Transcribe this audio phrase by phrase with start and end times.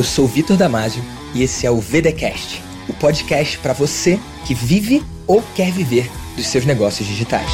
[0.00, 1.02] Eu sou Vitor Damasio
[1.34, 6.46] e esse é o VDcast, o podcast para você que vive ou quer viver dos
[6.46, 7.50] seus negócios digitais.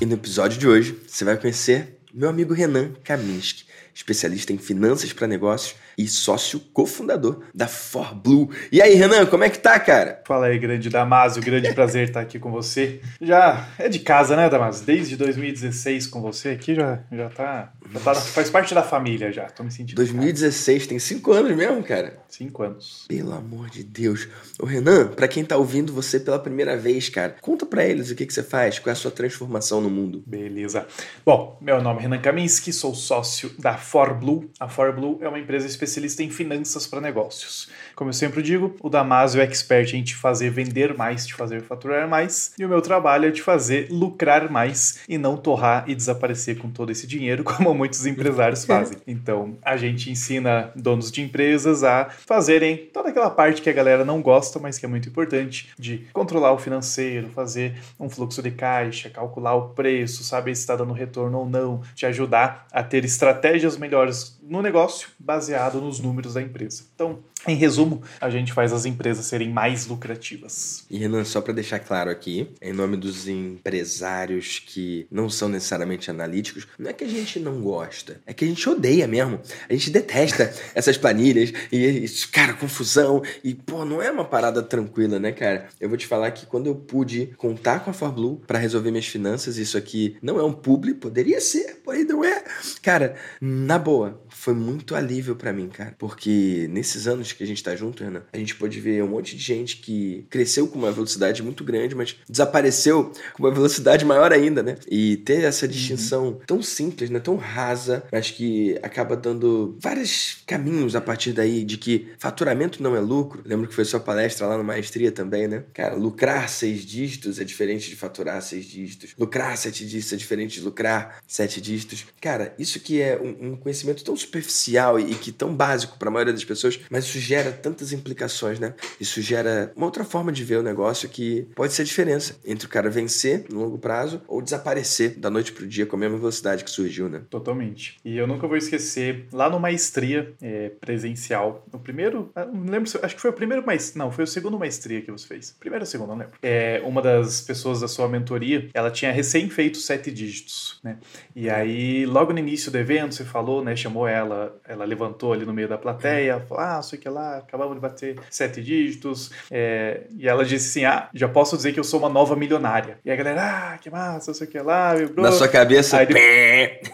[0.00, 3.64] E no episódio de hoje, você vai conhecer meu amigo Renan Kaminski,
[3.98, 8.48] especialista em finanças para negócios e sócio cofundador da ForBlue.
[8.70, 10.22] E aí, Renan, como é que tá, cara?
[10.24, 13.00] Fala aí, grande Damásio, grande prazer estar aqui com você.
[13.20, 14.86] Já é de casa, né, Damásio?
[14.86, 17.72] Desde 2016 com você aqui já, já tá.
[17.92, 19.46] Já tá faz parte da família já.
[19.46, 19.96] Tô me sentindo.
[19.96, 22.18] 2016, tem cinco anos mesmo, cara?
[22.28, 23.06] Cinco anos.
[23.08, 24.28] Pelo amor de Deus.
[24.60, 28.14] Ô, Renan, para quem tá ouvindo você pela primeira vez, cara, conta para eles o
[28.14, 30.22] que, que você faz, qual é a sua transformação no mundo.
[30.26, 30.86] Beleza.
[31.24, 34.50] Bom, meu nome é Renan Kaminski, sou sócio da ForBlue.
[34.60, 37.68] A ForBlue é uma empresa especialista em finanças para negócios.
[37.98, 41.62] Como eu sempre digo, o Damasio é expert em te fazer vender mais, te fazer
[41.62, 45.96] faturar mais, e o meu trabalho é te fazer lucrar mais e não torrar e
[45.96, 48.98] desaparecer com todo esse dinheiro, como muitos empresários fazem.
[49.04, 54.04] Então, a gente ensina donos de empresas a fazerem toda aquela parte que a galera
[54.04, 58.52] não gosta, mas que é muito importante, de controlar o financeiro, fazer um fluxo de
[58.52, 63.04] caixa, calcular o preço, saber se está dando retorno ou não, te ajudar a ter
[63.04, 66.84] estratégias melhores no negócio baseado nos números da empresa.
[66.94, 70.84] Então, em resumo, a gente faz as empresas serem mais lucrativas.
[70.90, 76.10] E Renan, só para deixar claro aqui, em nome dos empresários que não são necessariamente
[76.10, 79.40] analíticos, não é que a gente não gosta, é que a gente odeia mesmo.
[79.68, 83.22] A gente detesta essas planilhas e, cara, confusão.
[83.44, 85.68] E, pô, não é uma parada tranquila, né, cara?
[85.80, 89.06] Eu vou te falar que quando eu pude contar com a ForBlue para resolver minhas
[89.06, 92.42] finanças, isso aqui não é um publi, poderia ser, porém não é.
[92.82, 95.94] Cara, na boa, foi muito alívio para mim, cara.
[95.98, 99.36] Porque nesses anos que a gente tá junto, Renan, a gente pode ver um monte
[99.36, 104.32] de gente que cresceu com uma velocidade muito grande, mas desapareceu com uma velocidade maior
[104.32, 104.76] ainda, né?
[104.88, 105.72] E ter essa uhum.
[105.72, 106.40] distinção uhum.
[106.46, 107.18] tão simples, né?
[107.18, 112.94] Tão rasa, mas que acaba dando vários caminhos a partir daí de que faturamento não
[112.94, 113.42] é lucro.
[113.44, 115.64] Lembro que foi sua palestra lá no Maestria também, né?
[115.74, 119.14] Cara, lucrar seis dígitos é diferente de faturar seis dígitos.
[119.18, 122.06] Lucrar sete dígitos é diferente de lucrar sete dígitos.
[122.20, 126.12] Cara, isso que é um, um conhecimento tão superficial e, que tão básico para a
[126.12, 128.74] maioria das pessoas, mas isso gera tantas implicações, né?
[129.00, 132.66] Isso gera uma outra forma de ver o negócio que pode ser a diferença entre
[132.66, 136.18] o cara vencer no longo prazo ou desaparecer da noite pro dia com a mesma
[136.18, 137.22] velocidade que surgiu, né?
[137.30, 137.98] Totalmente.
[138.04, 142.90] E eu nunca vou esquecer, lá no Maestria é, presencial, o primeiro, ah, não lembro,
[143.02, 145.56] acho que foi o primeiro Maestria, não, foi o segundo Maestria que você fez.
[145.58, 146.34] Primeiro ou segundo, não lembro.
[146.42, 150.98] É, uma das pessoas da sua mentoria, ela tinha recém feito sete dígitos, né?
[151.34, 155.44] E aí, logo no início do evento, você falou, né, chamou ela, ela levantou ali
[155.44, 159.30] no meio da plateia, falou, ah, sei que lá, acabamos de bater sete dígitos.
[159.50, 162.98] É, e ela disse assim: Ah, já posso dizer que eu sou uma nova milionária.
[163.04, 165.22] E a galera, ah, que massa, sei que lá, meu bro.
[165.22, 166.92] Na sua cabeça, aí, depois,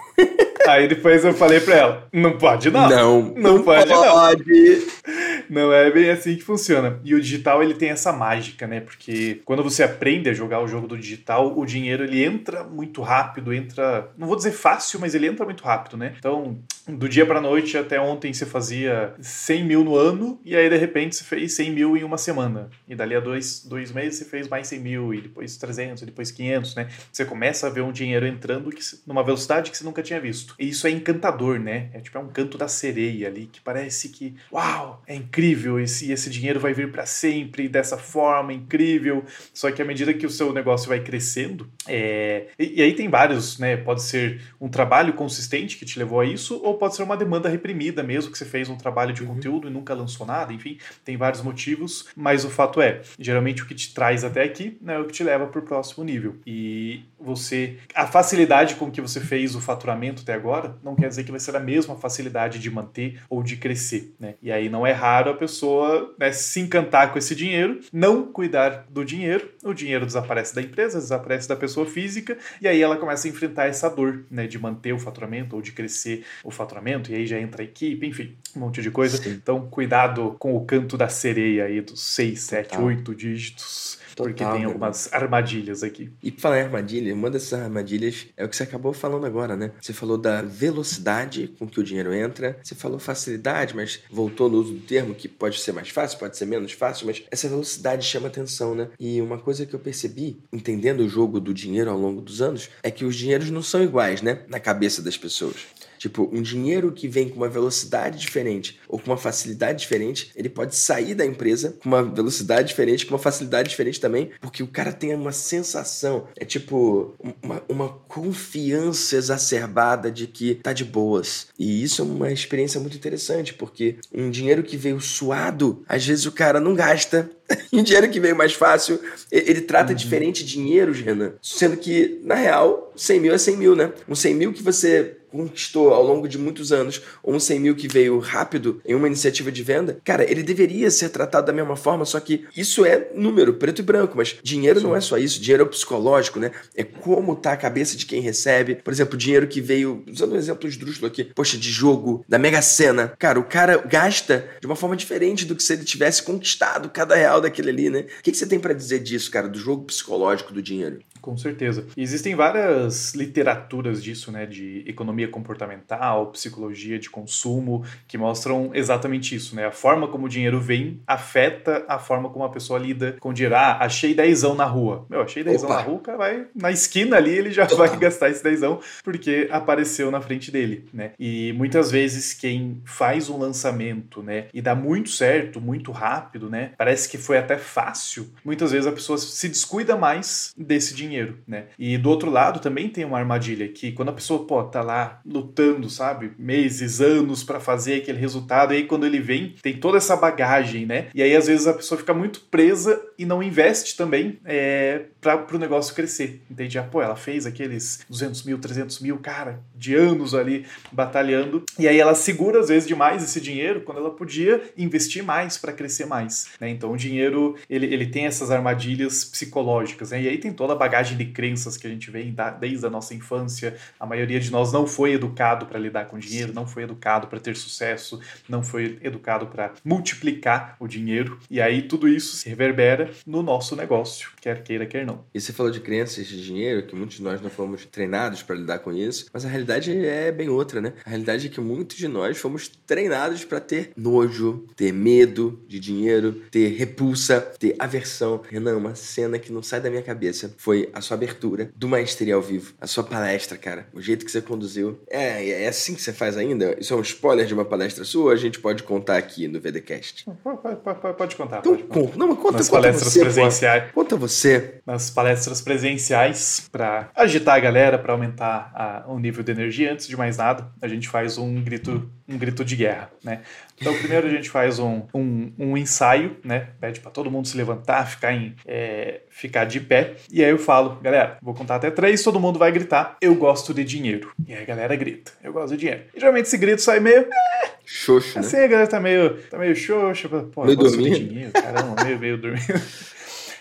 [0.69, 2.89] aí depois eu falei pra ela: Não pode não.
[2.89, 5.05] Não, não, não pode, pode não.
[5.49, 6.99] Não é bem assim que funciona.
[7.05, 8.81] E o digital ele tem essa mágica, né?
[8.81, 13.03] Porque quando você aprende a jogar o jogo do digital, o dinheiro ele entra muito
[13.03, 16.15] rápido, entra, não vou dizer fácil, mas ele entra muito rápido, né?
[16.19, 20.69] Então, do dia para noite até ontem você fazia 100 mil no ano e aí
[20.69, 22.69] de repente você fez 100 mil em uma semana.
[22.87, 26.07] E dali a dois, dois meses você fez mais 100 mil e depois 300 e
[26.07, 26.89] depois 500, né?
[27.11, 30.55] Você começa a ver um dinheiro entrando que, numa velocidade que você nunca tinha visto.
[30.59, 31.89] E isso é encantador, né?
[31.95, 36.13] É tipo é um canto da sereia ali que parece que, uau, é incrível esse
[36.13, 39.25] esse dinheiro vai vir para sempre dessa forma incrível.
[39.55, 42.49] Só que à medida que o seu negócio vai crescendo, é...
[42.59, 43.77] e, e aí tem vários, né?
[43.77, 47.49] Pode ser um trabalho consistente que te levou a isso ou pode ser uma demanda
[47.49, 49.35] reprimida mesmo que você fez um trabalho de uhum.
[49.35, 53.67] conteúdo e nunca lançou nada, enfim, tem vários motivos, mas o fato é, geralmente o
[53.67, 56.37] que te traz até aqui né, é o que te leva para o próximo nível.
[56.47, 61.25] E você, a facilidade com que você fez o faturamento até agora, não quer dizer
[61.25, 64.35] que vai ser a mesma facilidade de manter ou de crescer, né?
[64.43, 68.87] E aí não é raro a pessoa né, se encantar com esse dinheiro, não cuidar
[68.89, 73.27] do dinheiro, o dinheiro desaparece da empresa, desaparece da pessoa física, e aí ela começa
[73.27, 77.15] a enfrentar essa dor, né, de manter o faturamento ou de crescer o faturamento, e
[77.15, 79.17] aí já entra a equipe, enfim, um monte de coisa.
[79.17, 79.31] Sim.
[79.31, 84.04] Então, cuidado com o canto da sereia aí dos 6, 7, 8 dígitos.
[84.15, 86.11] Total, porque tem algumas armadilhas aqui.
[86.23, 89.57] E pra falar em armadilha, uma dessas armadilhas é o que você acabou falando agora,
[89.57, 89.73] né?
[89.81, 94.59] Você falou da velocidade com que o dinheiro entra, você falou facilidade, mas voltou no
[94.59, 98.07] uso do termo que pode ser mais fácil, pode ser menos fácil, mas essa velocidade
[98.07, 98.89] chama atenção, né?
[98.99, 102.71] E uma coisa que eu percebi, entendendo o jogo do dinheiro ao longo dos anos,
[102.83, 104.41] é que os dinheiros não são iguais, né?
[104.49, 105.67] Na cabeça das pessoas.
[106.05, 110.51] Tipo, um dinheiro que vem com uma velocidade diferente ou com uma facilidade diferente, ele
[110.51, 114.67] pode sair da empresa com uma velocidade diferente, com uma facilidade diferente também, porque o
[114.67, 121.47] cara tem uma sensação, é tipo uma, uma confiança exacerbada de que tá de boas.
[121.59, 126.27] E isso é uma experiência muito interessante, porque um dinheiro que veio suado, às vezes
[126.27, 127.31] o cara não gasta
[127.73, 129.97] e dinheiro que veio mais fácil, ele trata uhum.
[129.97, 131.33] diferente dinheiros, Renan.
[131.43, 133.93] Sendo que, na real, 100 mil é 100 mil, né?
[134.09, 137.75] Um 100 mil que você conquistou ao longo de muitos anos, ou um 100 mil
[137.75, 141.75] que veio rápido em uma iniciativa de venda, cara, ele deveria ser tratado da mesma
[141.75, 144.87] forma, só que isso é número, preto e branco, mas dinheiro Sim.
[144.87, 146.53] não é só isso, dinheiro é psicológico, né?
[146.77, 148.77] É como tá a cabeça de quem recebe.
[148.77, 152.63] Por exemplo, dinheiro que veio, usando um exemplo esdrúxulo aqui, poxa, de jogo, da Mega
[152.63, 153.13] Sena.
[153.19, 157.17] Cara, o cara gasta de uma forma diferente do que se ele tivesse conquistado cada
[157.17, 158.01] real daquele ali, né?
[158.21, 161.01] O que, que você tem para dizer disso, cara, do jogo psicológico do dinheiro?
[161.25, 161.87] Com certeza.
[161.97, 169.35] E existem várias literaturas disso, né, de economia comportamental, psicologia de consumo, que mostram exatamente
[169.35, 169.65] isso, né?
[169.65, 173.33] A forma como o dinheiro vem afeta a forma como a pessoa lida com o
[173.33, 173.57] dinheiro.
[173.57, 175.07] Ah, achei dezão na rua.
[175.09, 175.79] Meu, achei dezão Opa.
[175.79, 177.75] na rua, o cara vai na esquina ali, ele já Opa.
[177.77, 181.13] vai gastar esse dezão porque apareceu na frente dele, né?
[181.19, 186.73] E muitas vezes quem faz um lançamento, né, e dá muito certo, muito rápido, né?
[186.77, 188.29] Parece que foi até fácil.
[188.45, 191.67] Muitas vezes a pessoa se descuida mais desse dinheiro dinheiro, né?
[191.79, 195.21] E do outro lado também tem uma armadilha que quando a pessoa, pô, tá lá
[195.25, 196.33] lutando, sabe?
[196.39, 200.85] Meses, anos para fazer aquele resultado, e aí quando ele vem, tem toda essa bagagem,
[200.85, 201.07] né?
[201.15, 205.47] E aí às vezes a pessoa fica muito presa e não investe também é, para
[205.55, 206.79] o negócio crescer, entende?
[206.79, 211.87] Ah, pô, ela fez aqueles 200 mil, 300 mil, cara, de anos ali batalhando, e
[211.87, 216.07] aí ela segura às vezes demais esse dinheiro quando ela podia investir mais para crescer
[216.07, 216.69] mais, né?
[216.69, 220.23] Então o dinheiro, ele, ele tem essas armadilhas psicológicas, né?
[220.23, 222.91] E aí tem toda a bagagem bagagem de crenças que a gente vem desde a
[222.91, 223.77] nossa infância.
[224.01, 227.39] A maioria de nós não foi educado para lidar com dinheiro, não foi educado para
[227.39, 231.39] ter sucesso, não foi educado para multiplicar o dinheiro.
[231.51, 235.25] E aí tudo isso se reverbera no nosso negócio, quer queira, quer não.
[235.35, 238.57] E você falou de crenças de dinheiro, que muitos de nós não fomos treinados para
[238.57, 240.95] lidar com isso, mas a realidade é bem outra, né?
[241.05, 245.79] A realidade é que muitos de nós fomos treinados para ter nojo, ter medo de
[245.79, 248.41] dinheiro, ter repulsa, ter aversão.
[248.49, 252.35] Renan, uma cena que não sai da minha cabeça foi a sua abertura do Maestria
[252.35, 255.01] ao vivo, a sua palestra, cara, o jeito que você conduziu.
[255.09, 256.77] É, é assim que você faz ainda?
[256.79, 259.61] Isso é um spoiler de uma palestra sua ou a gente pode contar aqui no
[259.61, 260.27] VDcast?
[260.43, 261.59] Pode, pode, pode contar.
[261.59, 262.19] Então, pode contar.
[262.19, 263.85] Não, mas conta, Nas conta palestras você, presenciais.
[263.85, 264.03] Pô.
[264.03, 264.81] Conta você.
[264.87, 270.07] Nas palestras presenciais, para agitar a galera, para aumentar a, o nível de energia, antes
[270.07, 273.41] de mais nada, a gente faz um grito, um grito de guerra, né?
[273.79, 276.69] Então, primeiro a gente faz um, um, um ensaio, né?
[276.81, 280.15] Pede para todo mundo se levantar, ficar, em, é, ficar de pé.
[280.31, 283.75] E aí eu falo, galera, vou contar até três, todo mundo vai gritar, eu gosto
[283.75, 284.33] de dinheiro.
[284.47, 286.05] E aí a galera grita, eu gosto de dinheiro.
[286.15, 287.27] E geralmente esse grito sai meio.
[287.31, 288.65] É, xoxo, assim, né?
[288.65, 290.29] a galera tá meio, tá meio xoxo.
[290.29, 291.19] Pô, meio eu gosto dormindo.
[291.19, 292.65] de dinheiro, caramba, meio, meio dormindo.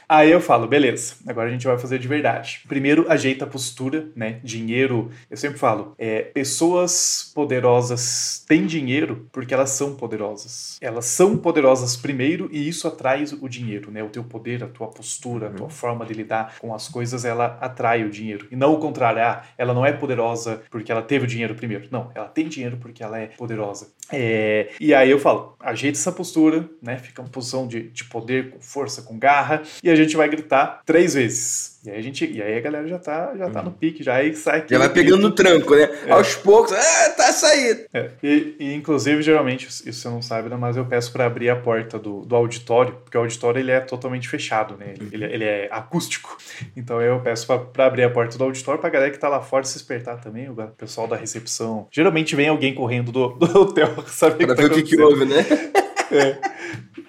[0.08, 2.62] Aí eu falo, beleza, agora a gente vai fazer de verdade.
[2.68, 4.40] Primeiro, ajeita a postura, né?
[4.44, 10.78] Dinheiro, eu sempre falo, é, pessoas poderosas têm dinheiro porque elas são poderosas.
[10.82, 14.04] Elas são poderosas primeiro e isso atrai o dinheiro, né?
[14.04, 15.70] O teu poder, a tua postura, a tua uhum.
[15.70, 18.48] forma de lidar com as coisas, ela atrai o dinheiro.
[18.52, 21.88] E não o contrário, ah, ela não é poderosa porque ela teve o dinheiro primeiro.
[21.92, 23.88] Não, ela tem dinheiro porque ela é poderosa.
[24.12, 26.98] É, e aí eu falo, ajeita essa postura, né?
[26.98, 30.82] Fica uma posição de, de poder, com força, com garra, e a gente vai gritar
[30.86, 31.73] três vezes.
[31.86, 33.76] E aí a gente, e aí a galera já tá, já tá no uhum.
[33.76, 35.90] pique, já aí sai Já vai pegando no tranco, né?
[36.06, 36.12] É.
[36.12, 37.82] Aos poucos, ah, tá saindo.
[37.94, 38.10] É.
[38.24, 40.56] E, e, inclusive, geralmente, isso você não sabe, né?
[40.56, 43.82] mas eu peço para abrir a porta do, do auditório, porque o auditório ele é
[43.82, 44.94] totalmente fechado, né?
[44.96, 46.38] Ele, ele, ele é acústico.
[46.76, 49.64] Então eu peço para abrir a porta do auditório pra galera que tá lá fora
[49.64, 51.88] se espertar também, o pessoal da recepção.
[51.92, 54.46] Geralmente vem alguém correndo do, do hotel, sabe?
[54.46, 55.46] Pra ver tá o que, que houve, né?
[56.14, 56.38] É.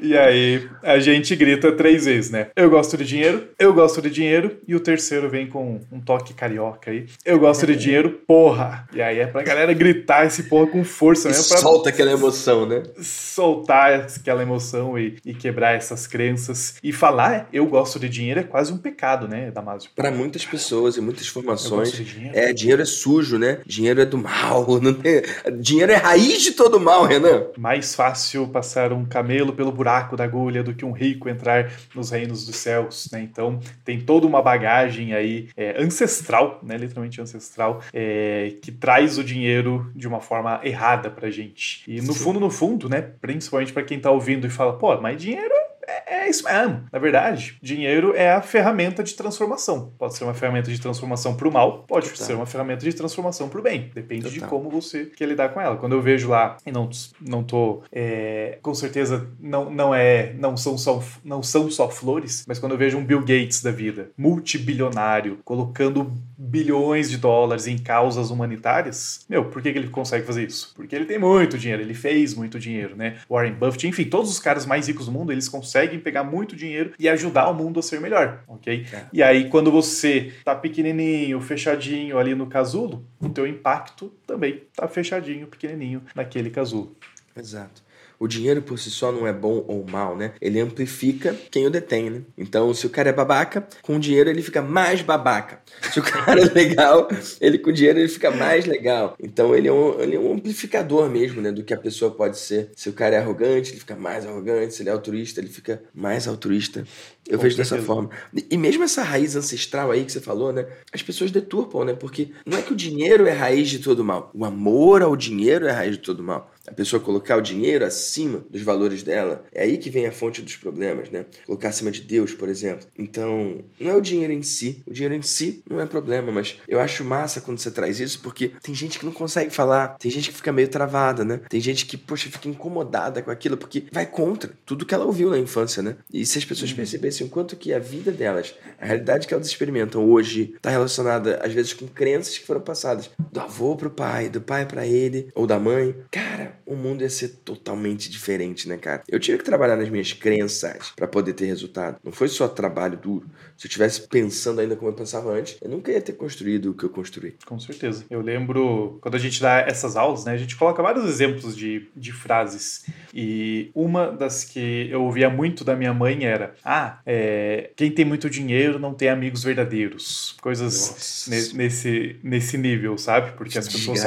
[0.05, 2.49] E aí a gente grita três vezes, né?
[2.55, 6.35] Eu gosto de dinheiro, eu gosto de dinheiro, e o terceiro vem com um toque
[6.35, 7.07] carioca aí.
[7.25, 8.87] Eu gosto de dinheiro, porra!
[8.93, 11.49] E aí é pra galera gritar esse porra com força mesmo.
[11.49, 12.83] Pra solta aquela emoção, né?
[13.01, 16.75] Soltar aquela emoção e, e quebrar essas crenças.
[16.83, 19.91] E falar, eu gosto de dinheiro, é quase um pecado, né, Damásio?
[19.97, 22.39] Para muitas pessoas e muitas formações, dinheiro.
[22.39, 23.59] é, dinheiro é sujo, né?
[23.65, 24.67] Dinheiro é do mal.
[24.81, 25.23] Não tem...
[25.59, 27.47] Dinheiro é raiz de todo mal, Renan.
[27.57, 31.71] Mais fácil passar um camelo pelo buraco buraco da agulha do que um rico entrar
[31.95, 33.21] nos reinos dos céus, né?
[33.23, 36.77] Então tem toda uma bagagem aí é, ancestral, né?
[36.77, 41.85] Literalmente ancestral, é, que traz o dinheiro de uma forma errada pra gente.
[41.87, 43.01] E no fundo, no fundo, né?
[43.21, 46.85] Principalmente para quem tá ouvindo e fala, pô, mas dinheiro é é, é isso mesmo.
[46.93, 49.93] Na verdade, dinheiro é a ferramenta de transformação.
[49.99, 52.27] Pode ser uma ferramenta de transformação para o mal, pode Total.
[52.27, 53.91] ser uma ferramenta de transformação para o bem.
[53.95, 54.39] Depende Total.
[54.39, 55.77] de como você quer lidar com ela.
[55.77, 56.89] Quando eu vejo lá, e não,
[57.21, 57.83] não tô.
[57.93, 60.33] É, com certeza não, não é.
[60.39, 63.71] Não são, só, não são só flores, mas quando eu vejo um Bill Gates da
[63.71, 70.27] vida, multibilionário, colocando bilhões de dólares em causas humanitárias, meu, por que, que ele consegue
[70.27, 70.73] fazer isso?
[70.75, 73.19] Porque ele tem muito dinheiro, ele fez muito dinheiro, né?
[73.29, 76.93] Warren Buffett, enfim, todos os caras mais ricos do mundo, eles conseguem pegar muito dinheiro
[76.99, 78.87] e ajudar o mundo a ser melhor, ok?
[78.93, 79.05] É.
[79.13, 84.89] E aí, quando você tá pequenininho, fechadinho ali no casulo, o teu impacto também tá
[84.89, 86.97] fechadinho, pequenininho naquele casulo.
[87.37, 87.84] Exato.
[88.19, 90.33] O dinheiro por si só não é bom ou mal, né?
[90.41, 92.23] Ele amplifica quem o detém, né?
[92.37, 95.61] Então, se o cara é babaca, com o dinheiro ele fica mais babaca.
[95.93, 97.09] Se o cara é legal,
[97.41, 99.17] ele com o dinheiro ele fica mais legal.
[99.21, 101.51] Então, ele é, um, ele é um amplificador mesmo, né?
[101.51, 102.71] Do que a pessoa pode ser.
[102.77, 104.75] Se o cara é arrogante, ele fica mais arrogante.
[104.75, 106.85] Se ele é altruísta, ele fica mais altruísta.
[107.29, 107.77] Eu com vejo certeza.
[107.77, 108.11] dessa forma.
[108.51, 110.67] E mesmo essa raiz ancestral aí que você falou, né?
[110.93, 111.95] As pessoas deturpam, né?
[111.95, 114.31] Porque não é que o dinheiro é raiz de todo mal.
[114.35, 118.45] O amor ao dinheiro é raiz de todo mal a pessoa colocar o dinheiro acima
[118.49, 121.27] dos valores dela, é aí que vem a fonte dos problemas, né?
[121.47, 122.87] Colocar acima de Deus, por exemplo.
[122.99, 124.83] Então, não é o dinheiro em si.
[124.87, 128.21] O dinheiro em si não é problema, mas eu acho massa quando você traz isso,
[128.21, 131.41] porque tem gente que não consegue falar, tem gente que fica meio travada, né?
[131.49, 135.31] Tem gente que, poxa, fica incomodada com aquilo, porque vai contra tudo que ela ouviu
[135.31, 135.97] na infância, né?
[136.13, 136.77] E se as pessoas uhum.
[137.15, 141.41] Percebessem o quanto que a vida delas, a realidade que elas experimentam hoje, está relacionada,
[141.43, 145.31] às vezes, com crenças que foram passadas do avô pro pai, do pai para ele,
[145.35, 149.03] ou da mãe, cara, o mundo ia ser totalmente diferente, né, cara?
[149.09, 151.99] Eu tive que trabalhar nas minhas crenças para poder ter resultado.
[152.03, 153.29] Não foi só trabalho duro.
[153.57, 156.75] Se eu tivesse pensando ainda como eu pensava antes, eu nunca ia ter construído o
[156.75, 157.37] que eu construí.
[157.47, 158.05] Com certeza.
[158.11, 161.89] Eu lembro, quando a gente dá essas aulas, né, a gente coloca vários exemplos de,
[161.95, 162.85] de frases.
[163.13, 168.05] E uma das que eu ouvia muito da minha mãe era: Ah, é, quem tem
[168.05, 170.37] muito dinheiro não tem amigos verdadeiros.
[170.41, 173.33] Coisas ne, nesse, nesse nível, sabe?
[173.33, 174.03] Porque as pessoas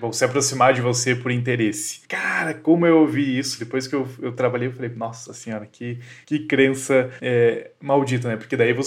[0.00, 2.00] vão se aproximar de você por interesse.
[2.06, 5.98] Cara, como eu ouvi isso, depois que eu, eu trabalhei, eu falei, nossa senhora, que,
[6.26, 8.36] que crença é, maldita, né?
[8.36, 8.81] Porque daí você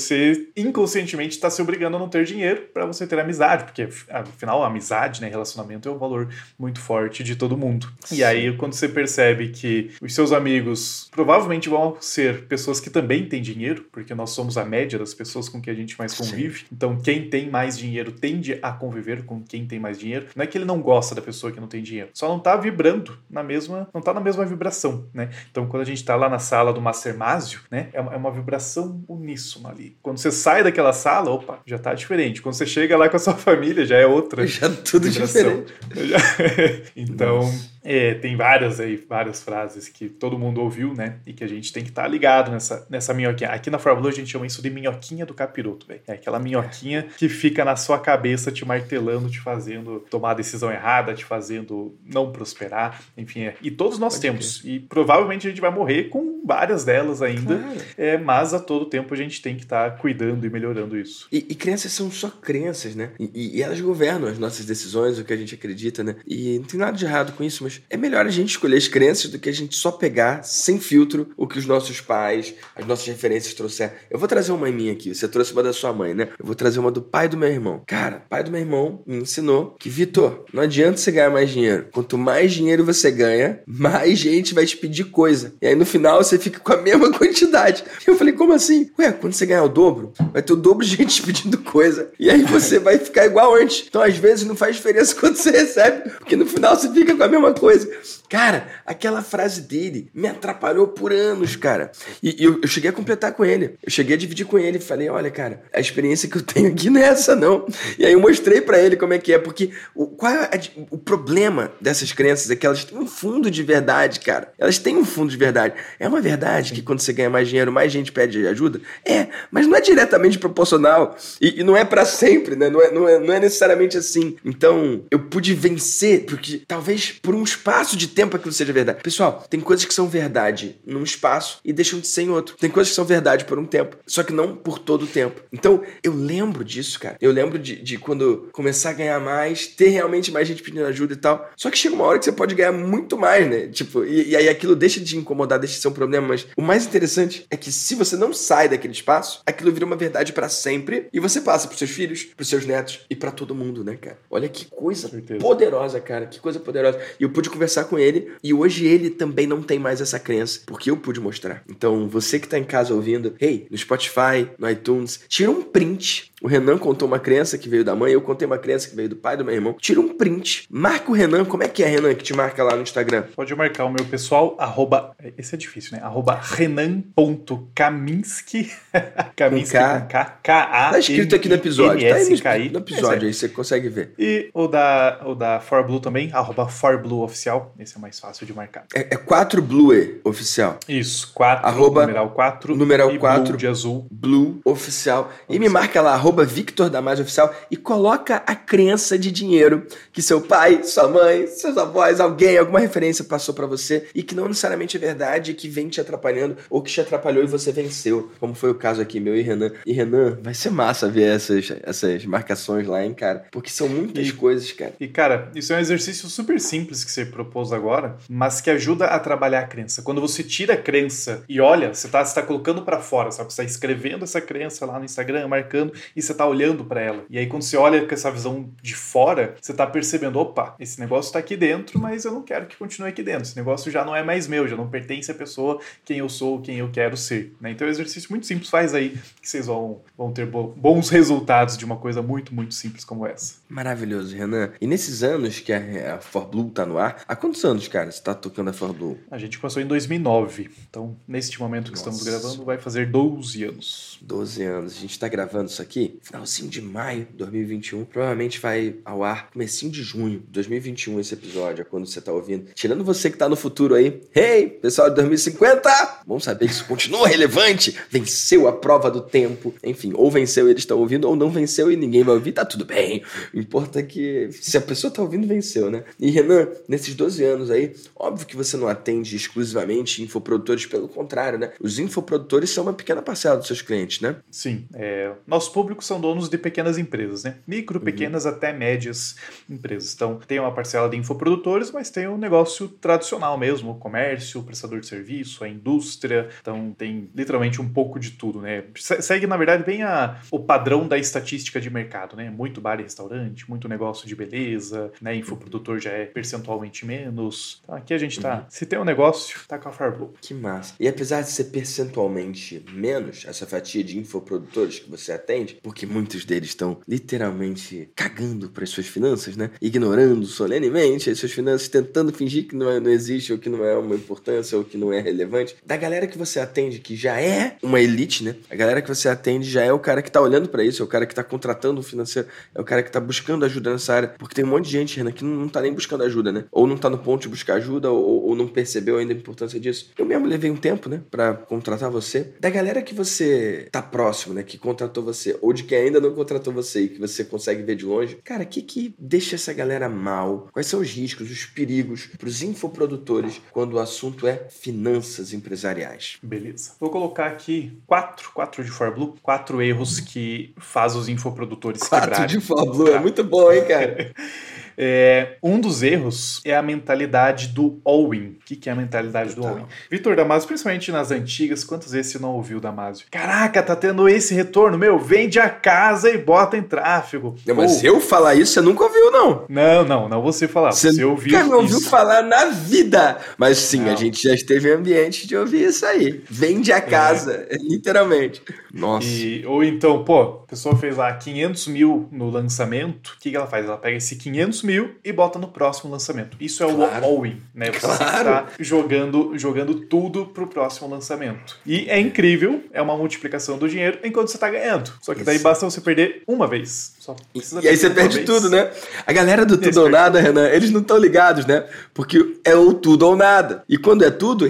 [0.56, 4.68] inconscientemente está se obrigando a não ter dinheiro para você ter amizade, porque afinal, a
[4.68, 7.92] amizade, né, relacionamento é um valor muito forte de todo mundo.
[8.12, 13.26] E aí, quando você percebe que os seus amigos provavelmente vão ser pessoas que também
[13.28, 16.60] têm dinheiro, porque nós somos a média das pessoas com que a gente mais convive,
[16.60, 16.66] Sim.
[16.72, 20.28] então quem tem mais dinheiro tende a conviver com quem tem mais dinheiro.
[20.36, 22.56] Não é que ele não gosta da pessoa que não tem dinheiro, só não tá
[22.56, 25.30] vibrando na mesma, não está na mesma vibração, né?
[25.52, 28.18] Então quando a gente está lá na sala do Master Másio, né, é uma, é
[28.18, 29.85] uma vibração uníssona ali.
[30.02, 32.42] Quando você sai daquela sala, opa, já está diferente.
[32.42, 34.46] Quando você chega lá com a sua família, já é outra.
[34.48, 35.64] Já tudo vibração.
[35.94, 36.92] diferente.
[36.96, 37.75] então Nossa.
[37.86, 41.20] É, tem várias aí, várias frases que todo mundo ouviu, né?
[41.26, 43.52] E que a gente tem que estar tá ligado nessa, nessa minhoquinha.
[43.52, 46.02] Aqui na Fórmula a gente chama isso de minhoquinha do capiroto, velho.
[46.08, 50.72] É aquela minhoquinha que fica na sua cabeça te martelando, te fazendo tomar a decisão
[50.72, 53.44] errada, te fazendo não prosperar, enfim.
[53.44, 53.56] É.
[53.62, 54.62] E todos nós Pode temos.
[54.62, 54.70] Ver.
[54.72, 57.82] E provavelmente a gente vai morrer com várias delas ainda, claro.
[57.98, 61.28] é, mas a todo tempo a gente tem que estar tá cuidando e melhorando isso.
[61.32, 63.12] E, e crenças são só crenças, né?
[63.20, 66.16] E, e elas governam as nossas decisões, o que a gente acredita, né?
[66.26, 68.88] E não tem nada de errado com isso, mas é melhor a gente escolher as
[68.88, 72.86] crenças do que a gente só pegar, sem filtro, o que os nossos pais, as
[72.86, 73.94] nossas referências trouxeram.
[74.10, 75.14] Eu vou trazer uma mim aqui.
[75.14, 76.30] Você trouxe uma da sua mãe, né?
[76.38, 77.82] Eu vou trazer uma do pai do meu irmão.
[77.88, 81.88] Cara, pai do meu irmão me ensinou que, Vitor, não adianta você ganhar mais dinheiro.
[81.92, 85.54] Quanto mais dinheiro você ganha, mais gente vai te pedir coisa.
[85.62, 87.84] E aí no final você fica com a mesma quantidade.
[88.06, 88.90] Eu falei, como assim?
[89.00, 92.12] Ué, quando você ganhar o dobro, vai ter o dobro de gente pedindo coisa.
[92.20, 93.86] E aí você vai ficar igual antes.
[93.88, 97.24] Então às vezes não faz diferença quando você recebe, porque no final você fica com
[97.24, 97.65] a mesma coisa.
[97.66, 98.22] coisa.
[98.30, 101.92] Cara, aquela frase dele me atrapalhou por anos, cara.
[102.22, 103.78] E, eu, eu, cheguei a completar com ele.
[103.84, 106.70] Eu cheguei a dividir com ele e falei: olha, cara, a experiência que eu tenho
[106.72, 107.66] aqui não é essa, não.
[107.98, 110.50] E aí eu mostrei para ele como é que é, porque o, qual é a,
[110.90, 114.52] o problema dessas crenças é que elas têm um fundo de verdade, cara.
[114.58, 115.76] Elas têm um fundo de verdade.
[116.00, 118.82] É uma verdade que quando você ganha mais dinheiro, mais gente pede ajuda?
[119.06, 121.16] É, mas não é diretamente proporcional.
[121.40, 122.70] E, e não é para sempre, né?
[122.70, 124.36] Não é, não, é, não é necessariamente assim.
[124.44, 129.04] Então, eu pude vencer, porque talvez por um espaço de tempo aquilo seja verdade.
[129.04, 132.56] Pessoal, tem coisas que são verdade num espaço e deixam de ser em outro.
[132.56, 135.42] Tem coisas que são verdade por um tempo, só que não por todo o tempo.
[135.52, 137.18] Então, eu lembro disso, cara.
[137.20, 141.14] Eu lembro de, de quando começar a ganhar mais, ter realmente mais gente pedindo ajuda
[141.14, 141.52] e tal.
[141.58, 143.68] Só que chega uma hora que você pode ganhar muito mais, né?
[143.68, 146.28] Tipo, e, e aí aquilo deixa de incomodar, deixa de ser um problema.
[146.28, 149.96] Mas o mais interessante é que se você não sai daquele espaço, aquilo vira uma
[149.96, 153.54] verdade para sempre e você passa pros seus filhos, pros seus netos e para todo
[153.54, 154.18] mundo, né, cara?
[154.30, 156.26] Olha que coisa poderosa, cara.
[156.26, 157.00] Que coisa poderosa.
[157.20, 158.05] E o pude conversar com ele
[158.44, 161.64] e hoje ele também não tem mais essa crença, porque eu pude mostrar.
[161.70, 166.32] Então, você que tá em casa ouvindo, hey, no Spotify, no iTunes, tira um print
[166.46, 169.10] o Renan contou uma crença que veio da mãe, eu contei uma crença que veio
[169.10, 169.76] do pai do meu irmão.
[169.80, 171.44] Tira um print, marca o Renan.
[171.44, 173.24] Como é que é, Renan, que te marca lá no Instagram?
[173.36, 176.04] Pode marcar o meu pessoal, arroba, esse é difícil, né?
[176.04, 178.72] Arroba renan.kaminski.
[179.36, 180.38] Kaminski com K.
[180.44, 180.92] K-A.
[180.92, 182.08] Tá escrito aqui no episódio.
[182.08, 182.18] Tá
[182.52, 184.14] aí no, no episódio, aí você consegue ver.
[184.20, 187.74] E o da, o da ForBlue também, arroba ForBlue oficial.
[187.80, 188.86] Esse é mais fácil de marcar.
[188.94, 190.78] É, é 4Blue oficial.
[190.88, 192.76] Isso, 4, arroba, numeral 4.
[192.76, 193.46] Numeral 4.
[193.46, 194.06] Blue de azul.
[194.12, 195.22] Blue oficial.
[195.22, 195.32] oficial.
[195.50, 200.22] E me marca lá, arroba Victor Damasio Oficial e coloca a crença de dinheiro que
[200.22, 204.48] seu pai, sua mãe, seus avós, alguém, alguma referência passou para você e que não
[204.48, 208.56] necessariamente é verdade, que vem te atrapalhando ou que te atrapalhou e você venceu, como
[208.56, 209.72] foi o caso aqui meu e Renan.
[209.86, 213.46] E Renan, vai ser massa ver essas, essas marcações lá, hein, cara?
[213.52, 214.94] Porque são muitas e, coisas, cara.
[215.00, 219.06] E, cara, isso é um exercício super simples que você propôs agora, mas que ajuda
[219.06, 220.02] a trabalhar a crença.
[220.02, 223.52] Quando você tira a crença e olha, você tá, você tá colocando para fora, sabe?
[223.52, 227.26] Você tá escrevendo essa crença lá no Instagram, marcando, e você tá olhando para ela.
[227.30, 231.00] E aí, quando você olha com essa visão de fora, você tá percebendo: opa, esse
[231.00, 233.44] negócio tá aqui dentro, mas eu não quero que continue aqui dentro.
[233.44, 236.62] Esse negócio já não é mais meu, já não pertence à pessoa quem eu sou,
[236.62, 237.54] quem eu quero ser.
[237.60, 237.72] Né?
[237.72, 241.78] Então, é um exercício muito simples, faz aí que vocês vão, vão ter bons resultados
[241.78, 243.56] de uma coisa muito, muito simples como essa.
[243.68, 244.72] Maravilhoso, Renan.
[244.80, 248.12] E nesses anos que a, a For Blue tá no ar, há quantos anos, cara,
[248.12, 249.18] você tá tocando a For Blue?
[249.30, 250.70] A gente começou em 2009.
[250.90, 252.10] Então, neste momento que Nossa.
[252.10, 254.20] estamos gravando, vai fazer 12 anos.
[254.22, 254.98] 12 anos.
[254.98, 258.06] A gente tá gravando isso aqui finalzinho de maio de 2021.
[258.06, 262.32] Provavelmente vai ao ar comecinho de junho de 2021 esse episódio, é quando você tá
[262.32, 262.74] ouvindo.
[262.74, 264.22] Tirando você que tá no futuro aí.
[264.36, 266.24] Hey, pessoal de 2050!
[266.26, 267.96] Bom saber que isso continua relevante.
[268.10, 269.74] Venceu a prova do tempo.
[269.84, 272.52] Enfim, ou venceu e eles estão ouvindo, ou não venceu e ninguém vai ouvir.
[272.52, 273.24] Tá tudo bem.
[273.54, 276.04] O importa é que se a pessoa tá ouvindo, venceu, né?
[276.20, 281.60] E Renan, nesses 12 anos aí, óbvio que você não atende exclusivamente infoprodutores, pelo contrário,
[281.60, 281.72] né?
[281.80, 284.38] Os infoprodutores são uma pequena parcela dos seus clientes, né?
[284.50, 284.88] Sim.
[284.94, 287.58] É, nosso público são donos de pequenas empresas, né?
[287.68, 288.06] Micro, uhum.
[288.06, 288.52] pequenas uhum.
[288.52, 289.36] até médias
[289.70, 290.14] empresas.
[290.14, 294.64] Então, tem uma parcela de infoprodutores, mas tem um negócio tradicional mesmo, o comércio, o
[294.64, 296.50] prestador de serviço, a indústria.
[296.62, 298.84] Então, tem literalmente um pouco de tudo, né?
[298.96, 302.50] Segue, na verdade, bem a, o padrão da estatística de mercado, né?
[302.50, 305.36] Muito bar e restaurante, muito negócio de beleza, né?
[305.36, 307.82] Infoprodutor já é percentualmente menos.
[307.84, 308.56] Então, aqui a gente tá.
[308.56, 308.66] Uhum.
[308.70, 310.34] Se tem um negócio, tá com a Farblue.
[310.42, 310.96] Que massa.
[311.00, 316.46] E apesar de ser percentualmente menos essa fatia de infoprodutores que você atende, porque muitos
[316.46, 319.70] deles estão literalmente cagando para as suas finanças, né?
[319.80, 323.86] Ignorando solenemente as suas finanças, tentando fingir que não, é, não existe ou que não
[323.86, 325.76] é uma importância ou que não é relevante.
[325.86, 328.56] Da galera que você atende, que já é uma elite, né?
[328.68, 331.06] A galera que você atende já é o cara que tá olhando para isso, é
[331.06, 334.12] o cara que tá contratando o financeiro, é o cara que tá buscando ajuda nessa
[334.12, 334.30] área.
[334.40, 336.66] Porque tem um monte de gente, Renan, que não, não tá nem buscando ajuda, né?
[336.72, 339.80] Ou não tá no ponto de buscar ajuda, ou, ou não percebeu ainda a importância
[339.80, 340.10] disso.
[340.18, 341.22] Eu mesmo levei um tempo, né?
[341.30, 342.56] Pra contratar você.
[342.60, 344.64] Da galera que você tá próximo, né?
[344.64, 347.96] Que contratou você, ou de quem ainda não contratou você e que você consegue ver
[347.96, 350.70] de longe, cara, o que que deixa essa galera mal?
[350.72, 356.38] Quais são os riscos, os perigos para os infoprodutores quando o assunto é finanças empresariais?
[356.42, 356.94] Beleza.
[357.00, 362.60] Vou colocar aqui quatro, quatro de ForBlue, quatro erros que faz os infoprodutores quatro quebrarem.
[362.60, 364.34] de ForBlue, é muito bom, hein, cara?
[364.98, 368.58] É, um dos erros é a mentalidade do all-in.
[368.66, 369.84] O que, que é a mentalidade do all-in?
[370.10, 373.28] Vitor Damasio, principalmente nas antigas, quantas vezes você não ouviu Damasio?
[373.30, 377.56] Caraca, tá tendo esse retorno, meu, vende a casa e bota em tráfego.
[377.64, 379.66] Não, mas eu falar isso, você nunca ouviu, não.
[379.70, 380.94] Não, não, não você falar.
[380.94, 383.38] Você, você ouviu nunca não ouviu falar na vida.
[383.56, 384.14] Mas sim, não.
[384.14, 386.44] a gente já esteve em ambiente de ouvir isso aí.
[386.50, 387.02] Vende a é.
[387.02, 387.78] casa, é.
[387.78, 388.64] literalmente.
[388.92, 389.28] Nossa.
[389.28, 393.56] E, ou então, pô, a pessoa fez lá 500 mil no lançamento, o que, que
[393.56, 393.86] ela faz?
[393.86, 396.58] Ela pega esse 500 mil e bota no próximo lançamento.
[396.60, 397.26] Isso é claro.
[397.26, 397.92] o all-in, né?
[397.92, 398.50] Você claro.
[398.80, 401.78] Jogando, jogando tudo pro próximo lançamento.
[401.86, 405.12] E é incrível, é uma multiplicação do dinheiro enquanto você está ganhando.
[405.22, 407.16] Só que daí basta você perder uma vez.
[407.20, 408.46] Só e aí você perde vez.
[408.46, 408.92] tudo, né?
[409.26, 411.86] A galera do tudo ou nada, Renan, eles não estão ligados, né?
[412.14, 413.84] Porque é o tudo ou nada.
[413.90, 414.70] E quando é tudo,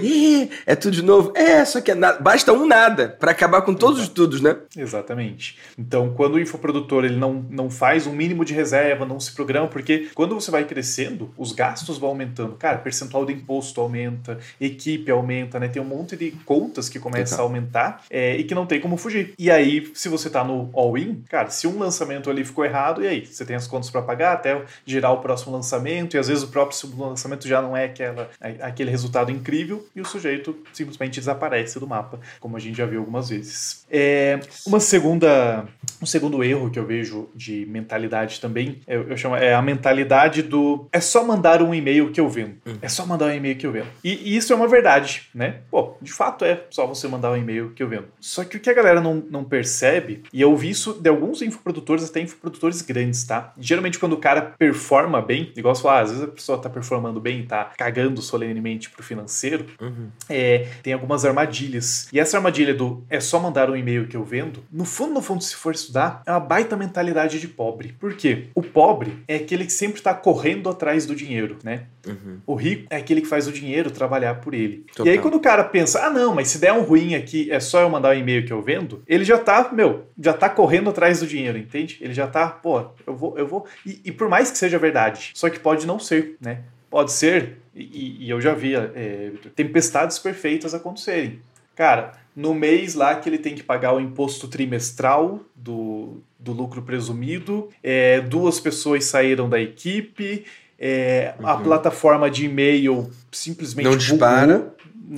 [0.66, 1.32] é tudo de novo.
[1.34, 2.18] É, só que é nada.
[2.20, 4.10] Basta um nada para acabar com todos Exato.
[4.10, 4.56] os tudos, né?
[4.76, 5.58] Exatamente.
[5.78, 9.68] Então, quando o infoprodutor ele não, não faz um mínimo de reserva, não se programa,
[9.68, 12.54] porque quando você vai crescendo, os gastos vão aumentando.
[12.54, 15.68] Cara, percentual de imposto aumenta, equipe aumenta, né?
[15.68, 18.96] Tem um monte de contas que começam a aumentar é, e que não tem como
[18.96, 19.34] fugir.
[19.38, 23.06] E aí, se você tá no all-in, cara, se um lançamento ali ficou errado, e
[23.06, 23.26] aí?
[23.26, 26.48] Você tem as contas para pagar até gerar o próximo lançamento, e às vezes o
[26.48, 31.86] próprio lançamento já não é aquela, aquele resultado incrível, e o sujeito simplesmente desaparece do
[31.86, 33.84] mapa, como a gente já viu algumas vezes.
[33.90, 35.66] É, uma segunda,
[36.00, 40.42] um segundo erro que eu vejo de mentalidade também, eu, eu chamo, é a mentalidade
[40.42, 42.56] do é só mandar um e-mail que eu vendo.
[42.66, 42.76] Hum.
[42.80, 43.86] É só mandar um e-mail que eu vendo.
[44.02, 45.60] E, e, isso é uma verdade, né?
[45.70, 48.06] Pô, de fato é só você mandar um e-mail que eu vendo.
[48.20, 51.42] Só que o que a galera não, não percebe, e eu vi isso de alguns
[51.42, 53.52] infoprodutores, até infoprodutores grandes, tá?
[53.58, 56.68] Geralmente quando o cara performa bem, igual você fala, ah, às vezes a pessoa tá
[56.68, 60.08] performando bem e tá cagando solenemente pro financeiro, uhum.
[60.28, 62.08] é, tem algumas armadilhas.
[62.12, 65.22] E essa armadilha do é só mandar um e-mail que eu vendo, no fundo, no
[65.22, 67.94] fundo, se for estudar, é uma baita mentalidade de pobre.
[67.98, 68.48] Por quê?
[68.54, 71.86] O pobre é aquele que sempre tá correndo atrás do dinheiro, né?
[72.06, 72.40] Uhum.
[72.46, 74.84] O rico é aquele que faz o dinheiro trabalhar por ele.
[74.94, 75.06] Total.
[75.06, 77.60] E aí, quando o cara pensa, ah, não, mas se der um ruim aqui, é
[77.60, 80.90] só eu mandar um e-mail que eu vendo, ele já tá, meu, já tá correndo
[80.90, 81.98] atrás do dinheiro, entende?
[82.00, 83.66] Ele já tá, pô, eu vou, eu vou.
[83.84, 86.60] E, e por mais que seja verdade, só que pode não ser, né?
[86.88, 91.40] Pode ser, e, e eu já vi é, tempestades perfeitas acontecerem.
[91.74, 96.82] Cara, no mês lá que ele tem que pagar o imposto trimestral do, do lucro
[96.82, 100.44] presumido, é, duas pessoas saíram da equipe,
[100.78, 101.46] é, uhum.
[101.46, 104.74] a plataforma de e-mail simplesmente não dispara,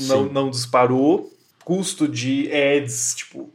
[0.07, 1.33] não, não disparou,
[1.65, 3.51] custo de ads, tipo,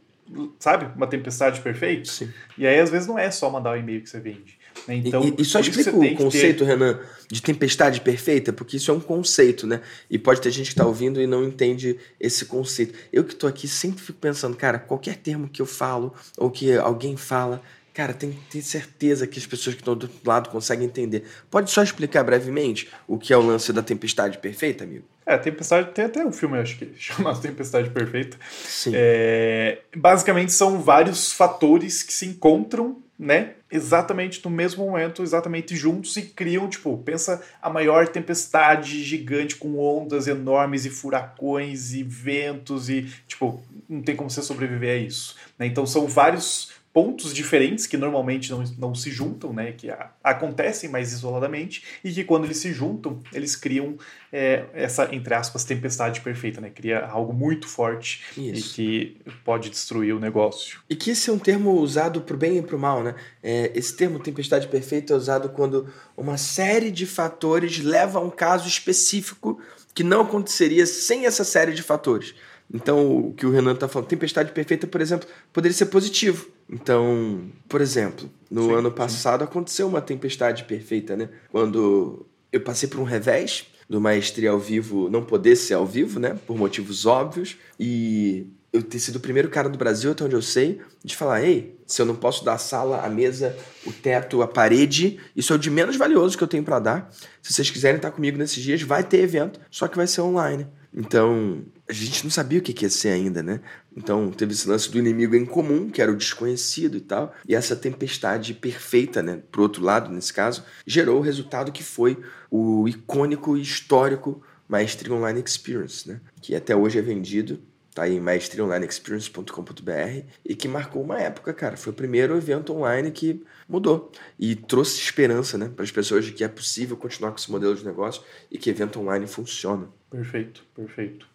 [0.58, 2.10] sabe, uma tempestade perfeita.
[2.10, 2.30] Sim.
[2.58, 4.58] E aí às vezes não é só mandar o e-mail que você vende.
[4.86, 4.96] Né?
[4.96, 6.64] Então, e, e só explica o conceito, ter...
[6.64, 9.80] Renan, de tempestade perfeita, porque isso é um conceito, né?
[10.10, 12.94] E pode ter gente que está ouvindo e não entende esse conceito.
[13.12, 16.76] Eu que estou aqui sempre fico pensando, cara, qualquer termo que eu falo ou que
[16.76, 17.62] alguém fala,
[17.94, 21.24] Cara, tem que ter certeza que as pessoas que estão do outro lado conseguem entender.
[21.48, 25.04] Pode só explicar brevemente o que é o lance da tempestade perfeita, amigo?
[25.26, 28.36] É, Tempestade tem até um filme, acho que chamado Tempestade Perfeita.
[28.64, 28.92] Sim.
[28.94, 33.52] É, basicamente são vários fatores que se encontram, né?
[33.70, 39.78] Exatamente no mesmo momento, exatamente juntos e criam, tipo, pensa a maior tempestade gigante com
[39.78, 45.36] ondas enormes e furacões e ventos e, tipo, não tem como você sobreviver a isso.
[45.58, 45.66] Né?
[45.66, 50.88] Então são vários pontos diferentes que normalmente não, não se juntam, né, que a, acontecem
[50.88, 53.96] mais isoladamente e que quando eles se juntam eles criam
[54.32, 58.80] é, essa entre aspas tempestade perfeita, né, cria algo muito forte Isso.
[58.80, 60.78] e que pode destruir o negócio.
[60.88, 63.16] E que esse é um termo usado para o bem e para o mal, né?
[63.42, 68.30] É, esse termo tempestade perfeita é usado quando uma série de fatores leva a um
[68.30, 69.60] caso específico
[69.92, 72.34] que não aconteceria sem essa série de fatores.
[72.74, 76.48] Então, o que o Renan está falando, tempestade perfeita, por exemplo, poderia ser positivo.
[76.68, 79.44] Então, por exemplo, no sim, ano passado sim.
[79.44, 81.28] aconteceu uma tempestade perfeita, né?
[81.52, 86.18] Quando eu passei por um revés do Maestria ao vivo não poder ser ao vivo,
[86.18, 86.36] né?
[86.48, 87.56] Por motivos óbvios.
[87.78, 91.44] E eu ter sido o primeiro cara do Brasil, até onde eu sei, de falar:
[91.44, 93.56] ei, se eu não posso dar a sala, a mesa,
[93.86, 97.10] o teto, a parede, isso é o de menos valioso que eu tenho para dar.
[97.40, 100.66] Se vocês quiserem estar comigo nesses dias, vai ter evento, só que vai ser online.
[100.92, 103.60] Então, a gente não sabia o que ia ser ainda, né?
[103.96, 107.54] Então, teve esse lance do inimigo em comum, que era o desconhecido e tal, e
[107.54, 112.18] essa tempestade perfeita, né, pro outro lado, nesse caso, gerou o resultado que foi
[112.50, 116.20] o icônico e histórico Maestria Online Experience, né?
[116.40, 117.60] Que até hoje é vendido
[117.94, 121.76] tá aí maestriaonlineexperience.com.br e que marcou uma época, cara.
[121.76, 126.32] Foi o primeiro evento online que mudou e trouxe esperança, né, para as pessoas de
[126.32, 129.88] que é possível continuar com esse modelo de negócio e que evento online funciona.
[130.10, 131.33] Perfeito, perfeito.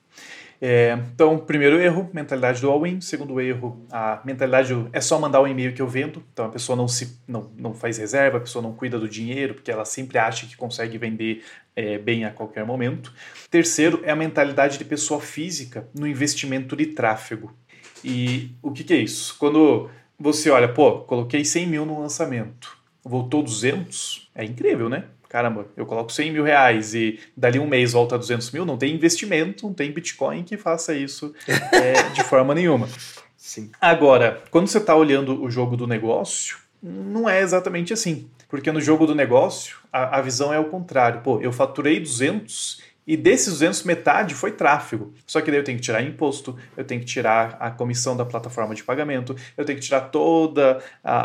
[0.62, 3.00] É, então, primeiro erro, mentalidade do all-in.
[3.00, 6.24] Segundo erro, a mentalidade é só mandar o um e-mail que eu vendo.
[6.34, 9.54] Então, a pessoa não, se, não, não faz reserva, a pessoa não cuida do dinheiro,
[9.54, 11.44] porque ela sempre acha que consegue vender
[11.76, 13.14] é, bem a qualquer momento.
[13.50, 17.56] Terceiro, é a mentalidade de pessoa física no investimento de tráfego.
[18.04, 19.38] E o que, que é isso?
[19.38, 25.06] Quando você olha, pô, coloquei 100 mil no lançamento, voltou 200, é incrível, né?
[25.30, 28.78] Caramba, eu coloco 100 mil reais e dali um mês volta a 200 mil, não
[28.78, 31.34] tem investimento, não tem Bitcoin que faça isso
[31.72, 32.90] é, de forma nenhuma.
[33.38, 33.72] Sim.
[33.80, 38.28] Agora, quando você está olhando o jogo do negócio, não é exatamente assim.
[38.50, 41.22] Porque no jogo do negócio, a, a visão é o contrário.
[41.22, 45.14] Pô, eu faturei 200 e desses 200, metade foi tráfego.
[45.26, 48.24] Só que daí eu tenho que tirar imposto, eu tenho que tirar a comissão da
[48.24, 50.80] plataforma de pagamento, eu tenho que tirar toda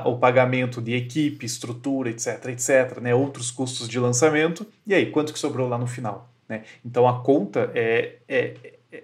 [0.04, 3.14] o pagamento de equipe, estrutura, etc, etc, né?
[3.14, 4.66] outros custos de lançamento.
[4.86, 6.30] E aí, quanto que sobrou lá no final?
[6.48, 6.62] Né?
[6.84, 8.54] Então a conta é, é,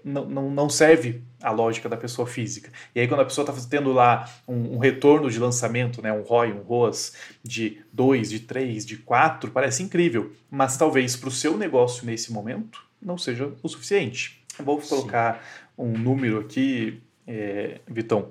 [0.05, 2.71] não, não, não serve a lógica da pessoa física.
[2.95, 6.23] E aí, quando a pessoa está tendo lá um, um, retorno de lançamento, né, um
[6.23, 10.33] ROI, um ROAS de 2, de 3, de 4, parece incrível.
[10.51, 14.43] Mas talvez para o seu negócio nesse momento não seja o suficiente.
[14.59, 15.41] Vou colocar Sim.
[15.79, 18.31] um número aqui, é, Vitão.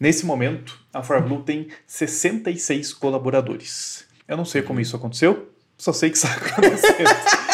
[0.00, 4.06] Nesse momento, a ForBlue tem 66 colaboradores.
[4.26, 6.18] Eu não sei como isso aconteceu, só sei que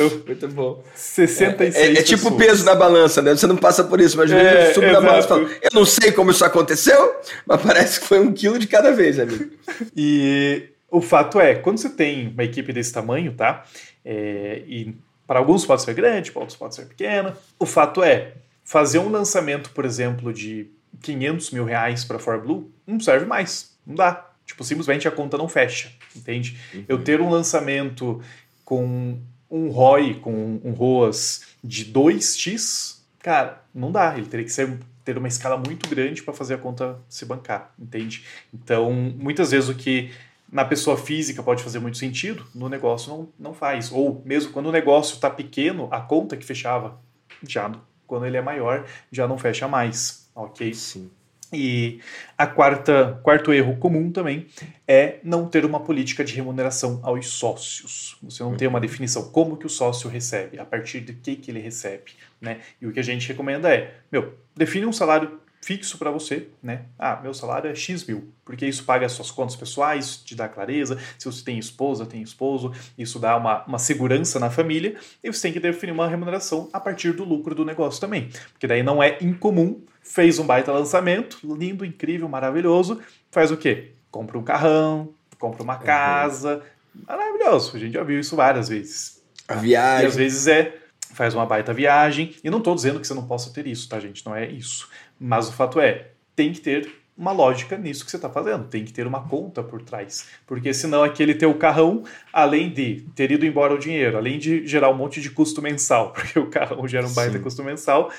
[0.00, 0.22] isso.
[0.26, 0.82] Muito bom.
[0.94, 3.34] 66 É, é, é tipo peso na balança, né?
[3.34, 5.70] Você não passa por isso, mas às vezes é, subo na balança e falo, eu
[5.72, 9.50] não sei como isso aconteceu, mas parece que foi um quilo de cada vez, amigo.
[9.96, 13.64] E O fato é, quando você tem uma equipe desse tamanho, tá?
[14.04, 14.94] É, e
[15.26, 17.36] para alguns pode ser grande, para outros pode ser pequena.
[17.58, 20.66] O fato é, fazer um lançamento, por exemplo, de
[21.02, 23.74] 500 mil reais para ForBlue não serve mais.
[23.86, 24.30] Não dá.
[24.46, 26.58] Tipo, simplesmente a conta não fecha, entende?
[26.74, 26.84] Uhum.
[26.86, 28.20] Eu ter um lançamento
[28.64, 29.18] com
[29.50, 34.16] um ROI, com um ROAS de 2x, cara, não dá.
[34.16, 37.72] Ele teria que ser, ter uma escala muito grande para fazer a conta se bancar,
[37.78, 38.24] entende?
[38.52, 40.10] Então, muitas vezes o que
[40.50, 43.90] na pessoa física pode fazer muito sentido, no negócio não, não faz.
[43.90, 46.98] Ou mesmo quando o negócio está pequeno, a conta que fechava,
[47.46, 47.72] já
[48.06, 50.72] quando ele é maior, já não fecha mais, ok?
[50.74, 51.10] Sim.
[51.54, 52.00] E
[52.36, 54.46] a quarta, quarto erro comum também
[54.86, 58.16] é não ter uma política de remuneração aos sócios.
[58.22, 61.50] Você não tem uma definição como que o sócio recebe, a partir de que que
[61.50, 62.60] ele recebe, né?
[62.80, 66.82] E o que a gente recomenda é, meu, define um salário fixo para você, né?
[66.98, 70.46] Ah, meu salário é X mil, porque isso paga as suas contas pessoais, te dá
[70.46, 70.98] clareza.
[71.18, 74.96] Se você tem esposa, tem esposo, isso dá uma, uma segurança na família.
[75.22, 78.28] E você tem que definir uma remuneração a partir do lucro do negócio também.
[78.52, 83.00] Porque daí não é incomum, fez um baita lançamento, lindo, incrível, maravilhoso,
[83.32, 83.92] faz o quê?
[84.10, 86.62] Compra um carrão, compra uma casa,
[86.94, 87.02] uhum.
[87.08, 87.76] maravilhoso.
[87.76, 89.22] A gente já viu isso várias vezes.
[89.48, 90.04] A viagem.
[90.04, 90.78] E às vezes é
[91.12, 92.34] faz uma baita viagem.
[92.44, 94.24] E não estou dizendo que você não possa ter isso, tá, gente?
[94.26, 94.88] Não é isso.
[95.18, 98.84] Mas o fato é, tem que ter uma lógica nisso que você está fazendo, tem
[98.84, 100.26] que ter uma conta por trás.
[100.46, 104.90] Porque senão aquele teu carrão, além de ter ido embora o dinheiro, além de gerar
[104.90, 107.42] um monte de custo mensal, porque o carrão gera um baita Sim.
[107.42, 108.10] custo mensal,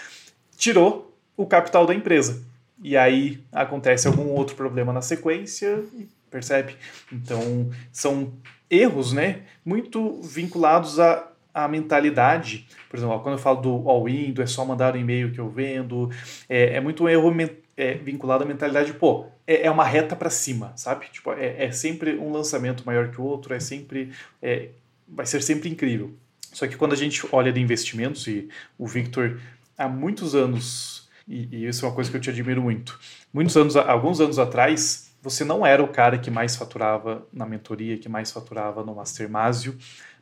[0.58, 2.44] tirou o capital da empresa.
[2.84, 5.84] E aí acontece algum outro problema na sequência,
[6.30, 6.76] percebe?
[7.12, 8.34] Então são
[8.70, 9.42] erros, né?
[9.64, 12.68] Muito vinculados a a mentalidade.
[12.90, 16.12] Por exemplo, quando eu falo do all-in, é só mandar um e-mail que eu vendo,
[16.50, 17.34] é, é muito um erro
[17.78, 21.06] é, vinculado à mentalidade, pô, é, é uma reta para cima, sabe?
[21.10, 24.12] Tipo, é, é, sempre um lançamento maior que o outro, é sempre.
[24.42, 24.68] É,
[25.08, 26.14] vai ser sempre incrível.
[26.52, 29.40] Só que quando a gente olha de investimentos, e o Victor,
[29.78, 30.95] há muitos anos,
[31.28, 33.00] e, e isso é uma coisa que eu te admiro muito,
[33.34, 37.98] muitos anos, alguns anos atrás, você não era o cara que mais faturava na mentoria,
[37.98, 39.78] que mais faturava no Mastermásio,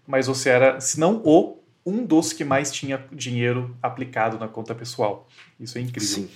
[0.08, 4.74] mas você era, se não o, um dos que mais tinha dinheiro aplicado na conta
[4.74, 5.28] pessoal.
[5.60, 6.08] Isso é incrível.
[6.08, 6.30] Sim.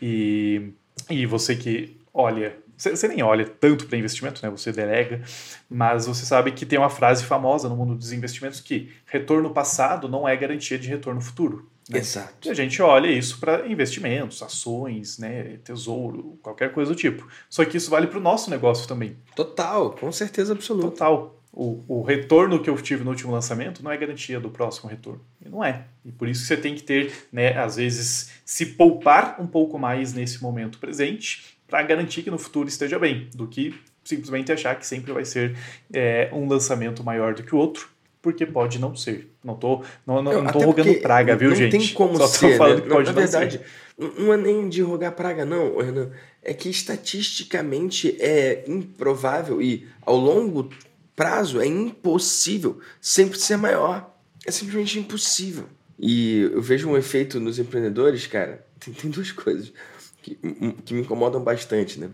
[0.00, 0.72] E,
[1.10, 4.50] e você que olha, você nem olha tanto para investimento, né?
[4.50, 5.22] Você delega,
[5.68, 10.08] mas você sabe que tem uma frase famosa no mundo dos investimentos que retorno passado
[10.08, 11.68] não é garantia de retorno futuro.
[11.88, 11.98] Né?
[11.98, 12.48] Exato.
[12.48, 17.26] E a gente olha isso para investimentos, ações, né, tesouro, qualquer coisa do tipo.
[17.50, 19.16] Só que isso vale para o nosso negócio também.
[19.34, 20.90] Total, com certeza absoluta.
[20.90, 24.88] Total o, o retorno que eu tive no último lançamento não é garantia do próximo
[24.88, 25.20] retorno.
[25.44, 25.84] E não é.
[26.04, 30.14] E por isso você tem que ter, né, às vezes, se poupar um pouco mais
[30.14, 34.86] nesse momento presente para garantir que no futuro esteja bem, do que simplesmente achar que
[34.86, 35.56] sempre vai ser
[35.92, 37.88] é, um lançamento maior do que o outro,
[38.22, 39.34] porque pode não ser.
[39.44, 41.72] Não tô, não, não, não tô rogando praga, viu, não gente?
[41.72, 42.56] Não tem como Só ser.
[42.56, 42.82] falando né?
[42.82, 43.60] que pode na verdade,
[43.98, 44.12] ser.
[44.18, 46.10] não é nem de rogar praga, não, Renan.
[46.40, 50.70] É que estatisticamente é improvável e ao longo
[51.16, 54.16] prazo é impossível sempre ser maior.
[54.46, 55.64] É simplesmente impossível.
[55.98, 58.64] E eu vejo um efeito nos empreendedores, cara.
[58.82, 59.72] Tem, tem duas coisas
[60.20, 60.36] que,
[60.84, 62.10] que me incomodam bastante, né?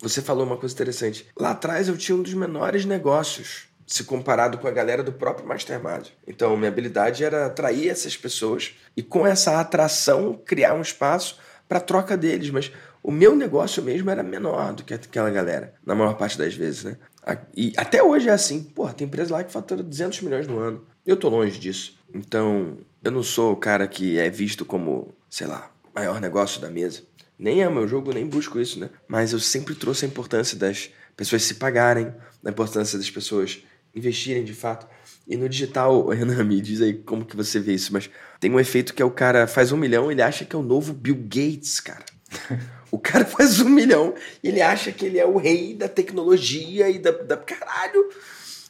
[0.00, 1.26] Você falou uma coisa interessante.
[1.36, 5.46] Lá atrás eu tinha um dos menores negócios, se comparado com a galera do próprio
[5.46, 6.08] Mastermind.
[6.26, 11.80] Então, minha habilidade era atrair essas pessoas e, com essa atração, criar um espaço para
[11.80, 12.50] troca deles.
[12.50, 16.54] Mas o meu negócio mesmo era menor do que aquela galera, na maior parte das
[16.54, 16.96] vezes, né?
[17.54, 18.62] E até hoje é assim.
[18.62, 20.84] Porra, tem empresa lá que fatura 200 milhões no ano.
[21.06, 21.98] Eu tô longe disso.
[22.14, 26.70] Então, eu não sou o cara que é visto como, sei lá, maior negócio da
[26.70, 27.02] mesa.
[27.38, 28.90] Nem é meu jogo, nem busco isso, né?
[29.08, 32.14] Mas eu sempre trouxe a importância das pessoas se pagarem,
[32.44, 33.62] a importância das pessoas
[33.94, 34.86] investirem de fato.
[35.26, 38.60] E no digital, Renan, me diz aí como que você vê isso, mas tem um
[38.60, 41.16] efeito que é o cara faz um milhão, ele acha que é o novo Bill
[41.16, 42.04] Gates, cara.
[42.90, 46.90] O cara faz um milhão e ele acha que ele é o rei da tecnologia
[46.90, 47.38] e da, da.
[47.38, 48.10] Caralho!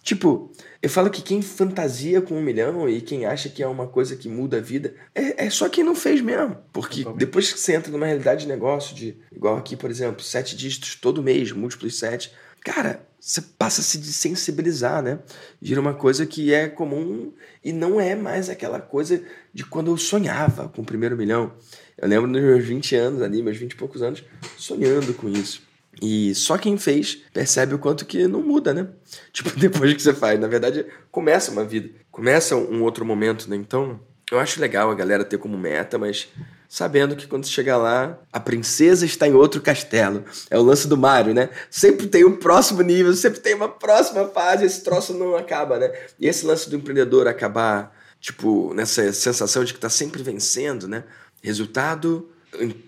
[0.00, 3.86] Tipo, eu falo que quem fantasia com um milhão e quem acha que é uma
[3.86, 6.56] coisa que muda a vida é, é só quem não fez mesmo.
[6.72, 10.56] Porque depois que você entra numa realidade de negócio, de igual aqui, por exemplo, sete
[10.56, 12.32] dígitos todo mês, múltiplos sete,
[12.64, 15.20] cara, você passa a se sensibilizar, né?
[15.60, 17.32] Gira uma coisa que é comum
[17.64, 19.22] e não é mais aquela coisa
[19.54, 21.52] de quando eu sonhava com o primeiro milhão.
[21.96, 24.24] Eu lembro dos meus 20 anos ali, meus 20 e poucos anos,
[24.56, 25.62] sonhando com isso.
[26.00, 28.88] E só quem fez percebe o quanto que não muda, né?
[29.32, 30.40] Tipo, depois que você faz.
[30.40, 31.90] Na verdade, começa uma vida.
[32.10, 33.54] Começa um outro momento, né?
[33.54, 34.00] Então,
[34.32, 36.28] eu acho legal a galera ter como meta, mas
[36.72, 40.24] sabendo que quando você chegar lá, a princesa está em outro castelo.
[40.48, 41.50] É o lance do Mario, né?
[41.70, 45.92] Sempre tem um próximo nível, sempre tem uma próxima fase, esse troço não acaba, né?
[46.18, 51.04] E esse lance do empreendedor acabar, tipo, nessa sensação de que está sempre vencendo, né?
[51.42, 52.30] Resultado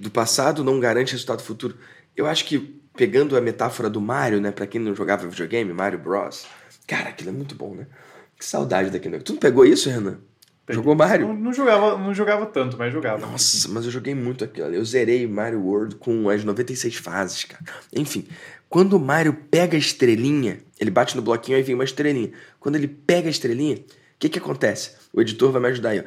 [0.00, 1.76] do passado não garante resultado futuro.
[2.16, 4.50] Eu acho que, pegando a metáfora do Mario, né?
[4.50, 6.46] Pra quem não jogava videogame, Mario Bros.
[6.86, 7.86] Cara, aquilo é muito bom, né?
[8.38, 9.20] Que saudade daquele.
[9.20, 10.20] Tu não pegou isso, Renan?
[10.66, 10.80] Peguei.
[10.80, 11.28] Jogou Mario?
[11.28, 13.26] Não, não, jogava, não jogava tanto, mas jogava.
[13.26, 14.68] Nossa, mas eu joguei muito aquilo.
[14.68, 17.62] Eu zerei Mario World com as 96 fases, cara.
[17.94, 18.26] Enfim,
[18.68, 22.32] quando o Mario pega a estrelinha, ele bate no bloquinho e vem uma estrelinha.
[22.58, 23.82] Quando ele pega a estrelinha, o
[24.18, 24.92] que que acontece?
[25.12, 26.04] O editor vai me ajudar aí, ó.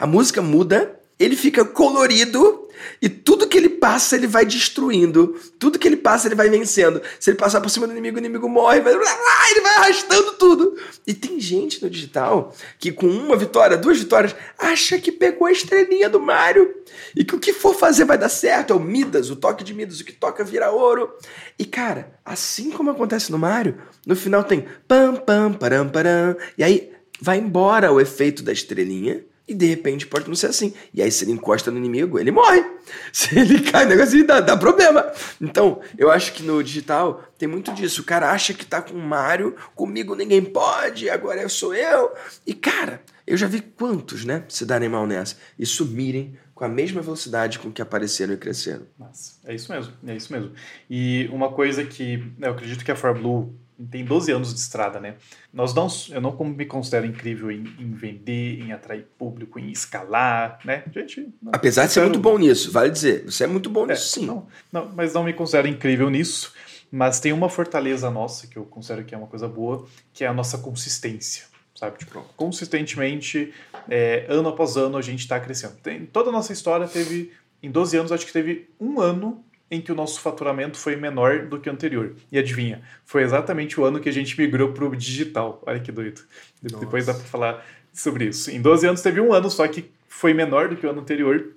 [0.00, 2.64] A música muda, ele fica colorido
[3.00, 5.38] e tudo que ele passa, ele vai destruindo.
[5.58, 7.00] Tudo que ele passa, ele vai vencendo.
[7.20, 8.80] Se ele passar por cima do inimigo, o inimigo morre.
[8.80, 8.92] Vai...
[9.50, 10.76] Ele vai arrastando tudo.
[11.06, 15.52] E tem gente no digital que, com uma vitória, duas vitórias, acha que pegou a
[15.52, 16.74] estrelinha do Mario.
[17.14, 18.72] E que o que for fazer vai dar certo.
[18.72, 20.00] É o Midas, o toque de Midas.
[20.00, 21.12] O que toca vira ouro.
[21.58, 26.36] E, cara, assim como acontece no Mario, no final tem pam, pam, param, param.
[26.56, 30.72] E aí vai embora o efeito da estrelinha e de repente pode não ser assim.
[30.92, 32.64] E aí, se ele encosta no inimigo, ele morre.
[33.12, 35.10] Se ele cai negócio, dá, dá problema.
[35.40, 38.02] Então, eu acho que no digital tem muito disso.
[38.02, 42.12] O cara acha que tá com o Mario, comigo ninguém pode, agora eu sou eu.
[42.46, 46.68] E, cara, eu já vi quantos, né, se darem mal nessa e sumirem com a
[46.68, 48.86] mesma velocidade com que apareceram e cresceram.
[48.98, 50.52] Nossa, é isso mesmo, é isso mesmo.
[50.88, 53.54] E uma coisa que eu acredito que a ForBlue
[53.90, 55.16] tem 12 anos de estrada, né?
[55.52, 60.58] Nós não, eu não me considero incrível em, em vender, em atrair público, em escalar,
[60.64, 60.84] né?
[60.92, 64.20] Gente, apesar de ser muito bom nisso, vale dizer, você é muito bom é, nisso,
[64.20, 64.26] sim.
[64.26, 66.52] Não, não, mas não me considero incrível nisso.
[66.90, 70.28] Mas tem uma fortaleza nossa que eu considero que é uma coisa boa, que é
[70.28, 71.98] a nossa consistência, sabe?
[71.98, 73.52] Tipo, consistentemente,
[73.88, 75.74] é, ano após ano, a gente está crescendo.
[75.82, 79.80] Tem, toda a nossa história teve, em 12 anos, acho que teve um ano em
[79.80, 82.14] que o nosso faturamento foi menor do que o anterior.
[82.30, 85.62] E adivinha, foi exatamente o ano que a gente migrou para o digital.
[85.66, 86.22] Olha que doido.
[86.62, 86.84] Nossa.
[86.84, 88.50] Depois dá para falar sobre isso.
[88.50, 91.52] Em 12 anos teve um ano só que foi menor do que o ano anterior.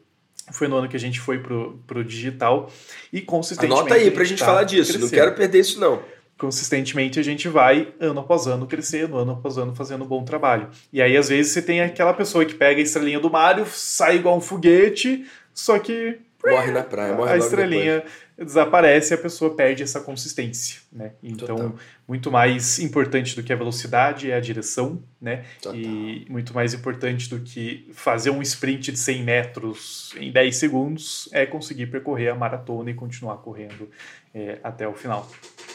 [0.51, 2.71] Foi no ano que a gente foi pro, pro digital
[3.11, 3.79] e consistentemente.
[3.81, 5.01] Anota aí pra gente, gente tá falar disso, crescendo.
[5.01, 6.01] não quero perder isso não.
[6.37, 10.69] Consistentemente a gente vai ano após ano crescendo, ano após ano fazendo um bom trabalho.
[10.93, 14.17] E aí às vezes você tem aquela pessoa que pega a estrelinha do Mario, sai
[14.17, 16.19] igual um foguete, só que
[16.51, 18.47] Morre na praia, morre A estrelinha depois.
[18.49, 21.11] desaparece e a pessoa perde essa consistência, né?
[21.23, 21.75] Então, Total.
[22.07, 25.45] muito mais importante do que a velocidade é a direção, né?
[25.61, 25.79] Total.
[25.79, 31.29] E muito mais importante do que fazer um sprint de 100 metros em 10 segundos
[31.31, 33.89] é conseguir percorrer a maratona e continuar correndo
[34.33, 35.29] é, até o final.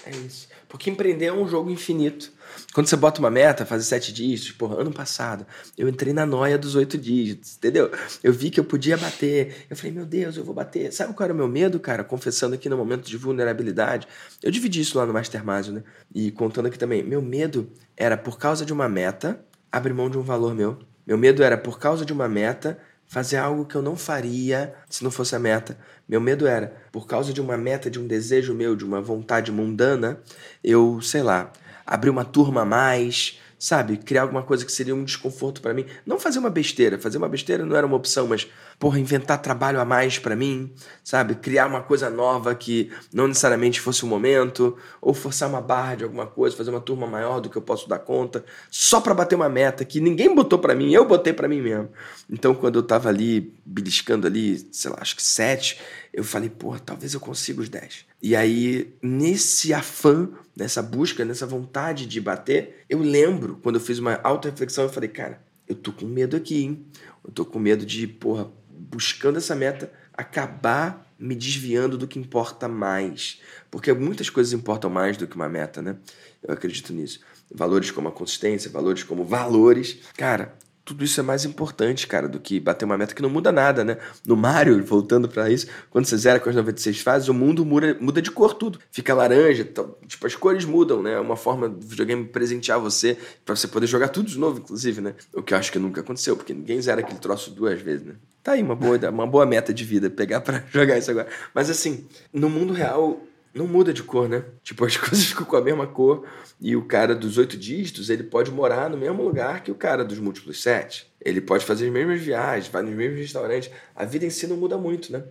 [0.06, 0.48] É isso.
[0.72, 2.32] Porque empreender é um jogo infinito.
[2.72, 6.56] Quando você bota uma meta, fazer sete dígitos, porra, ano passado, eu entrei na noia
[6.56, 7.90] dos oito dígitos, entendeu?
[8.24, 9.66] Eu vi que eu podia bater.
[9.68, 10.90] Eu falei, meu Deus, eu vou bater.
[10.90, 12.02] Sabe qual era o meu medo, cara?
[12.02, 14.08] Confessando aqui no momento de vulnerabilidade.
[14.42, 15.82] Eu dividi isso lá no Mastermind, né?
[16.14, 17.02] E contando aqui também.
[17.02, 20.78] Meu medo era, por causa de uma meta, abrir mão de um valor meu.
[21.06, 22.78] Meu medo era, por causa de uma meta,
[23.12, 25.76] fazer algo que eu não faria se não fosse a meta.
[26.08, 29.52] Meu medo era, por causa de uma meta, de um desejo meu, de uma vontade
[29.52, 30.18] mundana,
[30.64, 31.52] eu, sei lá,
[31.84, 33.96] abrir uma turma a mais, sabe?
[33.96, 35.86] Criar alguma coisa que seria um desconforto para mim.
[36.04, 36.98] Não fazer uma besteira.
[36.98, 40.74] Fazer uma besteira não era uma opção, mas, porra, inventar trabalho a mais para mim,
[41.04, 41.36] sabe?
[41.36, 46.02] Criar uma coisa nova que não necessariamente fosse o momento, ou forçar uma barra de
[46.02, 49.36] alguma coisa, fazer uma turma maior do que eu posso dar conta, só para bater
[49.36, 51.88] uma meta que ninguém botou para mim, eu botei para mim mesmo.
[52.28, 55.80] Então, quando eu tava ali, beliscando ali, sei lá, acho que sete,
[56.12, 58.06] eu falei, porra, talvez eu consiga os dez.
[58.22, 63.98] E aí, nesse afã, nessa busca, nessa vontade de bater, eu lembro quando eu fiz
[63.98, 66.86] uma auto-reflexão, eu falei, cara, eu tô com medo aqui, hein?
[67.24, 72.68] Eu tô com medo de, porra, buscando essa meta, acabar me desviando do que importa
[72.68, 73.40] mais.
[73.70, 75.96] Porque muitas coisas importam mais do que uma meta, né?
[76.42, 77.20] Eu acredito nisso.
[77.52, 79.98] Valores como a consistência, valores como valores.
[80.16, 80.56] Cara,
[80.92, 83.82] tudo isso é mais importante, cara, do que bater uma meta que não muda nada,
[83.82, 83.96] né?
[84.26, 87.96] No Mario, voltando para isso, quando você zera com as 96 fases, o mundo muda,
[87.98, 88.78] muda de cor tudo.
[88.90, 89.66] Fica laranja,
[90.06, 91.14] tipo, as cores mudam, né?
[91.14, 95.00] É uma forma do videogame presentear você para você poder jogar tudo de novo, inclusive,
[95.00, 95.14] né?
[95.32, 98.14] O que eu acho que nunca aconteceu, porque ninguém zera aquele troço duas vezes, né?
[98.42, 101.28] Tá aí uma boa, uma boa meta de vida, pegar para jogar isso agora.
[101.54, 103.18] Mas assim, no mundo real,
[103.54, 104.44] não muda de cor, né?
[104.62, 106.26] Tipo, as coisas ficam com a mesma cor
[106.60, 110.04] e o cara dos oito dígitos, ele pode morar no mesmo lugar que o cara
[110.04, 111.12] dos múltiplos sete.
[111.20, 113.70] Ele pode fazer as mesmas viagens, vai nos mesmos restaurantes.
[113.94, 115.24] A vida em si não muda muito, né?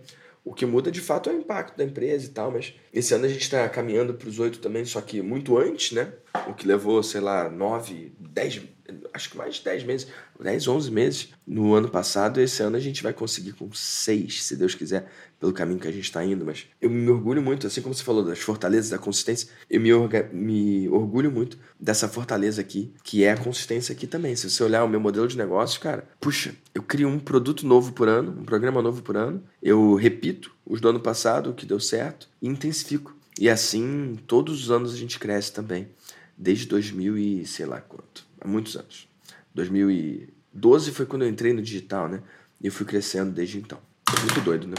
[0.44, 3.26] O que muda de fato é o impacto da empresa e tal, mas esse ano
[3.26, 6.12] a gente está caminhando para os oito também, só que muito antes, né?
[6.48, 8.60] O que levou, sei lá, nove, dez.
[9.12, 10.06] Acho que mais de 10 meses,
[10.40, 12.40] 10, 11 meses no ano passado.
[12.40, 15.92] Esse ano a gente vai conseguir com 6, se Deus quiser, pelo caminho que a
[15.92, 16.44] gente está indo.
[16.44, 19.92] Mas eu me orgulho muito, assim como você falou das fortalezas, da consistência, eu me,
[19.92, 24.34] orga, me orgulho muito dessa fortaleza aqui, que é a consistência aqui também.
[24.36, 27.92] Se você olhar o meu modelo de negócio, cara, puxa, eu crio um produto novo
[27.92, 31.66] por ano, um programa novo por ano, eu repito os do ano passado, o que
[31.66, 33.16] deu certo, e intensifico.
[33.38, 35.88] E assim, todos os anos a gente cresce também.
[36.36, 38.26] Desde 2000 e sei lá quanto.
[38.42, 39.08] Há muitos anos.
[39.54, 42.20] 2012 foi quando eu entrei no digital, né?
[42.60, 43.78] E eu fui crescendo desde então.
[44.20, 44.74] Muito doido, né?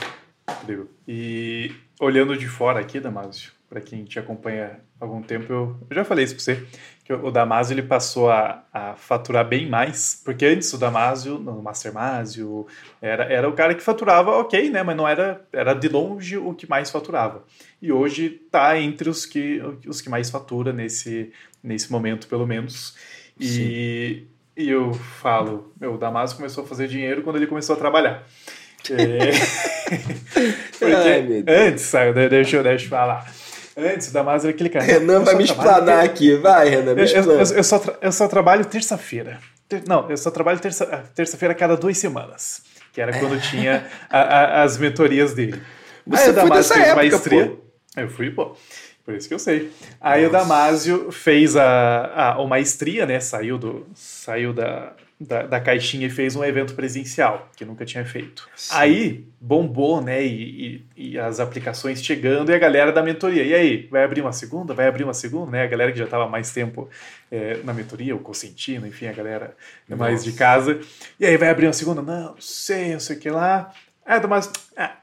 [0.61, 0.89] Incrível.
[1.07, 5.95] E olhando de fora aqui, Damásio, para quem te acompanha há algum tempo, eu, eu
[5.95, 6.67] já falei isso para você,
[7.05, 11.61] que o Damásio ele passou a, a faturar bem mais, porque antes o Damásio, no
[11.61, 12.67] Mastermásio,
[13.01, 16.53] era, era o cara que faturava ok, né, mas não era, era de longe o
[16.53, 17.45] que mais faturava.
[17.81, 21.31] E hoje está entre os que, os que mais fatura nesse,
[21.63, 22.95] nesse momento, pelo menos.
[23.39, 27.79] E, e eu falo, meu, o Damásio começou a fazer dinheiro quando ele começou a
[27.79, 28.23] trabalhar.
[28.91, 29.31] É...
[30.77, 33.31] Porque Ai, antes, sabe, deixa, eu, deixa eu falar.
[33.77, 34.83] Antes, o Damasio era aquele cara.
[34.83, 38.65] Renan vai me explanar aqui, vai, Renan, me eu, eu, eu, só eu só trabalho
[38.65, 39.39] terça-feira.
[39.87, 42.61] Não, eu só trabalho terça-feira terça a cada duas semanas.
[42.91, 45.61] Que era quando tinha a, a, as mentorias dele.
[46.05, 47.47] Você Aí Damasio fez época, maestria.
[47.47, 47.57] Pô.
[47.95, 48.55] Eu fui, pô.
[49.05, 49.71] Por isso que eu sei.
[49.99, 50.29] Aí Nossa.
[50.29, 53.19] o Damásio fez a, a, a maestria, né?
[53.19, 58.05] Saiu, do, saiu da, da, da, caixinha e fez um evento presencial, que nunca tinha
[58.05, 58.47] feito.
[58.55, 58.75] Sim.
[58.75, 60.25] Aí bombou, né?
[60.25, 63.43] E, e, e, as aplicações chegando e a galera da mentoria.
[63.43, 64.73] E aí, vai abrir uma segunda?
[64.73, 65.63] Vai abrir uma segunda, né?
[65.63, 66.89] A galera que já estava mais tempo
[67.29, 69.53] é, na mentoria, o consentindo, enfim, a galera
[69.87, 70.01] Nossa.
[70.01, 70.79] mais de casa.
[71.19, 72.01] E aí, vai abrir uma segunda?
[72.01, 73.73] Não, não sei, não sei o que lá.
[74.05, 74.49] Ah, mas.
[74.77, 74.95] Ah,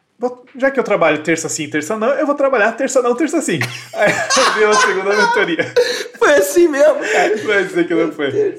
[0.56, 3.58] já que eu trabalho terça sim, terça não, eu vou trabalhar terça não, terça sim.
[3.94, 4.12] Aí
[4.48, 5.74] abriu a segunda mentoria.
[6.18, 7.36] Foi assim mesmo, cara.
[7.38, 8.56] Vai dizer que não foi.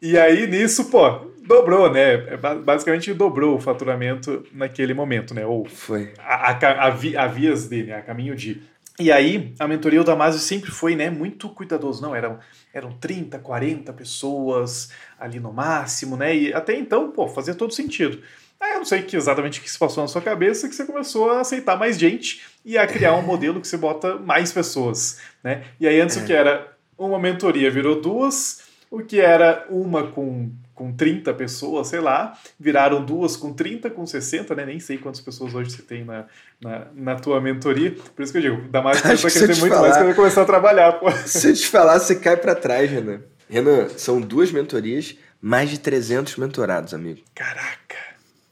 [0.00, 2.14] E aí, nisso, pô, dobrou, né?
[2.14, 5.46] É, basicamente dobrou o faturamento naquele momento, né?
[5.46, 6.12] Ou foi.
[6.18, 8.62] A, a, a, vi, a vias dele, a caminho de.
[8.98, 12.00] E aí, a mentoria do Damásio sempre foi, né, muito cuidadoso.
[12.00, 12.38] Não, eram,
[12.72, 16.34] eram 30, 40 pessoas ali no máximo, né?
[16.34, 18.22] E até então, pô, fazia todo sentido.
[18.60, 20.84] Aí eu não sei que exatamente o que se passou na sua cabeça que você
[20.84, 25.20] começou a aceitar mais gente e a criar um modelo que você bota mais pessoas,
[25.42, 25.64] né?
[25.78, 26.20] E aí antes é.
[26.20, 31.88] o que era uma mentoria virou duas, o que era uma com, com 30 pessoas,
[31.88, 34.64] sei lá, viraram duas com 30, com 60, né?
[34.64, 36.24] Nem sei quantas pessoas hoje você tem na,
[36.60, 37.94] na, na tua mentoria.
[38.14, 40.14] Por isso que eu digo, dá mais começou a crescer muito falar, mais quando eu
[40.14, 41.10] começar a trabalhar, pô.
[41.10, 43.20] Se eu te falar, você cai para trás, Renan.
[43.48, 47.20] Renan, são duas mentorias, mais de 300 mentorados, amigo.
[47.34, 47.85] Caraca!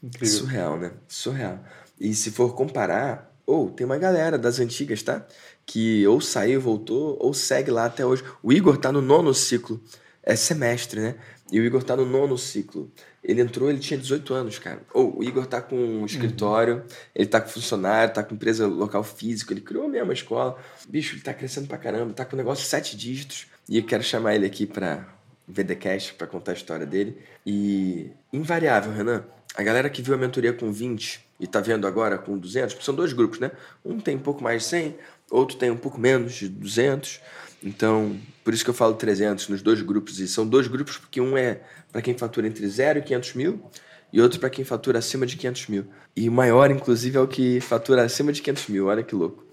[0.05, 0.39] Incrível.
[0.39, 0.91] Surreal, né?
[1.07, 1.59] Surreal.
[1.99, 5.25] E se for comparar, ou oh, tem uma galera das antigas, tá?
[5.65, 8.23] Que ou saiu, voltou, ou segue lá até hoje.
[8.43, 9.81] O Igor tá no nono ciclo
[10.25, 11.15] é semestre, né?
[11.51, 12.91] E o Igor tá no nono ciclo.
[13.23, 14.81] Ele entrou, ele tinha 18 anos, cara.
[14.93, 16.83] Ou oh, o Igor tá com um escritório, uhum.
[17.13, 20.57] ele tá com funcionário, tá com empresa local físico, ele criou mesmo a escola.
[20.89, 23.45] Bicho, ele tá crescendo pra caramba, tá com um negócio de sete dígitos.
[23.69, 25.07] E eu quero chamar ele aqui pra
[25.47, 27.19] VDcast, pra contar a história dele.
[27.45, 29.23] E invariável, Renan.
[29.57, 32.93] A galera que viu a mentoria com 20 e tá vendo agora com 200, são
[32.93, 33.51] dois grupos, né?
[33.83, 34.95] Um tem um pouco mais de 100,
[35.31, 37.21] outro tem um pouco menos de 200.
[37.63, 40.19] Então, por isso que eu falo 300 nos dois grupos.
[40.19, 43.71] E são dois grupos porque um é para quem fatura entre 0 e 500 mil
[44.11, 45.85] e outro para quem fatura acima de 500 mil.
[46.15, 48.87] E o maior, inclusive, é o que fatura acima de 500 mil.
[48.87, 49.45] Olha que louco.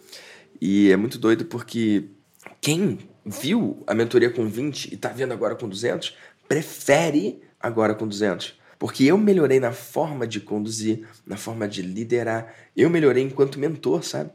[0.60, 2.04] E é muito doido porque
[2.60, 6.16] quem viu a mentoria com 20 e está vendo agora com 200,
[6.48, 8.61] prefere agora com 200.
[8.82, 12.52] Porque eu melhorei na forma de conduzir, na forma de liderar.
[12.76, 14.32] Eu melhorei enquanto mentor, sabe?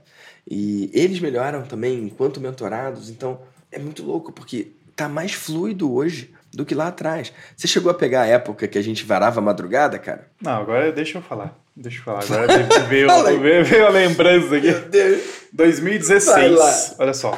[0.49, 3.09] E eles melhoraram também enquanto mentorados.
[3.09, 7.33] Então, é muito louco, porque tá mais fluido hoje do que lá atrás.
[7.57, 10.29] Você chegou a pegar a época que a gente varava a madrugada, cara?
[10.41, 11.53] Não, agora deixa eu falar.
[11.75, 12.23] Deixa eu falar.
[12.23, 12.47] Agora
[12.87, 13.09] veio,
[13.41, 14.67] veio, veio a lembrança aqui.
[14.67, 15.23] Meu Deus.
[15.51, 16.95] 2016.
[16.97, 17.35] Olha só.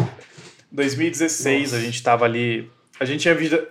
[0.72, 1.76] 2016, Nossa.
[1.76, 2.70] a gente tava ali.
[3.00, 3.30] A gente,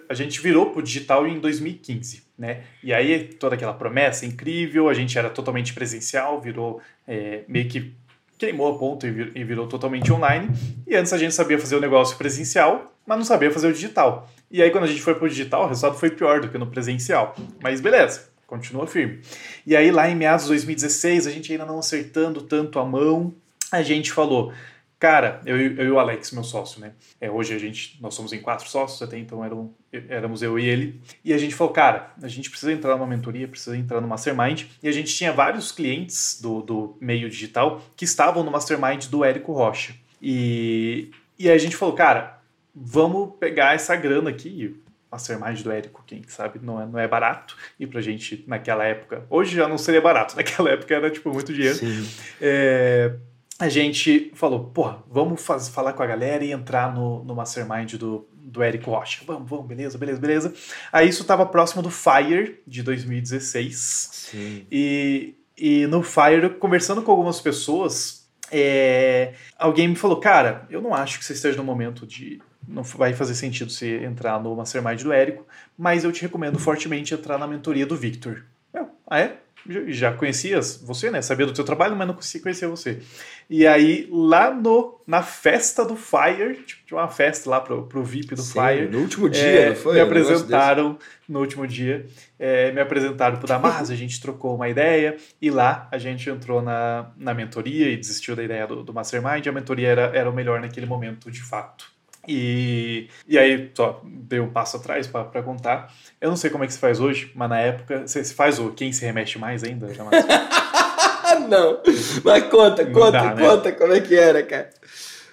[0.08, 2.62] a gente virou pro digital em 2015, né?
[2.82, 7.94] E aí toda aquela promessa incrível, a gente era totalmente presencial, virou é, meio que
[8.38, 10.48] queimou a ponta e virou totalmente online.
[10.86, 14.30] E antes a gente sabia fazer o negócio presencial, mas não sabia fazer o digital.
[14.50, 16.56] E aí quando a gente foi para o digital, o resultado foi pior do que
[16.56, 17.34] no presencial.
[17.62, 19.20] Mas beleza, continua firme.
[19.66, 23.34] E aí lá em meados de 2016, a gente ainda não acertando tanto a mão,
[23.70, 24.52] a gente falou,
[24.98, 26.92] Cara, eu, eu e o Alex, meu sócio, né?
[27.20, 30.66] É, hoje a gente, nós somos em quatro sócios, até então eram, éramos eu e
[30.66, 31.00] ele.
[31.24, 34.64] E a gente falou, cara, a gente precisa entrar numa mentoria, precisa entrar no Mastermind.
[34.82, 39.24] E a gente tinha vários clientes do, do meio digital que estavam no Mastermind do
[39.24, 39.94] Érico Rocha.
[40.20, 42.40] E, e aí a gente falou, cara,
[42.74, 44.76] vamos pegar essa grana aqui.
[45.12, 47.56] Mastermind do Érico, quem sabe não é, não é barato.
[47.78, 51.52] E pra gente, naquela época, hoje já não seria barato, naquela época era tipo muito
[51.52, 51.78] dinheiro.
[52.40, 53.14] É,
[53.58, 57.94] a gente falou, porra, vamos faz, falar com a galera e entrar no, no Mastermind
[57.94, 59.22] do, do Érico Rocha.
[59.26, 60.54] Vamos, vamos, beleza, beleza, beleza.
[60.92, 64.10] Aí isso tava próximo do Fire de 2016.
[64.12, 64.66] Sim.
[64.70, 70.94] E, e no Fire, conversando com algumas pessoas, é, alguém me falou, cara, eu não
[70.94, 75.02] acho que você esteja no momento de não vai fazer sentido você entrar no Mastermind
[75.02, 75.46] do Érico,
[75.76, 78.44] mas eu te recomendo fortemente entrar na mentoria do Victor.
[78.72, 79.38] Eu, ah, é?
[79.88, 81.20] Já conhecias você, né?
[81.20, 83.00] Sabia do teu trabalho, mas não conhecia você.
[83.50, 88.04] E aí, lá no, na festa do Fire, tipo, tinha uma festa lá pro, pro
[88.04, 88.88] VIP do Sim, Fire.
[88.88, 89.94] No último dia, é, não foi?
[89.94, 92.04] Me apresentaram no último dia.
[92.38, 95.16] É, me apresentaram pro Damas, a gente trocou uma ideia.
[95.40, 99.46] E lá a gente entrou na, na mentoria e desistiu da ideia do, do Mastermind.
[99.46, 101.90] A mentoria era, era o melhor naquele momento, de fato.
[102.28, 105.90] E, e aí, só dei um passo atrás para contar.
[106.20, 108.72] Eu não sei como é que se faz hoje, mas na época, você faz o
[108.72, 109.88] quem se remexe mais ainda?
[111.48, 111.80] não,
[112.24, 113.46] mas conta, conta, dá, né?
[113.46, 114.70] conta como é que era, cara.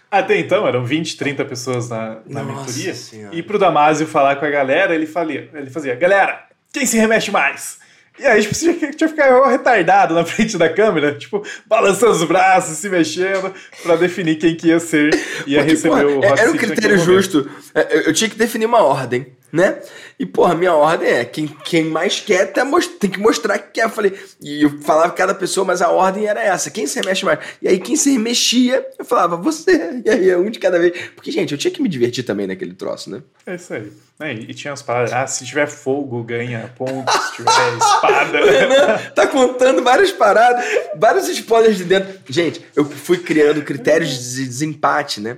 [0.10, 2.94] Até então, eram 20, 30 pessoas na, na Nossa mentoria.
[2.94, 3.36] Senhora.
[3.36, 7.32] E pro Damásio falar com a galera, ele, falia, ele fazia, galera, quem se remexe
[7.32, 7.80] mais?
[8.18, 12.24] E aí, tipo, você tinha que ficar retardado na frente da câmera, tipo, balançando os
[12.24, 13.54] braços, se mexendo,
[13.84, 15.14] pra definir quem que ia ser,
[15.46, 17.50] ia Porque, receber porra, o é- Hot Era um critério justo.
[17.74, 19.80] É, eu tinha que definir uma ordem, né?
[20.20, 22.64] E, porra, minha ordem é quem, quem mais quer tem,
[23.00, 23.86] tem que mostrar que quer.
[23.86, 27.24] Eu falei, e eu falava cada pessoa, mas a ordem era essa: quem se remexe
[27.24, 27.40] mais?
[27.62, 30.02] E aí, quem se remexia, eu falava, você.
[30.06, 31.10] E aí, um de cada vez.
[31.16, 33.24] Porque, gente, eu tinha que me divertir também naquele troço, né?
[33.46, 33.92] É isso aí.
[34.18, 38.42] É, e tinha as paradas, ah, se tiver fogo, ganha pontos, se tiver espada.
[38.42, 40.64] O Renan tá contando várias paradas,
[40.96, 42.20] vários spoilers de dentro.
[42.30, 45.38] Gente, eu fui criando critérios de desempate, né?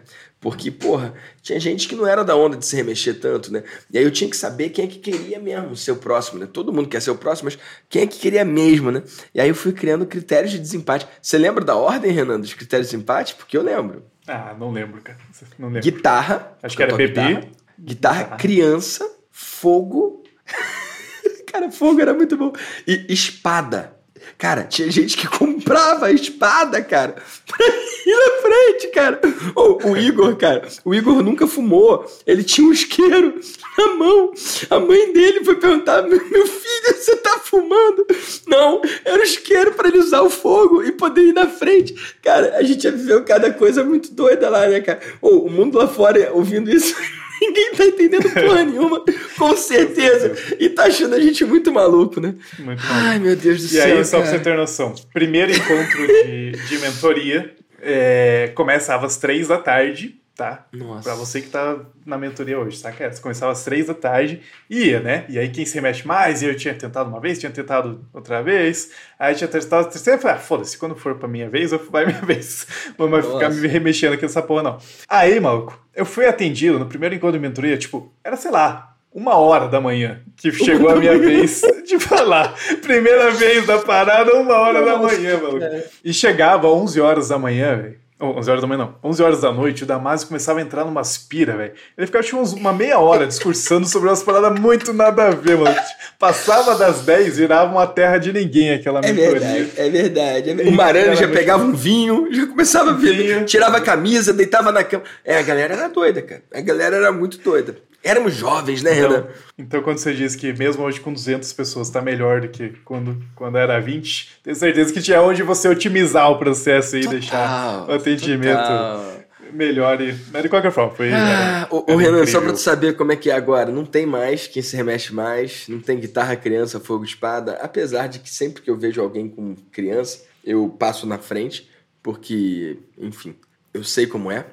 [0.50, 3.66] Porque, porra, tinha gente que não era da onda de se remexer tanto, né?
[3.92, 6.48] E aí eu tinha que saber quem é que queria mesmo ser o próximo, né?
[6.50, 9.04] Todo mundo quer ser o próximo, mas quem é que queria mesmo, né?
[9.36, 11.06] E aí eu fui criando critérios de desempate.
[11.22, 13.36] Você lembra da ordem, Renan, dos critérios de desempate?
[13.36, 14.06] Porque eu lembro.
[14.26, 15.18] Ah, não lembro, cara.
[15.60, 15.82] Não lembro.
[15.82, 16.58] Guitarra.
[16.64, 17.14] Acho que era bebê.
[17.14, 17.42] Guitarra,
[17.78, 18.38] guitarra, Guitarra.
[18.38, 20.24] criança, fogo.
[21.52, 22.54] Cara, fogo era muito bom.
[22.88, 23.97] E espada.
[24.38, 27.16] Cara, tinha gente que comprava a espada, cara,
[27.48, 29.20] pra ir na frente, cara.
[29.56, 32.06] Ô, o Igor, cara, o Igor nunca fumou.
[32.26, 33.40] Ele tinha um isqueiro
[33.78, 34.32] na mão.
[34.70, 38.06] A mãe dele foi perguntar: meu filho, você tá fumando?
[38.46, 41.96] Não, era o isqueiro pra ele usar o fogo e poder ir na frente.
[42.22, 45.00] Cara, a gente já viveu cada coisa muito doida lá, né, cara?
[45.20, 46.96] Ô, o mundo lá fora, ouvindo isso.
[47.48, 49.04] Ninguém tá entendendo porra nenhuma,
[49.38, 50.34] com certeza.
[50.60, 52.36] E tá achando a gente muito maluco, né?
[52.60, 52.88] Muito bom.
[52.94, 53.98] Ai, meu Deus do E céu.
[53.98, 54.38] aí, só pra cara.
[54.38, 60.68] você ter noção, primeiro encontro de, de mentoria é, começava às três da tarde, tá?
[60.72, 61.02] Nossa.
[61.10, 63.12] Pra você que tá na mentoria hoje, saca?
[63.12, 65.26] Você começava às três da tarde e ia, né?
[65.28, 68.44] E aí quem se remexe mais, e eu tinha tentado uma vez, tinha tentado outra
[68.44, 71.72] vez, aí tinha tentado a terceira, eu falei, ah, foda-se, quando for pra minha vez,
[71.72, 72.68] eu vai minha vez.
[72.98, 73.60] Não vai ficar Nossa.
[73.60, 74.78] me remexendo aqui nessa porra, não.
[75.10, 79.36] Aí, maluco, eu fui atendido no primeiro encontro de mentoria, tipo, era, sei lá, uma
[79.38, 82.54] hora da manhã que chegou a minha vez de falar.
[82.84, 85.66] Primeira vez da parada, uma hora da manhã, maluco.
[86.04, 88.07] E chegava 11 horas da manhã, velho.
[88.20, 90.84] Oh, 11 horas da manhã não, 11 horas da noite, o Damasio começava a entrar
[90.84, 91.74] numa aspira, velho.
[91.96, 95.76] Ele ficava tipo, uma meia hora discursando sobre umas paradas muito nada a ver, mano.
[96.18, 99.40] Passava das 10, virava uma terra de ninguém aquela É mentoria.
[99.40, 100.50] verdade, é verdade.
[100.50, 100.70] é verdade.
[100.70, 104.84] O Marano já pegava um vinho, já começava a ver, tirava a camisa, deitava na
[104.84, 105.04] cama.
[105.24, 106.42] É, a galera era doida, cara.
[106.52, 107.76] A galera era muito doida.
[108.08, 109.18] Éramos jovens, né, Renan?
[109.18, 109.28] Então,
[109.58, 113.22] então, quando você diz que mesmo hoje com 200 pessoas tá melhor do que quando,
[113.36, 117.92] quando era 20, tenho certeza que tinha onde você otimizar o processo e deixar o
[117.94, 119.18] atendimento total.
[119.54, 120.02] melhor.
[120.02, 121.12] E, mas de qualquer forma, foi.
[121.12, 124.06] Ah, era- era Renan, só pra tu saber como é que é agora, não tem
[124.06, 128.62] mais quem se remexe mais, não tem guitarra, criança, fogo, espada, apesar de que sempre
[128.62, 131.70] que eu vejo alguém com criança, eu passo na frente,
[132.02, 133.36] porque, enfim,
[133.74, 134.46] eu sei como é,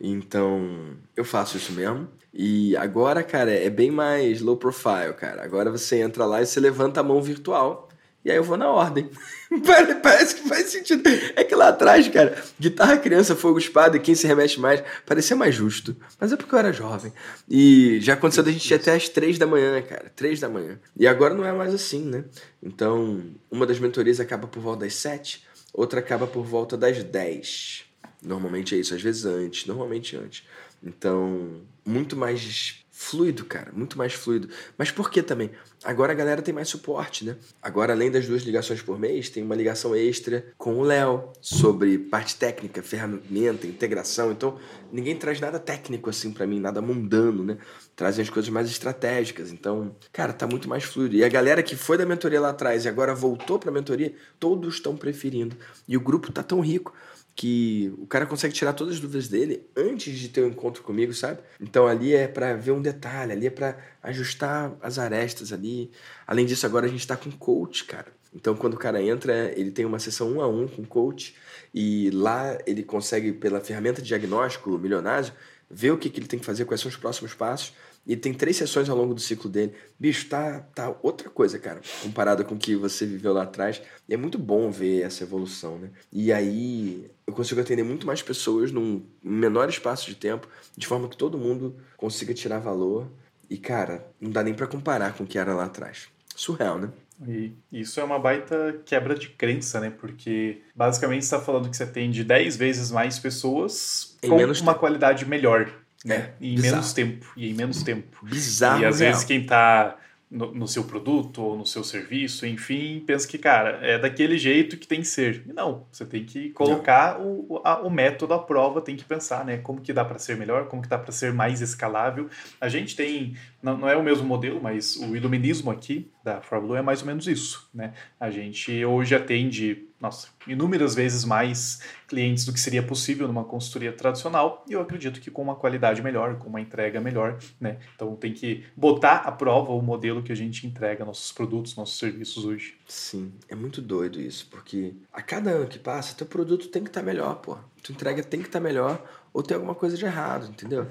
[0.00, 2.08] então eu faço isso mesmo.
[2.36, 5.44] E agora, cara, é bem mais low profile, cara.
[5.44, 7.88] Agora você entra lá e você levanta a mão virtual.
[8.24, 9.08] E aí eu vou na ordem.
[9.64, 11.02] Pare- Parece que faz sentido.
[11.36, 15.54] É que lá atrás, cara, guitarra, criança, fogo, espada, quem se remexe mais, parecia mais
[15.54, 15.94] justo.
[16.18, 17.12] Mas é porque eu era jovem.
[17.48, 20.10] E já aconteceu da gente ir até às três da manhã, cara.
[20.16, 20.80] Três da manhã.
[20.98, 22.24] E agora não é mais assim, né?
[22.62, 27.84] Então, uma das mentorias acaba por volta das sete, outra acaba por volta das dez.
[28.22, 30.44] Normalmente é isso, às vezes antes, normalmente antes.
[30.82, 34.48] Então, muito mais fluido, cara, muito mais fluido.
[34.78, 35.50] Mas por que também?
[35.82, 37.36] Agora a galera tem mais suporte, né?
[37.60, 41.98] Agora, além das duas ligações por mês, tem uma ligação extra com o Léo sobre
[41.98, 44.30] parte técnica, ferramenta, integração.
[44.30, 44.58] Então,
[44.92, 47.58] ninguém traz nada técnico assim para mim, nada mundano, né?
[47.96, 49.50] Trazem as coisas mais estratégicas.
[49.50, 51.16] Então, cara, tá muito mais fluido.
[51.16, 54.74] E a galera que foi da mentoria lá atrás e agora voltou pra mentoria, todos
[54.74, 55.56] estão preferindo.
[55.86, 56.94] E o grupo tá tão rico
[57.34, 60.82] que o cara consegue tirar todas as dúvidas dele antes de ter o um encontro
[60.82, 61.40] comigo, sabe?
[61.60, 65.90] Então ali é para ver um detalhe, ali é para ajustar as arestas ali.
[66.26, 68.06] Além disso, agora a gente está com coach, cara.
[68.32, 71.34] Então quando o cara entra, ele tem uma sessão um a um com coach
[71.74, 75.32] e lá ele consegue pela ferramenta de diagnóstico milionário
[75.68, 77.72] ver o que, que ele tem que fazer, quais são os próximos passos
[78.06, 79.72] e tem três sessões ao longo do ciclo dele.
[79.98, 83.80] Bicho, tá, tá outra coisa, cara, comparada com o que você viveu lá atrás.
[84.08, 85.90] E é muito bom ver essa evolução, né?
[86.12, 91.08] E aí eu consigo atender muito mais pessoas num menor espaço de tempo, de forma
[91.08, 93.08] que todo mundo consiga tirar valor.
[93.48, 96.08] E, cara, não dá nem para comparar com o que era lá atrás.
[96.34, 96.90] Surreal, né?
[97.26, 99.90] E isso é uma baita quebra de crença, né?
[99.90, 104.52] Porque basicamente você está falando que você atende 10 vezes mais pessoas em com uma
[104.52, 104.74] tempo.
[104.74, 106.16] qualidade melhor né?
[106.16, 106.74] É, em bizarro.
[106.74, 107.32] menos tempo.
[107.36, 108.26] E em menos tempo.
[108.26, 108.82] Bizarro.
[108.82, 109.12] E às real.
[109.12, 109.96] vezes quem está
[110.30, 114.76] no, no, seu produto ou no seu serviço, enfim, pensa que, cara, é daquele jeito
[114.76, 115.44] que tem que ser.
[115.48, 119.44] E não, você tem que colocar o, a, o método à prova, tem que pensar,
[119.44, 119.58] né?
[119.58, 122.28] Como que dá para ser melhor, como que dá para ser mais escalável.
[122.60, 126.78] A gente tem, não, não é o mesmo modelo, mas o iluminismo aqui da Fórmula
[126.78, 127.92] é mais ou menos isso, né?
[128.18, 133.90] A gente hoje atende nossa, inúmeras vezes mais clientes do que seria possível numa consultoria
[133.90, 137.78] tradicional, e eu acredito que com uma qualidade melhor, com uma entrega melhor, né?
[137.94, 141.98] Então tem que botar à prova o modelo que a gente entrega nossos produtos, nossos
[141.98, 142.76] serviços hoje.
[142.86, 146.90] Sim, é muito doido isso, porque a cada ano que passa, teu produto tem que
[146.90, 147.56] estar tá melhor, pô.
[147.82, 149.02] Tua entrega tem que estar tá melhor,
[149.34, 150.86] ou tem alguma coisa de errado, entendeu?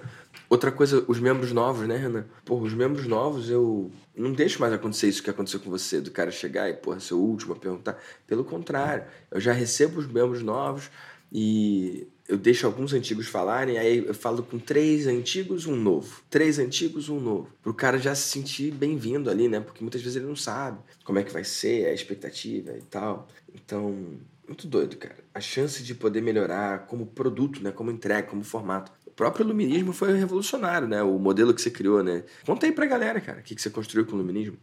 [0.50, 2.26] Outra coisa, os membros novos, né, Renan?
[2.44, 6.12] Pô, os membros novos, eu não deixo mais acontecer isso que aconteceu com você, do
[6.12, 7.98] cara chegar e, porra, ser o último a perguntar.
[8.28, 10.92] Pelo contrário, eu já recebo os membros novos
[11.32, 16.22] e eu deixo alguns antigos falarem, aí eu falo com três antigos, um novo.
[16.30, 17.48] Três antigos, um novo.
[17.62, 19.62] Pro cara já se sentir bem-vindo ali, né?
[19.62, 23.26] Porque muitas vezes ele não sabe como é que vai ser, a expectativa e tal.
[23.56, 24.18] Então,
[24.48, 25.18] muito doido, cara.
[25.34, 27.72] A chance de poder melhorar como produto, né?
[27.72, 31.02] Como entrega, como formato próprio iluminismo foi revolucionário, né?
[31.02, 32.24] O modelo que você criou, né?
[32.46, 34.58] Conta aí pra galera, cara, o que, que você construiu com o iluminismo.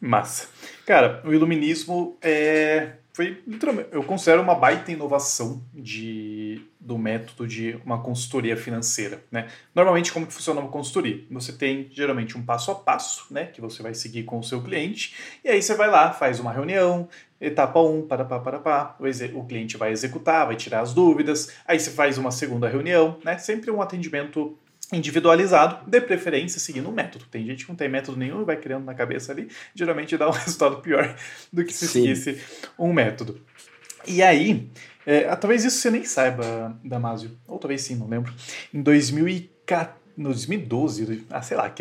[0.00, 0.48] Massa.
[0.84, 7.76] Cara, o iluminismo é foi literalmente, eu considero uma baita inovação de, do método de
[7.84, 9.48] uma consultoria financeira, né?
[9.74, 11.24] Normalmente como que funciona uma consultoria?
[11.32, 14.62] Você tem geralmente um passo a passo, né, que você vai seguir com o seu
[14.62, 17.08] cliente, e aí você vai lá, faz uma reunião,
[17.40, 20.92] etapa 1, um, para pá, para pá, o, o cliente vai executar, vai tirar as
[20.92, 23.38] dúvidas, aí você faz uma segunda reunião, né?
[23.38, 24.58] Sempre um atendimento
[24.92, 27.26] individualizado, de preferência seguindo um método.
[27.30, 30.28] Tem gente que não tem método nenhum e vai criando na cabeça ali, geralmente dá
[30.28, 31.14] um resultado pior
[31.52, 32.14] do que se Sim.
[32.14, 32.42] seguisse
[32.78, 33.40] um método.
[34.06, 34.70] E aí,
[35.04, 38.32] é, talvez isso você nem saiba, Damásio, ou talvez sim, não lembro.
[38.72, 41.72] Em 2014, no 2012, ah, sei lá,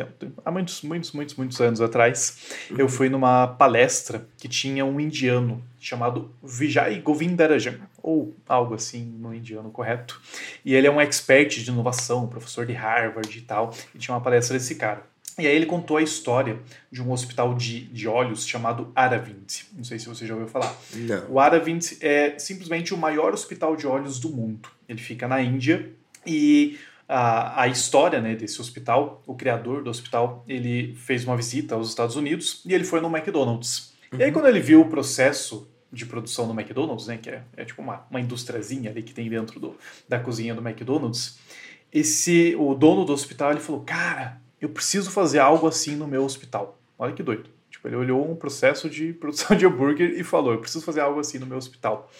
[0.45, 2.37] há muitos, muitos, muitos, muitos anos atrás,
[2.69, 2.77] uhum.
[2.77, 9.33] eu fui numa palestra que tinha um indiano chamado Vijay Govindarajan, ou algo assim no
[9.33, 10.21] indiano correto.
[10.63, 14.21] E ele é um expert de inovação, professor de Harvard e tal, e tinha uma
[14.21, 15.01] palestra desse cara.
[15.39, 16.59] E aí ele contou a história
[16.91, 19.65] de um hospital de, de olhos chamado Aravind.
[19.73, 20.75] Não sei se você já ouviu falar.
[20.93, 21.31] Não.
[21.31, 24.69] O Aravind é simplesmente o maior hospital de olhos do mundo.
[24.89, 25.91] Ele fica na Índia
[26.25, 31.75] e a, a história né, desse hospital, o criador do hospital, ele fez uma visita
[31.75, 33.93] aos Estados Unidos e ele foi no McDonald's.
[34.11, 34.19] Uhum.
[34.19, 34.33] E aí, uhum.
[34.33, 38.05] quando ele viu o processo de produção do McDonald's, né, que é, é tipo uma,
[38.09, 39.75] uma industriazinha ali que tem dentro do,
[40.07, 41.39] da cozinha do McDonald's,
[41.93, 46.23] esse o dono do hospital ele falou: Cara, eu preciso fazer algo assim no meu
[46.23, 46.77] hospital.
[46.99, 47.49] Olha que doido.
[47.69, 51.19] Tipo, ele olhou um processo de produção de hambúrguer e falou: Eu preciso fazer algo
[51.19, 52.11] assim no meu hospital.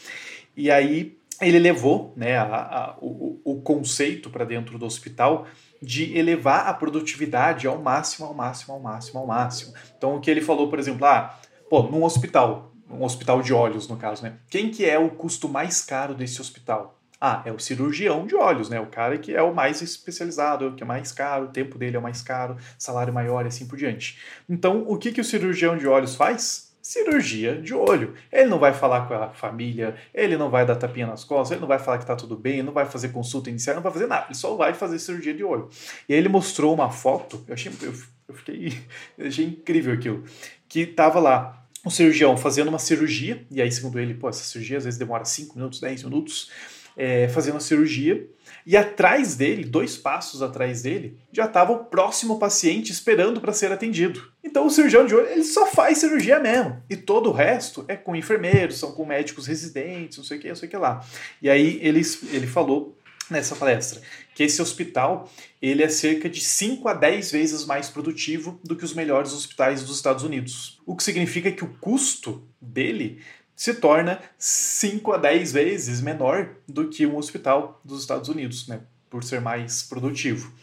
[0.55, 5.47] E aí ele levou né, a, a, o, o conceito para dentro do hospital
[5.81, 9.73] de elevar a produtividade ao máximo, ao máximo, ao máximo, ao máximo.
[9.97, 11.37] Então, o que ele falou, por exemplo, ah,
[11.69, 14.33] pô, num hospital, um hospital de olhos, no caso, né?
[14.49, 16.99] Quem que é o custo mais caro desse hospital?
[17.19, 18.79] Ah, é o cirurgião de olhos, né?
[18.79, 21.95] O cara que é o mais especializado, o que é mais caro, o tempo dele
[21.95, 24.19] é o mais caro, salário maior e assim por diante.
[24.47, 26.66] Então, o que, que o cirurgião de olhos faz?
[26.87, 28.13] Cirurgia de olho.
[28.31, 31.59] Ele não vai falar com a família, ele não vai dar tapinha nas costas, ele
[31.59, 33.91] não vai falar que está tudo bem, ele não vai fazer consulta inicial, não vai
[33.91, 35.67] fazer nada, ele só vai fazer cirurgia de olho.
[36.07, 37.93] E aí ele mostrou uma foto, eu achei, eu,
[38.29, 38.79] eu fiquei,
[39.17, 40.23] eu achei incrível aquilo,
[40.69, 44.77] que tava lá um cirurgião fazendo uma cirurgia, e aí segundo ele, pô, essa cirurgia
[44.77, 46.49] às vezes demora 5 minutos, 10 minutos,
[46.97, 48.27] é, fazendo a cirurgia.
[48.65, 53.71] E atrás dele, dois passos atrás dele, já estava o próximo paciente esperando para ser
[53.71, 54.29] atendido.
[54.43, 56.81] Então o cirurgião de olho ele só faz cirurgia mesmo.
[56.89, 60.49] E todo o resto é com enfermeiros, são com médicos residentes, não sei o que,
[60.49, 61.05] não sei o que lá.
[61.41, 62.01] E aí ele,
[62.33, 62.97] ele falou
[63.29, 64.01] nessa palestra
[64.33, 65.31] que esse hospital
[65.61, 69.81] ele é cerca de 5 a 10 vezes mais produtivo do que os melhores hospitais
[69.81, 70.79] dos Estados Unidos.
[70.85, 73.19] O que significa que o custo dele
[73.57, 78.81] se torna 5 a 10 vezes menor do que um hospital dos Estados Unidos, né,
[79.09, 80.53] por ser mais produtivo.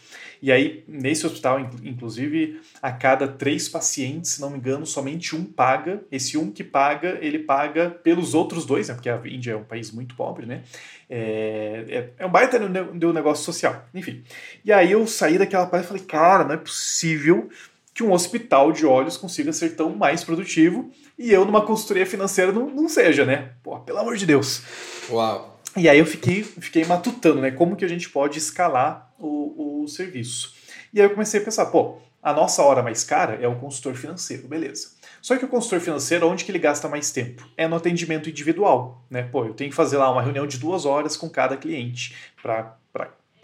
[0.41, 5.43] E aí, nesse hospital, inclusive, a cada três pacientes, se não me engano, somente um
[5.43, 6.03] paga.
[6.11, 8.93] Esse um que paga, ele paga pelos outros dois, né?
[8.93, 10.63] Porque a Índia é um país muito pobre, né?
[11.09, 13.87] É, é, é um baita de um negócio social.
[13.93, 14.23] Enfim.
[14.63, 17.49] E aí eu saí daquela parte e falei, cara, não é possível
[17.93, 22.51] que um hospital de olhos consiga ser tão mais produtivo e eu numa consultoria financeira
[22.51, 23.51] não, não seja, né?
[23.63, 24.61] Pô, pelo amor de Deus.
[25.09, 25.59] Uau.
[25.77, 27.51] E aí eu fiquei, fiquei matutando, né?
[27.51, 30.53] Como que a gente pode escalar o, o serviço.
[30.93, 33.93] E aí eu comecei a pensar, pô, a nossa hora mais cara é o consultor
[33.93, 34.95] financeiro, beleza.
[35.21, 37.47] Só que o consultor financeiro, onde que ele gasta mais tempo?
[37.57, 39.23] É no atendimento individual, né?
[39.23, 42.77] Pô, eu tenho que fazer lá uma reunião de duas horas com cada cliente para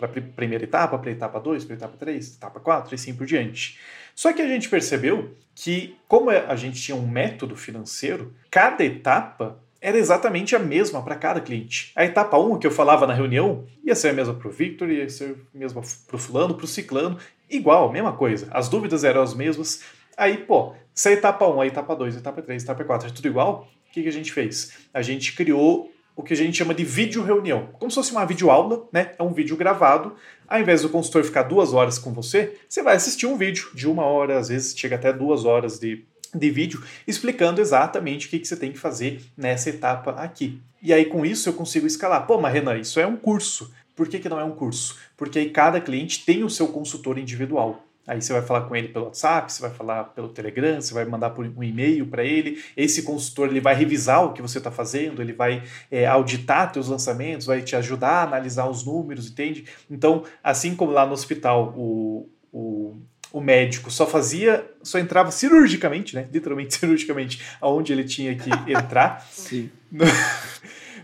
[0.07, 3.79] para primeira etapa, para etapa 2, para etapa 3, etapa 4 e assim por diante.
[4.15, 9.59] Só que a gente percebeu que, como a gente tinha um método financeiro, cada etapa
[9.81, 11.91] era exatamente a mesma para cada cliente.
[11.95, 14.89] A etapa 1 que eu falava na reunião ia ser a mesma para o Victor,
[14.89, 17.17] ia ser a mesma para o fulano, para o ciclano,
[17.49, 18.47] igual, mesma coisa.
[18.51, 19.83] As dúvidas eram as mesmas.
[20.15, 23.07] Aí, pô, se a etapa 1, a etapa 2, a etapa 3, a etapa 4
[23.07, 24.73] é tudo igual, o que, que a gente fez?
[24.93, 27.69] A gente criou o que a gente chama de vídeo reunião.
[27.73, 29.11] Como se fosse uma videoaula, né?
[29.17, 30.15] É um vídeo gravado.
[30.47, 33.87] Ao invés do consultor ficar duas horas com você, você vai assistir um vídeo de
[33.87, 36.03] uma hora, às vezes chega até duas horas de,
[36.33, 40.61] de vídeo, explicando exatamente o que, que você tem que fazer nessa etapa aqui.
[40.81, 42.25] E aí, com isso, eu consigo escalar.
[42.25, 43.71] Pô, mas Renan, isso é um curso.
[43.95, 44.97] Por que, que não é um curso?
[45.15, 47.85] Porque aí cada cliente tem o seu consultor individual.
[48.11, 51.05] Aí você vai falar com ele pelo WhatsApp, você vai falar pelo Telegram, você vai
[51.05, 52.61] mandar por um e-mail para ele.
[52.75, 56.89] Esse consultor ele vai revisar o que você está fazendo, ele vai é, auditar teus
[56.89, 59.63] lançamentos, vai te ajudar a analisar os números, entende?
[59.89, 62.97] Então, assim como lá no hospital o, o,
[63.31, 66.27] o médico só fazia, só entrava cirurgicamente, né?
[66.33, 69.25] Literalmente cirurgicamente, aonde ele tinha que entrar.
[69.31, 69.69] Sim.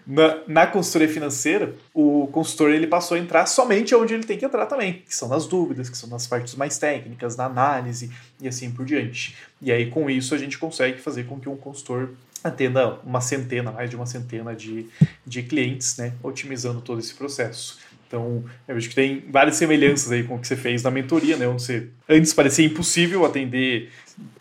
[0.08, 4.46] Na, na consultoria financeira, o consultor ele passou a entrar somente onde ele tem que
[4.46, 8.48] entrar também, que são nas dúvidas, que são nas partes mais técnicas, na análise e
[8.48, 9.36] assim por diante.
[9.62, 13.70] E aí, com isso, a gente consegue fazer com que um consultor atenda uma centena,
[13.70, 14.88] mais de uma centena de,
[15.26, 17.78] de clientes, né, otimizando todo esse processo.
[18.08, 21.36] Então, eu vejo que tem várias semelhanças aí com o que você fez na mentoria,
[21.36, 21.46] né?
[21.46, 23.92] Onde você antes parecia impossível atender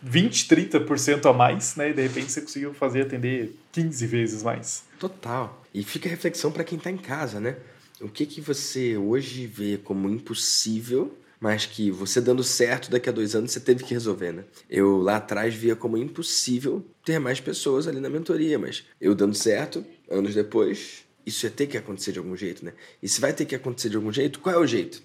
[0.01, 1.89] 20, 30% a mais, né?
[1.89, 4.83] E de repente você conseguiu fazer atender 15 vezes mais.
[4.99, 5.63] Total.
[5.73, 7.57] E fica a reflexão para quem está em casa, né?
[8.01, 13.11] O que que você hoje vê como impossível, mas que você dando certo daqui a
[13.11, 14.43] dois anos você teve que resolver, né?
[14.69, 19.35] Eu lá atrás via como impossível ter mais pessoas ali na mentoria, mas eu dando
[19.35, 22.73] certo, anos depois, isso ia ter que acontecer de algum jeito, né?
[23.01, 25.01] E se vai ter que acontecer de algum jeito, qual é o jeito?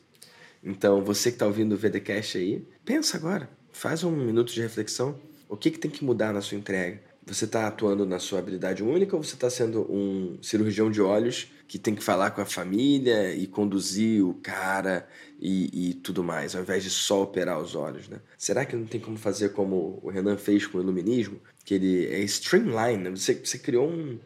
[0.63, 3.51] Então, você que está ouvindo o VDCast aí, pensa agora.
[3.73, 5.19] Faz um minuto de reflexão.
[5.49, 7.01] O que, que tem que mudar na sua entrega?
[7.27, 11.49] Você está atuando na sua habilidade única ou você está sendo um cirurgião de olhos
[11.69, 15.09] que tem que falar com a família e conduzir o cara
[15.41, 18.21] e, e, tudo mais, ao invés de só operar os olhos, né?
[18.37, 21.41] Será que não tem como fazer como o Renan fez com o iluminismo?
[21.65, 23.11] Que ele é streamline, né?
[23.11, 24.19] Você, você criou um,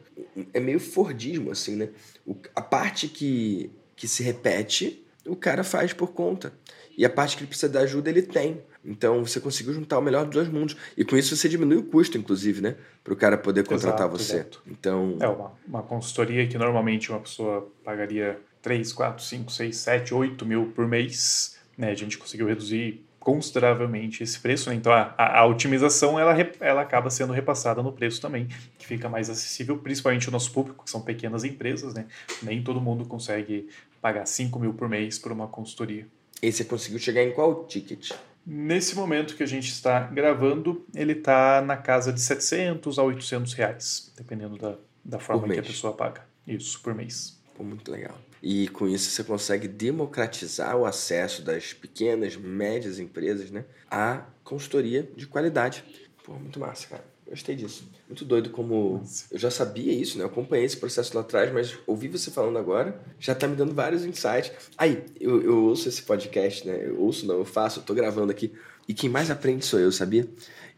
[0.53, 1.91] é meio Fordismo, assim, né?
[2.27, 6.53] O, a parte que, que se repete, o cara faz por conta.
[6.97, 8.63] E a parte que ele precisa da ajuda, ele tem.
[8.87, 10.77] Então você conseguiu juntar o melhor dos dois mundos.
[10.97, 12.77] E com isso você diminui o custo, inclusive, né?
[13.03, 14.37] Para o cara poder contratar exato, você.
[14.37, 14.63] Exato.
[14.67, 15.17] Então.
[15.21, 20.47] É uma, uma consultoria que normalmente uma pessoa pagaria 3, 4, 5, 6, 7, 8
[20.47, 21.59] mil por mês.
[21.77, 21.91] Né?
[21.91, 24.71] A gente conseguiu reduzir consideravelmente esse preço.
[24.71, 24.77] Né?
[24.77, 28.47] Então a, a, a, otimização ela, ela acaba sendo repassada no preço também,
[28.79, 31.93] que fica mais acessível, principalmente o nosso público, que são pequenas empresas.
[31.93, 32.07] Né?
[32.41, 33.69] Nem todo mundo consegue
[34.01, 36.07] pagar 5 mil por mês por uma consultoria.
[36.41, 38.13] E você conseguiu chegar em qual ticket?
[38.47, 43.53] Nesse momento que a gente está gravando, ele está na casa de 700 a 800
[43.55, 46.25] reais, dependendo da, da forma que a pessoa paga.
[46.47, 47.37] Isso, por mês.
[47.57, 48.17] Pô, muito legal.
[48.41, 55.11] E com isso você consegue democratizar o acesso das pequenas, médias empresas né, à consultoria
[55.17, 55.83] de qualidade.
[56.23, 57.05] Pô, muito massa, cara.
[57.29, 57.91] Gostei disso.
[58.09, 58.99] Muito doido como.
[58.99, 59.25] Nossa.
[59.31, 60.25] Eu já sabia isso, né?
[60.25, 63.75] Eu acompanhei esse processo lá atrás, mas ouvi você falando agora, já tá me dando
[63.75, 64.53] vários insights.
[64.79, 66.83] Aí, eu, eu ouço esse podcast, né?
[66.87, 68.53] Eu ouço, não, eu faço, eu tô gravando aqui.
[68.89, 70.29] E quem mais aprende sou eu, sabia?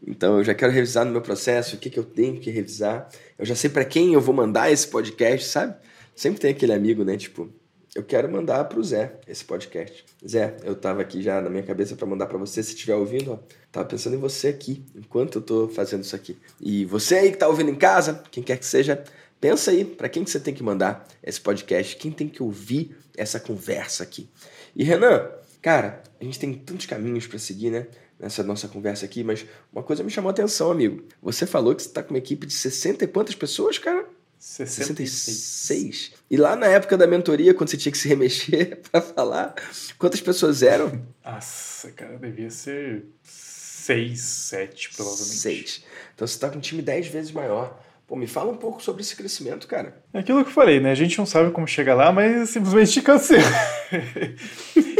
[0.05, 3.07] Então eu já quero revisar no meu processo o que, que eu tenho que revisar.
[3.37, 5.75] Eu já sei para quem eu vou mandar esse podcast, sabe?
[6.19, 7.15] sempre tem aquele amigo, né?
[7.15, 7.49] Tipo,
[7.95, 10.05] eu quero mandar pro Zé esse podcast.
[10.27, 13.33] Zé, eu tava aqui já na minha cabeça para mandar para você, se estiver ouvindo,
[13.33, 13.39] ó.
[13.71, 16.37] Tava pensando em você aqui, enquanto eu tô fazendo isso aqui.
[16.59, 19.03] E você aí que tá ouvindo em casa, quem quer que seja,
[19.41, 22.95] pensa aí para quem que você tem que mandar esse podcast, quem tem que ouvir
[23.17, 24.29] essa conversa aqui.
[24.75, 25.27] E Renan,
[25.61, 27.87] cara, a gente tem tantos caminhos para seguir, né?
[28.19, 31.05] Nessa nossa conversa aqui, mas uma coisa me chamou a atenção, amigo.
[31.21, 34.05] Você falou que você tá com uma equipe de 60 e quantas pessoas, cara?
[34.39, 35.11] 66.
[35.11, 36.13] 66.
[36.31, 39.53] E lá na época da mentoria, quando você tinha que se remexer para falar,
[39.97, 41.05] quantas pessoas eram?
[41.23, 45.35] Nossa, cara, devia ser seis, sete, provavelmente.
[45.35, 45.83] Seis.
[46.15, 47.77] Então você está com um time dez vezes maior.
[48.07, 50.01] Pô, me fala um pouco sobre esse crescimento, cara.
[50.13, 50.91] É aquilo que eu falei, né?
[50.91, 53.37] A gente não sabe como chegar lá, mas simplesmente cansei.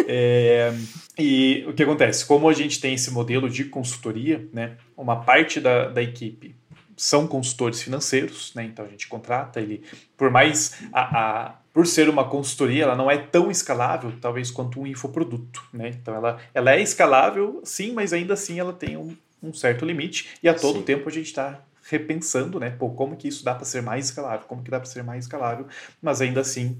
[0.07, 0.71] é,
[1.17, 2.25] e o que acontece?
[2.25, 4.77] Como a gente tem esse modelo de consultoria, né?
[4.95, 6.58] Uma parte da, da equipe
[6.99, 8.65] são consultores financeiros, né?
[8.65, 9.81] Então a gente contrata ele,
[10.17, 14.81] por mais a, a, por ser uma consultoria, ela não é tão escalável, talvez quanto
[14.81, 15.87] um infoproduto, né?
[15.89, 20.31] Então ela, ela é escalável, sim, mas ainda assim ela tem um, um certo limite
[20.43, 20.83] e a todo sim.
[20.83, 22.69] tempo a gente está repensando, né?
[22.69, 24.45] Pô, como que isso dá para ser mais escalável?
[24.45, 25.67] Como que dá para ser mais escalável?
[26.01, 26.77] Mas ainda assim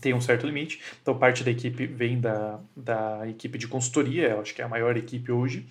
[0.00, 0.80] tem um certo limite.
[1.00, 4.68] Então, parte da equipe vem da, da equipe de consultoria, eu acho que é a
[4.68, 5.66] maior equipe hoje.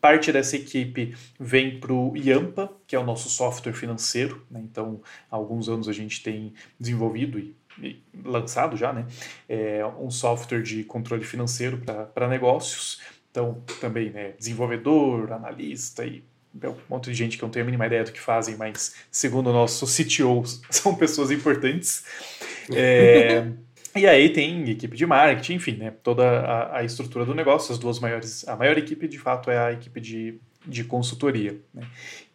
[0.00, 4.44] Parte dessa equipe vem para o IAMPA, que é o nosso software financeiro.
[4.50, 4.60] Né?
[4.62, 5.00] Então,
[5.30, 9.06] há alguns anos a gente tem desenvolvido e, e lançado já né?
[9.48, 11.82] É um software de controle financeiro
[12.14, 13.00] para negócios.
[13.30, 16.24] Então, também né, desenvolvedor, analista e
[16.64, 19.50] um monte de gente que não tenho a mínima ideia do que fazem, mas segundo
[19.50, 22.04] o nosso CTO, são pessoas importantes.
[22.74, 23.46] É,
[23.96, 27.78] e aí tem equipe de marketing, enfim, né, toda a, a, estrutura do negócio, as
[27.78, 31.58] duas maiores, a maior equipe de fato é a equipe de, de consultoria.
[31.72, 31.86] Né?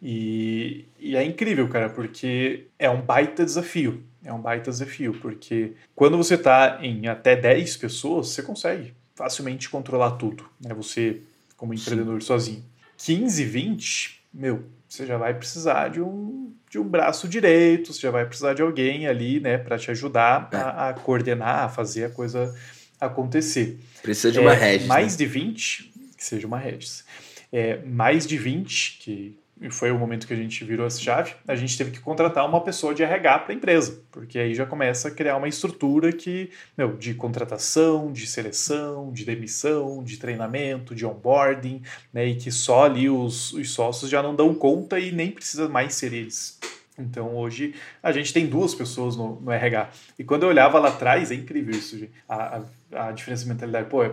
[0.01, 4.03] E, e é incrível, cara, porque é um baita desafio.
[4.23, 9.69] É um baita desafio, porque quando você está em até 10 pessoas, você consegue facilmente
[9.69, 10.73] controlar tudo, né?
[10.75, 11.21] Você,
[11.57, 12.27] como empreendedor Sim.
[12.27, 12.65] sozinho.
[12.97, 18.11] 15, 20, meu, você já vai precisar de um, de um braço direito, você já
[18.11, 20.57] vai precisar de alguém ali, né, para te ajudar é.
[20.57, 22.53] a, a, coordenar, a fazer a coisa
[22.99, 23.79] acontecer.
[24.01, 24.87] Precisa de uma é, Regis.
[24.87, 25.17] Mais né?
[25.19, 27.05] de 20, que seja uma Regis.
[27.53, 31.35] É, mais de 20, que e foi o momento que a gente virou essa chave,
[31.47, 34.65] a gente teve que contratar uma pessoa de RH para a empresa, porque aí já
[34.65, 40.95] começa a criar uma estrutura que, meu, de contratação, de seleção, de demissão, de treinamento,
[40.95, 45.11] de onboarding, né, e que só ali os, os sócios já não dão conta e
[45.11, 46.59] nem precisa mais ser eles.
[46.97, 49.89] Então hoje a gente tem duas pessoas no, no RH.
[50.17, 52.11] E quando eu olhava lá atrás, é incrível isso, gente.
[52.27, 53.89] A, a, a diferença de mentalidade.
[53.89, 54.03] Pô,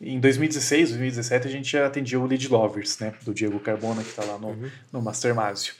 [0.00, 3.12] em 2016, 2017, a gente já atendia o Lead Lovers, né?
[3.22, 4.70] Do Diego Carbona, que está lá no, uhum.
[4.92, 5.74] no Mastermásio.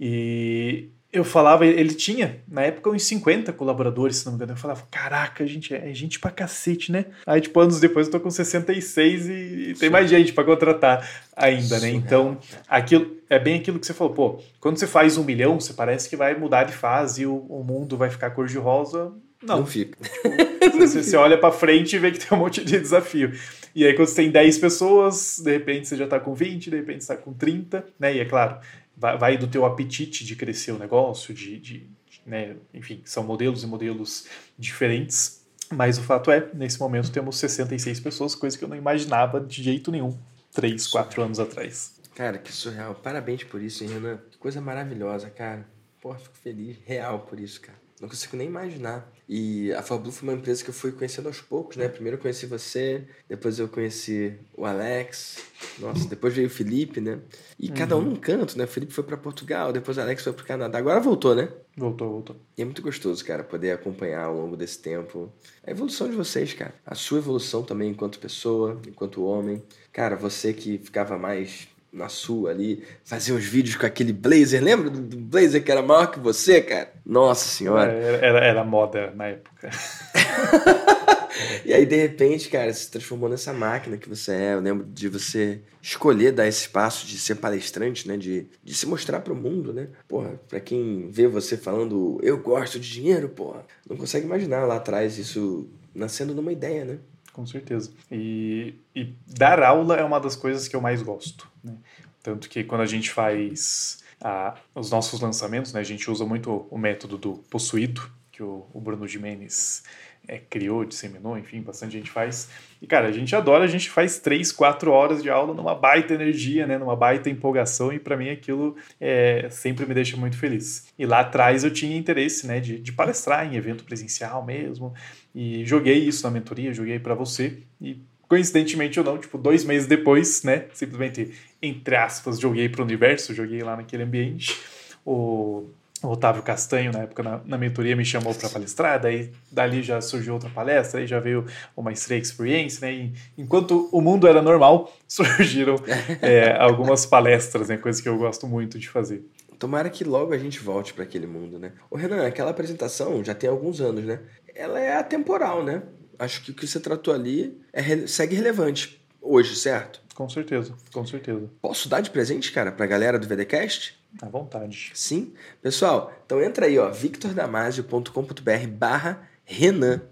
[0.00, 4.52] E eu falava, ele tinha, na época, uns 50 colaboradores, se não me engano.
[4.52, 7.06] Eu falava, caraca, gente, é gente pra cacete, né?
[7.26, 11.06] Aí, tipo, anos depois eu tô com 66 e, e tem mais gente para contratar
[11.36, 11.90] ainda, né?
[11.90, 15.74] Então, aquilo é bem aquilo que você falou, pô, quando você faz um milhão, você
[15.74, 19.12] parece que vai mudar de fase, o, o mundo vai ficar cor-de-rosa.
[19.42, 19.98] Não, não fica.
[20.02, 20.49] Tipo,
[20.86, 23.32] você, você olha para frente e vê que tem um monte de desafio.
[23.74, 26.76] E aí, quando você tem 10 pessoas, de repente você já está com 20, de
[26.76, 28.14] repente você está com 30, né?
[28.16, 28.58] E é claro,
[28.96, 32.56] vai, vai, do teu apetite de crescer o negócio, de, de, de né?
[32.74, 34.26] enfim, são modelos e modelos
[34.58, 35.40] diferentes.
[35.72, 39.62] Mas o fato é, nesse momento temos 66 pessoas, coisa que eu não imaginava de
[39.62, 40.18] jeito nenhum,
[40.52, 42.00] 3, 4 anos atrás.
[42.14, 42.94] Cara, que surreal.
[42.96, 44.18] Parabéns por isso, hein, Renan?
[44.30, 45.64] Que coisa maravilhosa, cara.
[46.00, 47.78] Pô, fico feliz, real por isso, cara.
[48.00, 49.12] Não consigo nem imaginar.
[49.28, 51.86] E a Fablu foi uma empresa que eu fui conhecendo aos poucos, né?
[51.86, 55.36] Primeiro eu conheci você, depois eu conheci o Alex,
[55.78, 57.20] nossa, depois veio o Felipe, né?
[57.58, 57.74] E uhum.
[57.74, 58.64] cada um num canto, né?
[58.64, 60.78] O Felipe foi para Portugal, depois o Alex foi para o Canadá.
[60.78, 61.50] Agora voltou, né?
[61.76, 62.36] Voltou, voltou.
[62.56, 65.30] E é muito gostoso, cara, poder acompanhar ao longo desse tempo
[65.62, 66.74] a evolução de vocês, cara.
[66.84, 69.62] A sua evolução também enquanto pessoa, enquanto homem.
[69.92, 74.62] Cara, você que ficava mais na sua ali, fazia uns vídeos com aquele blazer.
[74.62, 76.92] Lembra do blazer que era maior que você, cara?
[77.04, 77.92] Nossa senhora.
[77.92, 79.70] É, era, era moda na época.
[81.64, 84.54] e aí, de repente, cara, se transformou nessa máquina que você é.
[84.54, 88.16] Eu lembro de você escolher dar esse espaço de ser palestrante, né?
[88.16, 89.88] De, de se mostrar para o mundo, né?
[90.06, 94.76] Porra, pra quem vê você falando, eu gosto de dinheiro, porra, não consegue imaginar lá
[94.76, 96.98] atrás isso nascendo numa ideia, né?
[97.40, 97.90] Com certeza.
[98.12, 101.50] E, e dar aula é uma das coisas que eu mais gosto.
[101.64, 101.74] Né?
[102.22, 106.66] Tanto que quando a gente faz a, os nossos lançamentos, né, a gente usa muito
[106.70, 109.84] o método do possuído, que o, o Bruno Jimenez
[110.30, 112.48] é, criou, disseminou, enfim, bastante gente faz.
[112.80, 116.14] E, cara, a gente adora, a gente faz três, quatro horas de aula numa baita
[116.14, 120.86] energia, né, numa baita empolgação, e para mim aquilo é, sempre me deixa muito feliz.
[120.96, 124.94] E lá atrás eu tinha interesse, né, de, de palestrar em evento presencial mesmo,
[125.34, 129.88] e joguei isso na mentoria, joguei para você, e coincidentemente ou não, tipo, dois meses
[129.88, 134.56] depois, né, simplesmente, entre aspas, joguei para o universo, joguei lá naquele ambiente,
[135.04, 135.66] o
[136.02, 140.00] o Otávio Castanho, na época na, na mentoria, me chamou para palestrar, daí dali já
[140.00, 141.44] surgiu outra palestra, aí já veio
[141.76, 142.92] uma Stray Experience, né?
[142.92, 145.76] E, enquanto o mundo era normal, surgiram
[146.22, 147.76] é, algumas palestras, né?
[147.76, 149.24] Coisas que eu gosto muito de fazer.
[149.58, 151.72] Tomara que logo a gente volte para aquele mundo, né?
[151.90, 154.20] Ô Renan, aquela apresentação já tem alguns anos, né?
[154.54, 155.82] Ela é atemporal, né?
[156.18, 160.00] Acho que o que você tratou ali é, segue relevante hoje, certo?
[160.14, 161.48] Com certeza, com certeza.
[161.60, 163.99] Posso dar de presente, cara, pra galera do VDCast?
[164.20, 164.92] À vontade.
[164.94, 165.32] Sim.
[165.62, 170.02] Pessoal, então entra aí, ó, victordamasio.com.br barra Renan.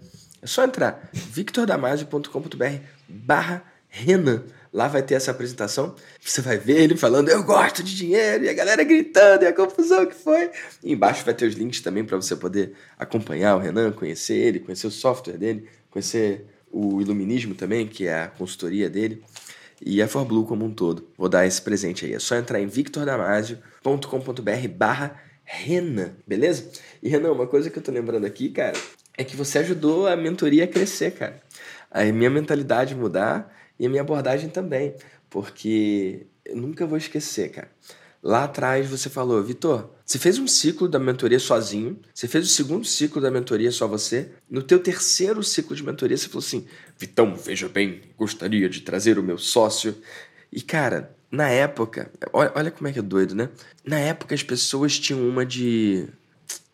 [0.41, 4.43] É só entrar, victordamasio.com.br barra Renan.
[4.71, 5.95] Lá vai ter essa apresentação.
[6.23, 9.53] Você vai ver ele falando, eu gosto de dinheiro, e a galera gritando, e a
[9.53, 10.51] confusão que foi.
[10.83, 14.59] E embaixo vai ter os links também para você poder acompanhar o Renan, conhecer ele,
[14.59, 19.23] conhecer o software dele, conhecer o Iluminismo também, que é a consultoria dele
[19.81, 21.07] e a ForBlue como um todo.
[21.17, 22.13] Vou dar esse presente aí.
[22.13, 26.69] É só entrar em victordamasio.com.br barra Renan, beleza?
[27.01, 28.77] E Renan, uma coisa que eu tô lembrando aqui, cara,
[29.17, 31.41] é que você ajudou a mentoria a crescer, cara.
[31.89, 34.93] A minha mentalidade mudar e a minha abordagem também.
[35.29, 37.69] Porque eu nunca vou esquecer, cara.
[38.21, 42.49] Lá atrás você falou, Vitor, você fez um ciclo da mentoria sozinho, você fez o
[42.49, 44.31] segundo ciclo da mentoria só você.
[44.49, 46.65] No teu terceiro ciclo de mentoria você falou assim,
[46.97, 49.95] Vitão, veja bem, gostaria de trazer o meu sócio.
[50.51, 53.49] E cara, na época, olha, olha como é que é doido, né?
[53.85, 56.05] Na época as pessoas tinham uma de,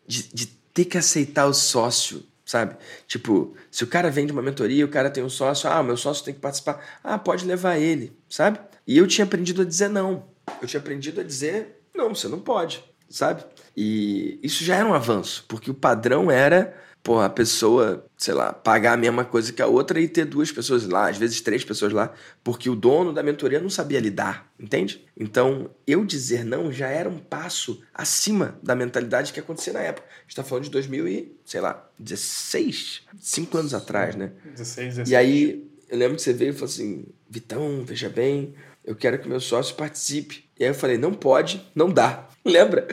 [0.04, 2.76] de, de ter que aceitar o sócio sabe?
[3.08, 6.24] Tipo, se o cara vende uma mentoria, o cara tem um sócio, ah, meu sócio
[6.24, 8.60] tem que participar, ah, pode levar ele, sabe?
[8.86, 12.40] E eu tinha aprendido a dizer não eu tinha aprendido a dizer: não, você não
[12.40, 13.44] pode, sabe?
[13.76, 16.74] E isso já era um avanço, porque o padrão era
[17.06, 20.50] pô, a pessoa, sei lá, pagar a mesma coisa que a outra e ter duas
[20.50, 24.52] pessoas lá, às vezes três pessoas lá, porque o dono da mentoria não sabia lidar,
[24.58, 25.06] entende?
[25.16, 30.04] Então, eu dizer não já era um passo acima da mentalidade que acontecia na época.
[30.18, 34.32] A gente tá falando de 2000 e, sei lá, 16, cinco anos atrás, né?
[34.44, 35.08] 16, 16.
[35.08, 38.52] E aí, eu lembro que você veio e falou assim, Vitão, veja bem,
[38.86, 40.44] eu quero que meu sócio participe.
[40.58, 42.28] E aí eu falei, não pode, não dá.
[42.44, 42.86] Lembra?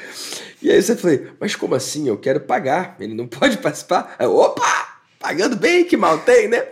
[0.61, 2.07] E aí você falei, mas como assim?
[2.07, 4.15] Eu quero pagar, ele não pode participar?
[4.17, 5.01] Aí, opa!
[5.19, 6.67] Pagando bem, que mal tem, né?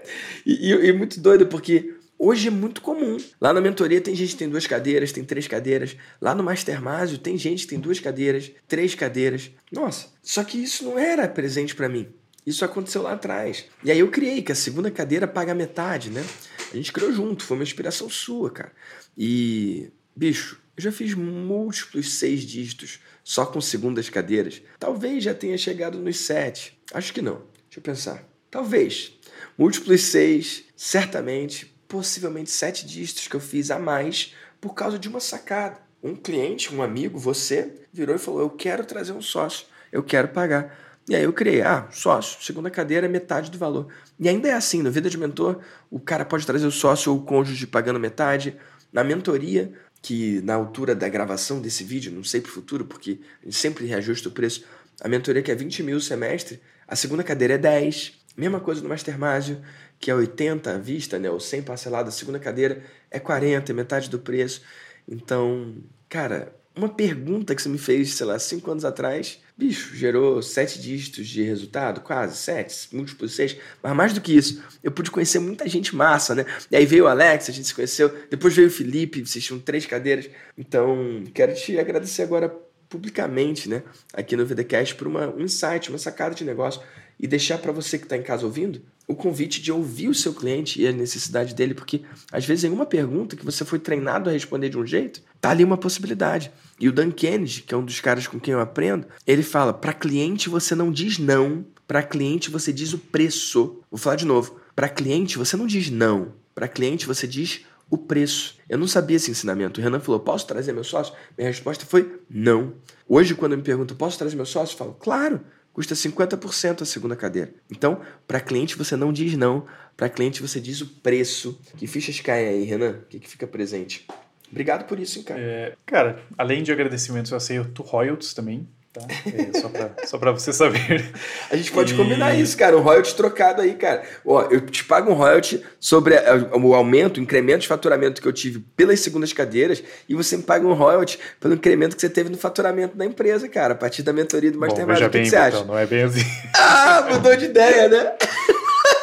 [0.46, 3.16] E, e, e muito doido, porque hoje é muito comum.
[3.40, 5.96] Lá na mentoria tem gente que tem duas cadeiras, tem três cadeiras.
[6.20, 9.52] Lá no Mastermásio tem gente que tem duas cadeiras, três cadeiras.
[9.72, 12.10] Nossa, só que isso não era presente para mim.
[12.46, 13.66] Isso aconteceu lá atrás.
[13.84, 16.26] E aí eu criei que a segunda cadeira paga metade, né?
[16.72, 18.72] A gente criou junto, foi uma inspiração sua, cara.
[19.18, 24.62] E, bicho, eu já fiz múltiplos seis dígitos só com segundas cadeiras.
[24.80, 26.80] Talvez já tenha chegado nos sete.
[26.94, 27.44] Acho que não.
[27.66, 28.24] Deixa eu pensar.
[28.50, 29.14] Talvez.
[29.58, 35.20] Múltiplos seis, certamente, possivelmente sete dígitos que eu fiz a mais por causa de uma
[35.20, 35.80] sacada.
[36.02, 40.30] Um cliente, um amigo, você, virou e falou: Eu quero trazer um sócio, eu quero
[40.30, 40.91] pagar.
[41.10, 43.88] E aí eu criei, ah, sócio, segunda cadeira é metade do valor.
[44.20, 47.20] E ainda é assim, no Vida de Mentor, o cara pode trazer o sócio ou
[47.20, 48.56] o cônjuge pagando metade.
[48.94, 53.20] Na mentoria, que na altura da gravação desse vídeo, não sei para o futuro, porque
[53.50, 54.64] sempre reajusta o preço,
[55.02, 58.20] a mentoria que é 20 mil semestre, a segunda cadeira é 10.
[58.38, 59.62] Mesma coisa no Mastermásio,
[60.00, 63.76] que é 80 à vista, né, ou 100 parcelado, a segunda cadeira é 40, é
[63.76, 64.62] metade do preço.
[65.08, 65.76] Então,
[66.08, 70.80] cara, uma pergunta que você me fez, sei lá, cinco anos atrás, bicho, gerou sete
[70.80, 75.40] dígitos de resultado, quase, sete, múltiplos seis, mas mais do que isso, eu pude conhecer
[75.40, 76.46] muita gente massa, né?
[76.70, 79.60] E aí veio o Alex, a gente se conheceu, depois veio o Felipe, vocês tinham
[79.60, 82.50] três cadeiras, então quero te agradecer agora
[82.88, 86.82] publicamente, né, aqui no VDCast por uma, um insight, uma sacada de negócio
[87.22, 90.34] e deixar para você que está em casa ouvindo o convite de ouvir o seu
[90.34, 92.02] cliente e a necessidade dele, porque
[92.32, 95.50] às vezes em uma pergunta que você foi treinado a responder de um jeito, tá
[95.52, 96.52] ali uma possibilidade.
[96.80, 99.74] E o Dan Kennedy, que é um dos caras com quem eu aprendo, ele fala:
[99.74, 103.82] para cliente você não diz não, para cliente você diz o preço.
[103.92, 104.60] Vou falar de novo.
[104.76, 108.58] Para cliente você não diz não, para cliente você diz o preço.
[108.70, 109.82] Eu não sabia esse ensinamento.
[109.82, 111.14] O Renan falou: posso trazer meu sócio?
[111.38, 112.74] Minha resposta foi não.
[113.08, 114.74] Hoje, quando me pergunto, posso trazer meu sócio?
[114.74, 115.42] Eu falo, claro
[115.74, 117.54] custa 50% a segunda cadeira.
[117.70, 119.66] Então, para cliente você não diz não,
[119.96, 121.60] para cliente você diz o preço.
[121.78, 123.00] Que fichas caem aí, Renan?
[123.04, 124.08] O que, que fica presente?
[124.50, 125.40] Obrigado por isso, hein, cara.
[125.40, 128.68] É, cara, além de agradecimentos, eu aceito royalties também.
[128.94, 129.02] Tá?
[129.26, 131.14] É, só, pra, só pra você saber.
[131.50, 131.98] A gente pode e...
[131.98, 132.78] combinar isso, cara.
[132.78, 134.04] Um royalty trocado aí, cara.
[134.26, 136.16] Ó, eu te pago um royalty sobre
[136.54, 140.44] o aumento, o incremento de faturamento que eu tive pelas segundas cadeiras e você me
[140.44, 144.04] paga um royalty pelo incremento que você teve no faturamento da empresa, cara, a partir
[144.04, 144.98] da mentoria do Mastermind.
[144.98, 145.64] O que, bem, que você então, acha?
[145.64, 146.26] Não é bem assim.
[146.54, 148.12] Ah, mudou de ideia, né?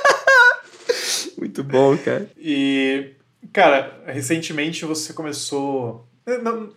[1.39, 2.29] Muito bom, cara.
[2.37, 3.13] E,
[3.55, 6.07] cara, recentemente você começou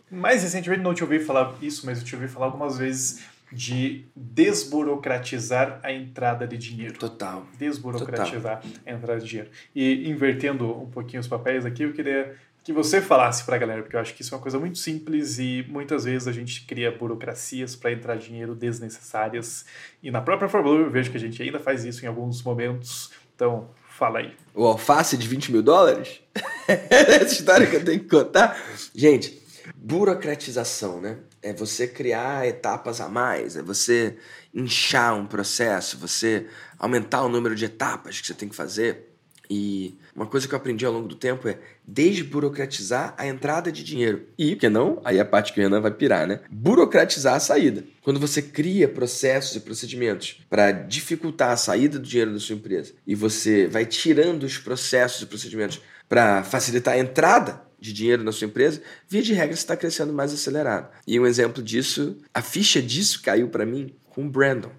[0.10, 4.06] mais recentemente não te ouvi falar isso, mas eu te ouvi falar algumas vezes de
[4.16, 6.97] desburocratizar a entrada de dinheiro.
[6.97, 7.45] Total.
[7.58, 8.82] Desburocratizar Total.
[8.86, 9.49] a entrada de dinheiro.
[9.76, 13.82] E invertendo um pouquinho os papéis aqui, eu queria que você falasse para a galera,
[13.82, 16.66] porque eu acho que isso é uma coisa muito simples e muitas vezes a gente
[16.66, 19.66] cria burocracias para entrar dinheiro desnecessárias.
[20.02, 23.12] E na própria Fórmula eu vejo que a gente ainda faz isso em alguns momentos.
[23.36, 24.34] Então, fala aí.
[24.54, 26.22] O alface de 20 mil dólares?
[26.68, 28.56] Essa história que eu tenho que contar.
[28.93, 29.41] Gente,
[29.76, 31.18] burocratização, né?
[31.42, 34.18] É você criar etapas a mais, é você
[34.54, 36.48] inchar um processo, você
[36.78, 39.10] aumentar o número de etapas que você tem que fazer.
[39.54, 43.84] E uma coisa que eu aprendi ao longo do tempo é desburocratizar a entrada de
[43.84, 44.28] dinheiro.
[44.38, 46.40] E, que não, aí é a parte que o Renan vai pirar, né?
[46.50, 47.84] Burocratizar a saída.
[48.02, 52.94] Quando você cria processos e procedimentos para dificultar a saída do dinheiro da sua empresa
[53.06, 58.32] e você vai tirando os processos e procedimentos para facilitar a entrada de dinheiro na
[58.32, 60.90] sua empresa, via de regra você está crescendo mais acelerado.
[61.06, 64.72] E um exemplo disso, a ficha disso caiu para mim com o Brandon.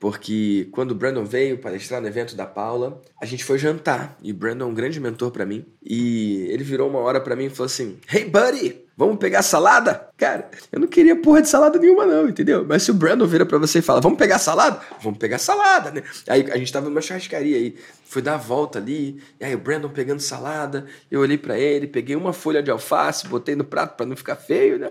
[0.00, 4.16] Porque quando o Brandon veio palestrar no evento da Paula, a gente foi jantar.
[4.22, 5.66] E o Brandon é um grande mentor para mim.
[5.84, 10.08] E ele virou uma hora para mim e falou assim: Hey, buddy, vamos pegar salada?
[10.16, 12.66] Cara, eu não queria porra de salada nenhuma, não, entendeu?
[12.68, 14.80] Mas se o Brandon vira para você e fala: Vamos pegar salada?
[15.00, 16.02] Vamos pegar salada, né?
[16.28, 17.76] Aí a gente tava numa churrascaria aí.
[18.04, 19.22] Fui dar a volta ali.
[19.40, 20.86] E aí o Brandon pegando salada.
[21.08, 24.34] Eu olhei para ele, peguei uma folha de alface, botei no prato para não ficar
[24.34, 24.90] feio, né?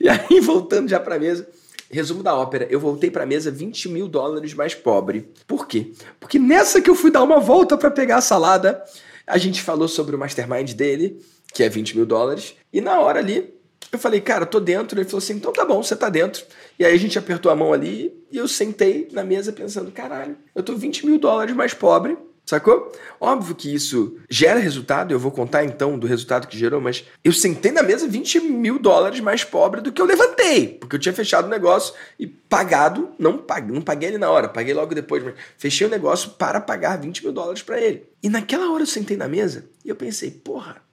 [0.00, 1.48] E aí voltando já pra mesa.
[1.88, 5.28] Resumo da ópera, eu voltei para a mesa 20 mil dólares mais pobre.
[5.46, 5.92] Por quê?
[6.18, 8.82] Porque nessa que eu fui dar uma volta para pegar a salada,
[9.24, 11.20] a gente falou sobre o mastermind dele,
[11.52, 13.54] que é 20 mil dólares, e na hora ali
[13.92, 14.98] eu falei, cara, tô dentro.
[14.98, 16.44] Ele falou assim, então tá bom, você tá dentro.
[16.78, 20.36] E aí a gente apertou a mão ali e eu sentei na mesa pensando, caralho,
[20.52, 22.92] eu tô 20 mil dólares mais pobre Sacou?
[23.18, 27.32] Óbvio que isso gera resultado, eu vou contar então do resultado que gerou, mas eu
[27.32, 31.14] sentei na mesa 20 mil dólares mais pobre do que eu levantei, porque eu tinha
[31.14, 35.24] fechado o negócio e pagado, não paguei, não paguei ele na hora, paguei logo depois,
[35.24, 38.06] mas fechei o negócio para pagar 20 mil dólares para ele.
[38.22, 40.83] E naquela hora eu sentei na mesa e eu pensei, porra,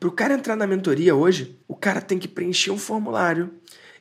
[0.00, 3.52] pro cara entrar na mentoria hoje, o cara tem que preencher um formulário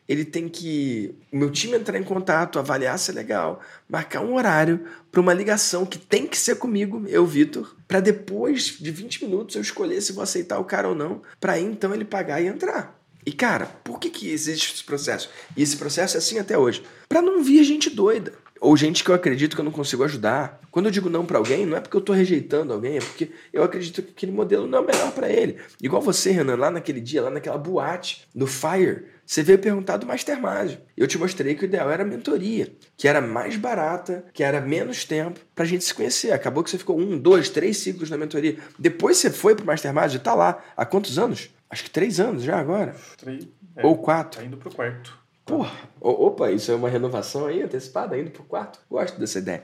[0.09, 1.13] ele tem que.
[1.31, 5.35] O meu time entrar em contato, avaliar se é legal, marcar um horário para uma
[5.35, 10.01] ligação que tem que ser comigo, eu, Vitor, para depois de 20 minutos eu escolher
[10.01, 12.99] se vou aceitar o cara ou não, para então ele pagar e entrar.
[13.23, 15.29] E cara, por que, que existe esse processo?
[15.55, 16.81] E esse processo é assim até hoje.
[17.07, 18.33] Para não vir gente doida.
[18.59, 20.59] Ou gente que eu acredito que eu não consigo ajudar.
[20.71, 23.31] Quando eu digo não para alguém, não é porque eu tô rejeitando alguém, é porque
[23.53, 25.57] eu acredito que aquele modelo não é o melhor para ele.
[25.81, 30.07] Igual você, Renan, lá naquele dia, lá naquela boate, no Fire, você veio perguntar do
[30.07, 30.77] Mastermind.
[30.97, 34.59] Eu te mostrei que o ideal era a mentoria, que era mais barata, que era
[34.59, 36.31] menos tempo pra gente se conhecer.
[36.31, 38.57] Acabou que você ficou um, dois, três ciclos na mentoria.
[38.77, 40.63] Depois você foi pro Mastermind e tá lá.
[40.75, 41.49] Há quantos anos?
[41.69, 42.95] Acho que três anos já agora.
[43.17, 43.47] Três.
[43.75, 44.39] É, Ou quatro.
[44.39, 45.18] Tá indo pro quarto.
[45.49, 48.79] Porra, opa, isso é uma renovação aí antecipada, indo pro quarto.
[48.87, 49.63] Gosto dessa ideia.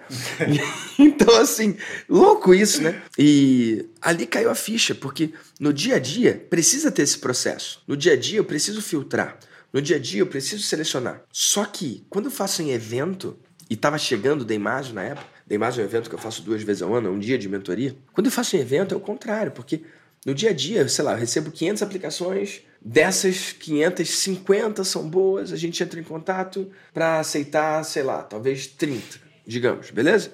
[0.97, 1.77] então, assim,
[2.09, 3.03] louco isso, né?
[3.19, 7.83] E ali caiu a ficha, porque no dia a dia precisa ter esse processo.
[7.87, 9.37] No dia a dia eu preciso filtrar.
[9.71, 11.21] No dia a dia eu preciso selecionar.
[11.31, 13.37] Só que quando eu faço em evento,
[13.69, 16.63] e estava chegando o Deimásio na época, Deimásio é um evento que eu faço duas
[16.63, 17.95] vezes ao ano, é um dia de mentoria.
[18.11, 19.83] Quando eu faço em evento é o contrário, porque
[20.25, 25.55] no dia a dia, sei lá, eu recebo 500 aplicações, dessas 550 são boas, a
[25.55, 30.31] gente entra em contato para aceitar, sei lá, talvez 30, digamos, beleza?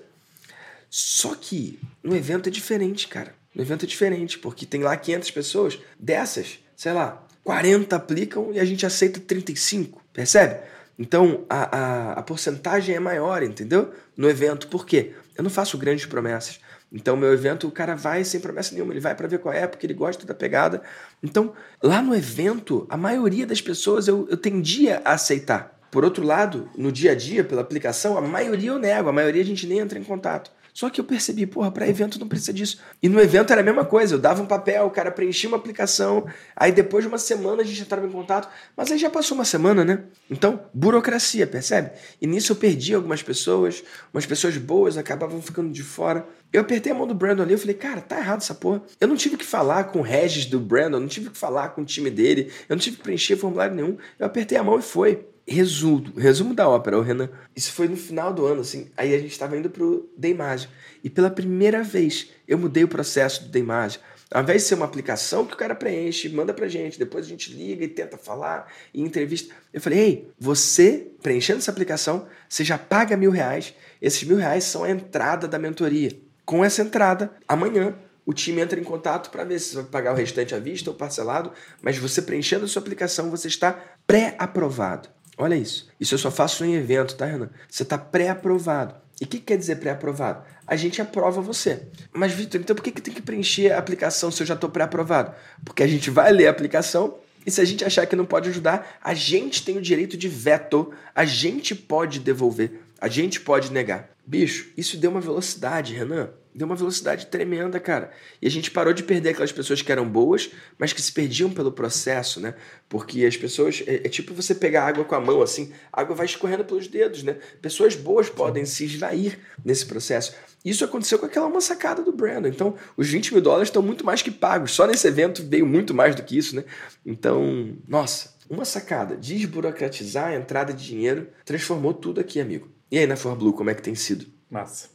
[0.89, 3.33] Só que no evento é diferente, cara.
[3.55, 8.59] No evento é diferente, porque tem lá 500 pessoas, dessas, sei lá, 40 aplicam e
[8.59, 10.59] a gente aceita 35, percebe?
[10.99, 13.93] Então a, a, a porcentagem é maior, entendeu?
[14.15, 15.13] No evento, por quê?
[15.37, 16.59] Eu não faço grandes promessas.
[16.91, 19.65] Então, meu evento, o cara vai sem promessa nenhuma, ele vai para ver qual é,
[19.65, 20.81] porque ele gosta da pegada.
[21.23, 25.79] Então, lá no evento, a maioria das pessoas eu, eu tendia a aceitar.
[25.89, 29.41] Por outro lado, no dia a dia, pela aplicação, a maioria eu nego, a maioria
[29.41, 30.51] a gente nem entra em contato.
[30.73, 32.79] Só que eu percebi, porra, para evento não precisa disso.
[33.01, 35.57] E no evento era a mesma coisa, eu dava um papel, o cara preenchia uma
[35.57, 36.25] aplicação,
[36.55, 39.45] aí depois de uma semana a gente entrava em contato, mas aí já passou uma
[39.45, 40.03] semana, né?
[40.29, 41.91] Então, burocracia, percebe?
[42.21, 43.83] E nisso eu perdi algumas pessoas,
[44.13, 46.25] umas pessoas boas acabavam ficando de fora.
[46.53, 48.81] Eu apertei a mão do Brandon ali, eu falei, cara, tá errado essa porra.
[48.99, 51.81] Eu não tive que falar com o Regis do Brandon, não tive que falar com
[51.81, 53.97] o time dele, eu não tive que preencher formulário nenhum.
[54.19, 55.25] Eu apertei a mão e foi.
[55.47, 57.29] Resumo, resumo da ópera, o Renan.
[57.55, 58.89] Isso foi no final do ano, assim.
[58.95, 60.69] Aí a gente estava indo pro Deimage.
[61.03, 63.99] E pela primeira vez eu mudei o processo do Deimage.
[64.33, 67.29] Ao invés de ser uma aplicação que o cara preenche, manda pra gente, depois a
[67.29, 69.53] gente liga e tenta falar e entrevista.
[69.73, 73.73] Eu falei, ei, você preenchendo essa aplicação, você já paga mil reais.
[74.01, 76.17] Esses mil reais são a entrada da mentoria.
[76.45, 77.93] Com essa entrada, amanhã
[78.25, 80.89] o time entra em contato para ver se você vai pagar o restante à vista
[80.89, 81.51] ou parcelado,
[81.81, 83.77] mas você preenchendo a sua aplicação, você está
[84.07, 85.09] pré-aprovado.
[85.41, 85.89] Olha isso.
[85.99, 87.49] Isso eu só faço em evento, tá, Renan?
[87.67, 88.93] Você está pré-aprovado.
[89.19, 90.43] E o que quer dizer pré-aprovado?
[90.67, 91.81] A gente aprova você.
[92.13, 94.69] Mas, Vitor, então por que, que tem que preencher a aplicação se eu já estou
[94.69, 95.33] pré-aprovado?
[95.65, 98.49] Porque a gente vai ler a aplicação e se a gente achar que não pode
[98.49, 103.71] ajudar, a gente tem o direito de veto, a gente pode devolver, a gente pode
[103.71, 104.11] negar.
[104.23, 106.29] Bicho, isso deu uma velocidade, Renan.
[106.53, 108.11] Deu uma velocidade tremenda, cara.
[108.41, 111.49] E a gente parou de perder aquelas pessoas que eram boas, mas que se perdiam
[111.49, 112.55] pelo processo, né?
[112.89, 113.83] Porque as pessoas.
[113.87, 116.87] É, é tipo você pegar água com a mão, assim, a água vai escorrendo pelos
[116.87, 117.37] dedos, né?
[117.61, 120.35] Pessoas boas podem se esvair nesse processo.
[120.63, 122.49] Isso aconteceu com aquela uma sacada do Brandon.
[122.49, 124.71] Então, os 20 mil dólares estão muito mais que pagos.
[124.71, 126.65] Só nesse evento veio muito mais do que isso, né?
[127.05, 129.15] Então, nossa, uma sacada.
[129.15, 132.69] Desburocratizar a entrada de dinheiro transformou tudo aqui, amigo.
[132.91, 134.25] E aí na ForBlue, como é que tem sido?
[134.49, 134.89] Massa.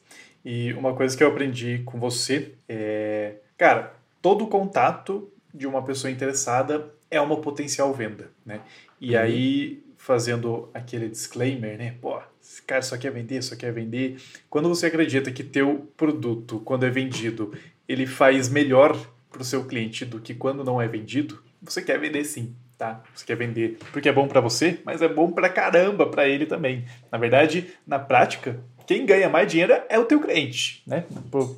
[0.46, 3.92] E uma coisa que eu aprendi com você é, cara,
[4.22, 8.60] todo contato de uma pessoa interessada é uma potencial venda, né?
[9.00, 9.22] E uhum.
[9.22, 11.96] aí, fazendo aquele disclaimer, né?
[12.00, 14.18] Pô, esse cara só quer vender, só quer vender.
[14.48, 17.52] Quando você acredita que teu produto, quando é vendido,
[17.88, 18.96] ele faz melhor
[19.32, 23.02] para o seu cliente do que quando não é vendido, você quer vender sim, tá?
[23.12, 26.46] Você quer vender porque é bom para você, mas é bom para caramba para ele
[26.46, 26.84] também.
[27.10, 31.04] Na verdade, na prática, quem ganha mais dinheiro é o teu cliente, né?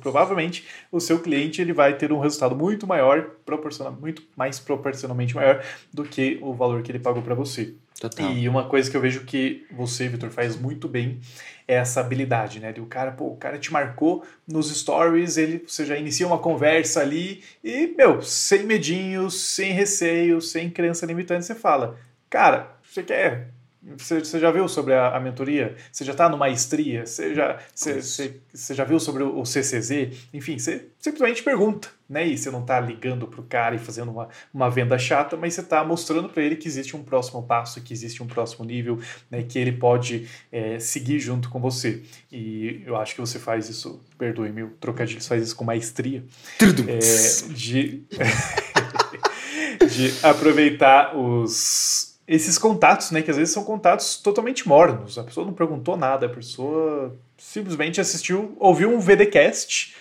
[0.01, 5.35] Provavelmente o seu cliente ele vai ter um resultado muito maior, proporcional, muito mais proporcionalmente
[5.35, 7.73] maior do que o valor que ele pagou para você.
[7.99, 8.31] Total.
[8.31, 11.19] E uma coisa que eu vejo que você, Vitor, faz muito bem
[11.67, 12.71] é essa habilidade, né?
[12.71, 16.39] De o cara, pô, o cara te marcou nos stories, ele, você já inicia uma
[16.39, 21.97] conversa ali e, meu, sem medinhos, sem receio, sem crença limitante, você fala,
[22.29, 23.49] cara, você quer
[23.97, 25.75] você, você já viu sobre a, a mentoria?
[25.91, 27.05] Você já está no maestria?
[27.05, 30.29] Você já, você, você, você, já viu sobre o, CCZ?
[30.33, 32.27] Enfim, você simplesmente pergunta, né?
[32.27, 35.53] E você não está ligando para o cara e fazendo uma, uma venda chata, mas
[35.53, 38.99] você está mostrando para ele que existe um próximo passo, que existe um próximo nível,
[39.29, 39.43] né?
[39.43, 42.03] Que ele pode é, seguir junto com você.
[42.31, 46.23] E eu acho que você faz isso, perdoe-me, o trocadilho faz isso com maestria.
[46.61, 48.03] É, de,
[49.87, 53.23] de aproveitar os esses contatos, né?
[53.23, 55.17] Que às vezes são contatos totalmente mornos.
[55.17, 59.95] A pessoa não perguntou nada, a pessoa simplesmente assistiu, ouviu um VDcast.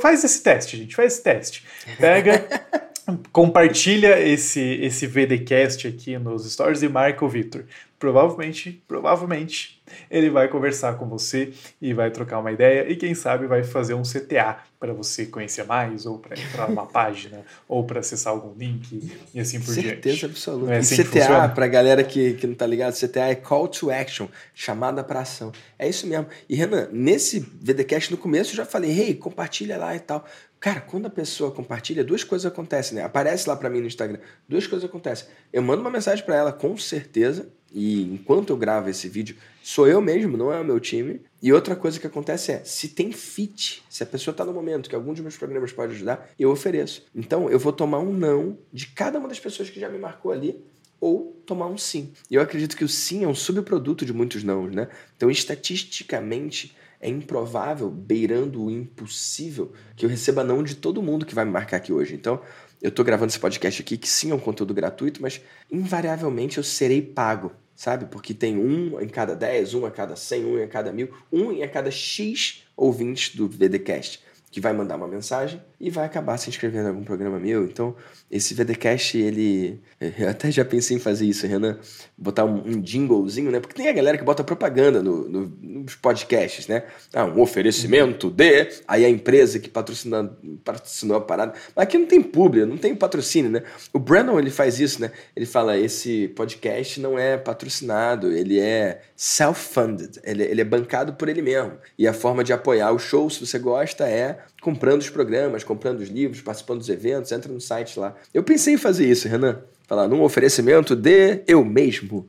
[0.00, 1.64] Faz esse teste, gente, faz esse teste.
[2.00, 2.44] Pega,
[3.32, 7.64] compartilha esse, esse VDcast aqui nos stories e marca o Victor
[8.02, 9.80] provavelmente, provavelmente
[10.10, 13.94] ele vai conversar com você e vai trocar uma ideia e quem sabe vai fazer
[13.94, 18.58] um CTA para você conhecer mais ou para entrar numa página ou para acessar algum
[18.58, 20.02] link e assim por Certeza diante.
[20.02, 20.74] Certeza absoluta.
[20.74, 23.88] É assim e CTA, para galera que, que não tá ligado, CTA é Call to
[23.88, 25.52] Action, chamada para ação.
[25.78, 26.26] É isso mesmo.
[26.48, 30.26] E Renan, nesse VDcast no começo eu já falei, hey, compartilha lá e tal.
[30.62, 33.02] Cara, quando a pessoa compartilha, duas coisas acontecem, né?
[33.02, 34.20] Aparece lá para mim no Instagram.
[34.48, 35.26] Duas coisas acontecem.
[35.52, 39.88] Eu mando uma mensagem para ela, com certeza, e enquanto eu gravo esse vídeo, sou
[39.88, 41.20] eu mesmo, não é o meu time.
[41.42, 44.88] E outra coisa que acontece é, se tem fit, se a pessoa está no momento
[44.88, 47.06] que algum dos meus programas pode ajudar, eu ofereço.
[47.12, 50.30] Então, eu vou tomar um não de cada uma das pessoas que já me marcou
[50.30, 50.64] ali,
[51.00, 52.12] ou tomar um sim.
[52.30, 54.86] E eu acredito que o sim é um subproduto de muitos não, né?
[55.16, 61.34] Então, estatisticamente, é improvável, beirando o impossível, que eu receba não de todo mundo que
[61.34, 62.14] vai me marcar aqui hoje.
[62.14, 62.40] Então,
[62.80, 66.64] eu estou gravando esse podcast aqui, que sim é um conteúdo gratuito, mas invariavelmente eu
[66.64, 68.06] serei pago, sabe?
[68.06, 71.50] Porque tem um em cada 10, um a cada 100, um em cada mil, um
[71.50, 74.22] em cada X ouvintes do VDcast
[74.52, 77.64] que vai mandar uma mensagem e vai acabar se inscrevendo em algum programa meu.
[77.64, 77.96] Então,
[78.30, 79.80] esse VDcast, ele.
[80.16, 81.76] Eu até já pensei em fazer isso, Renan.
[82.16, 83.58] Botar um, um jinglezinho, né?
[83.58, 86.84] Porque tem a galera que bota propaganda no, no, nos podcasts, né?
[87.12, 88.68] Ah, um oferecimento de.
[88.86, 90.32] Aí a empresa que patrocina,
[90.62, 91.54] patrocinou a parada.
[91.74, 93.64] Mas aqui não tem público, não tem patrocínio, né?
[93.92, 95.10] O Brandon, ele faz isso, né?
[95.34, 101.28] Ele fala: esse podcast não é patrocinado, ele é self-funded, ele, ele é bancado por
[101.28, 101.72] ele mesmo.
[101.98, 106.00] E a forma de apoiar o show, se você gosta, é comprando os programas, comprando
[106.00, 108.14] os livros, participando dos eventos, entra no site lá.
[108.32, 109.60] Eu pensei em fazer isso, Renan.
[109.88, 112.26] Falar num oferecimento de eu mesmo.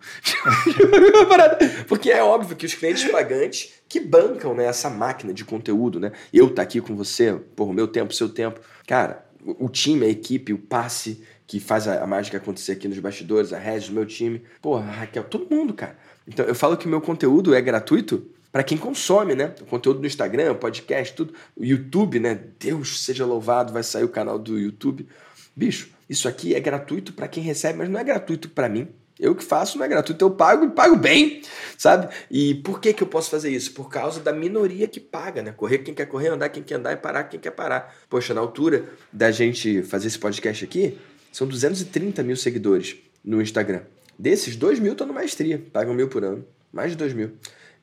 [1.88, 6.12] Porque é óbvio que os clientes pagantes que bancam né, essa máquina de conteúdo, né?
[6.34, 8.60] Eu tá aqui com você, por meu tempo, seu tempo.
[8.88, 13.54] Cara, o time, a equipe, o passe que faz a, mágica acontecer aqui nos bastidores,
[13.54, 15.96] a Regis, meu time, porra, Raquel, todo mundo, cara.
[16.28, 19.56] Então eu falo que meu conteúdo é gratuito para quem consome, né?
[19.62, 21.34] O conteúdo no Instagram, podcast, tudo.
[21.58, 22.40] O YouTube, né?
[22.60, 25.08] Deus seja louvado, vai sair o canal do YouTube.
[25.56, 28.88] Bicho, isso aqui é gratuito para quem recebe, mas não é gratuito para mim.
[29.20, 31.42] Eu que faço não é gratuito, eu pago e pago bem,
[31.80, 32.14] sabe?
[32.30, 33.72] E por que, que eu posso fazer isso?
[33.74, 35.52] Por causa da minoria que paga, né?
[35.52, 37.96] Correr quem quer correr, andar quem quer andar e parar quem quer parar.
[38.08, 41.00] Poxa, na altura da gente fazer esse podcast aqui,
[41.32, 43.82] são 230 mil seguidores no Instagram.
[44.18, 46.46] Desses, 2 mil estão no maestria, pagam mil por ano.
[46.72, 47.32] Mais de 2 mil.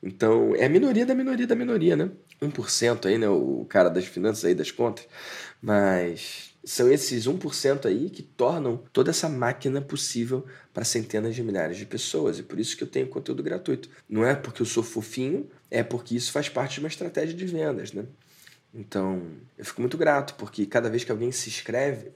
[0.03, 2.09] Então, é a minoria da minoria da minoria, né?
[2.41, 3.29] 1% aí, né?
[3.29, 5.07] O cara das finanças aí, das contas.
[5.61, 11.77] Mas são esses 1% aí que tornam toda essa máquina possível para centenas de milhares
[11.77, 12.39] de pessoas.
[12.39, 13.89] E por isso que eu tenho conteúdo gratuito.
[14.09, 17.45] Não é porque eu sou fofinho, é porque isso faz parte de uma estratégia de
[17.45, 18.05] vendas, né?
[18.73, 19.21] Então,
[19.57, 22.11] eu fico muito grato, porque cada vez que alguém se inscreve,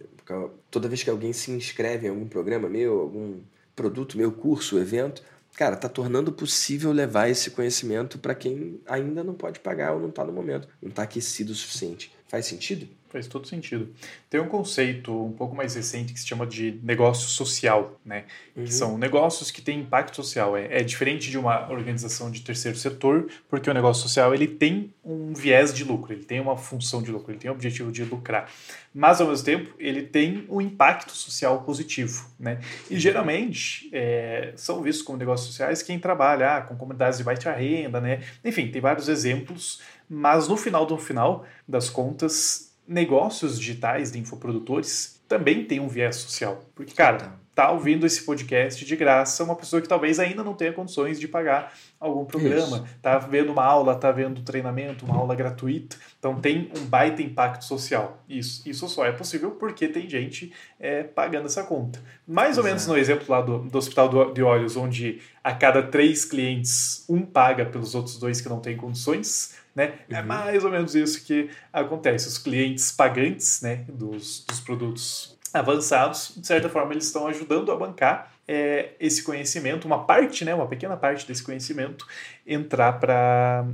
[0.71, 3.41] toda vez que alguém se inscreve em algum programa meu, algum
[3.75, 5.21] produto meu, curso, evento,
[5.55, 10.09] cara, tá tornando possível levar esse conhecimento para quem ainda não pode pagar ou não
[10.09, 12.13] está no momento, não está aquecido o suficiente.
[12.27, 12.87] Faz sentido?
[13.15, 13.87] Faz todo sentido.
[14.29, 18.25] Tem um conceito um pouco mais recente que se chama de negócio social, né?
[18.53, 18.65] Uhum.
[18.65, 20.57] Que são negócios que têm impacto social.
[20.57, 24.93] É, é, diferente de uma organização de terceiro setor, porque o negócio social ele tem
[25.01, 28.03] um viés de lucro, ele tem uma função de lucro, ele tem o objetivo de
[28.03, 28.51] lucrar.
[28.93, 32.59] Mas, ao mesmo tempo, ele tem um impacto social positivo, né?
[32.91, 37.53] E, geralmente, é, são vistos como negócios sociais quem trabalha ah, com comunidades de baixa
[37.53, 38.23] renda, né?
[38.43, 45.21] Enfim, tem vários exemplos, mas no final do final das contas, negócios digitais de infoprodutores
[45.27, 46.63] também tem um viés social.
[46.75, 50.73] Porque, cara, tá ouvindo esse podcast de graça uma pessoa que talvez ainda não tenha
[50.73, 52.85] condições de pagar algum programa, Isso.
[53.01, 57.63] tá vendo uma aula, tá vendo treinamento, uma aula gratuita, então tem um baita impacto
[57.63, 58.21] social.
[58.27, 61.99] Isso, isso só é possível porque tem gente é, pagando essa conta.
[62.27, 62.59] Mais Exato.
[62.59, 67.05] ou menos no exemplo lá do, do Hospital de Olhos, onde a cada três clientes,
[67.07, 69.99] um paga pelos outros dois que não têm condições, né?
[70.09, 70.19] É uhum.
[70.19, 72.27] É mais ou menos isso que acontece.
[72.27, 77.75] Os clientes pagantes né, dos, dos produtos avançados, de certa forma, eles estão ajudando a
[77.75, 82.07] bancar é, esse conhecimento, uma parte, né, uma pequena parte desse conhecimento,
[82.45, 83.65] entrar para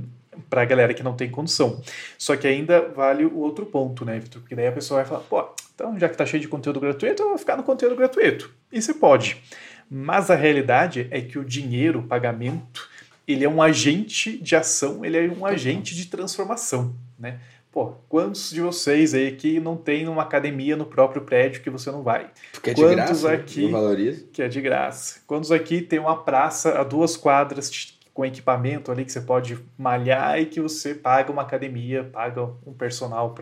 [0.48, 1.82] para a galera que não tem condição.
[2.16, 4.40] Só que ainda vale o outro ponto, né, Vitor?
[4.40, 7.22] Porque daí a pessoa vai falar, pô, então já que tá cheio de conteúdo gratuito,
[7.22, 8.50] eu vou ficar no conteúdo gratuito.
[8.72, 9.42] E você pode.
[9.90, 12.88] Mas a realidade é que o dinheiro, o pagamento,
[13.32, 17.38] ele é um agente de ação, ele é um agente de transformação, né?
[17.72, 21.90] Pô, quantos de vocês aí que não tem uma academia no próprio prédio que você
[21.90, 22.30] não vai?
[22.52, 24.26] Porque é de quantos graça, aqui, não valoriza?
[24.30, 25.20] Que é de graça.
[25.26, 27.70] Quantos aqui tem uma praça a duas quadras
[28.12, 32.74] com equipamento ali que você pode malhar e que você paga uma academia, paga um
[32.74, 33.34] personal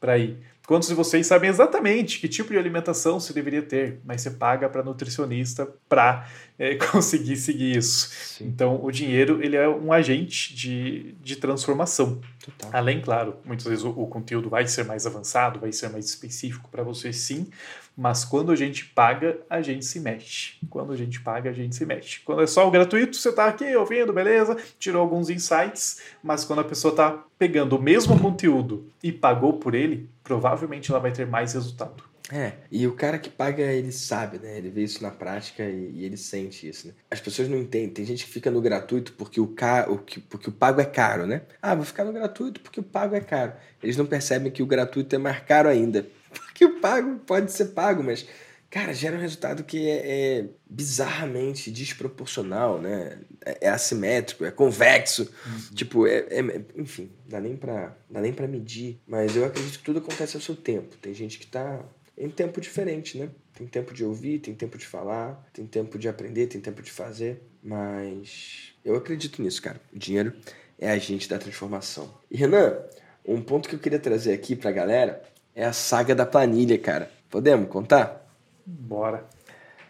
[0.00, 0.38] para ir?
[0.66, 4.66] Quantos de vocês sabem exatamente que tipo de alimentação se deveria ter, mas você paga
[4.66, 6.26] para nutricionista para
[6.58, 8.08] é, eh, conseguir seguir isso?
[8.08, 8.46] Sim.
[8.46, 12.18] Então, o dinheiro ele é um agente de, de transformação.
[12.42, 12.70] Total.
[12.72, 16.66] Além, claro, muitas vezes o, o, conteúdo vai ser mais avançado, vai ser mais específico
[16.70, 17.46] para você, sim,
[17.94, 20.54] mas quando a gente paga, a gente se mexe.
[20.70, 22.20] Quando a gente paga, a gente se mexe.
[22.20, 26.60] Quando é só o gratuito, você está aqui ouvindo, beleza, tirou alguns insights, mas quando
[26.60, 31.26] a pessoa está pegando o mesmo conteúdo e pagou por ele, provavelmente ela vai ter
[31.26, 32.02] mais resultado.
[32.32, 34.56] É, e o cara que paga, ele sabe, né?
[34.56, 36.94] Ele vê isso na prática e, e ele sente isso, né?
[37.10, 37.90] As pessoas não entendem.
[37.90, 39.86] Tem gente que fica no gratuito porque o, ca...
[39.90, 40.20] o que...
[40.20, 41.42] porque o pago é caro, né?
[41.60, 43.52] Ah, vou ficar no gratuito porque o pago é caro.
[43.82, 46.06] Eles não percebem que o gratuito é mais caro ainda.
[46.34, 48.26] Porque o pago pode ser pago, mas,
[48.74, 53.20] cara, gera um resultado que é, é bizarramente desproporcional, né?
[53.44, 55.32] É, é assimétrico, é convexo.
[55.46, 55.74] Uhum.
[55.76, 56.40] Tipo, é, é,
[56.74, 59.00] enfim, dá nem, pra, dá nem pra medir.
[59.06, 60.96] Mas eu acredito que tudo acontece ao seu tempo.
[60.96, 61.84] Tem gente que tá
[62.18, 63.28] em tempo diferente, né?
[63.56, 66.90] Tem tempo de ouvir, tem tempo de falar, tem tempo de aprender, tem tempo de
[66.90, 67.44] fazer.
[67.62, 69.80] Mas eu acredito nisso, cara.
[69.92, 70.34] O dinheiro
[70.80, 72.12] é agente da transformação.
[72.28, 72.76] E Renan,
[73.24, 75.22] um ponto que eu queria trazer aqui pra galera
[75.54, 77.08] é a saga da planilha, cara.
[77.30, 78.23] Podemos contar?
[78.66, 79.26] Bora.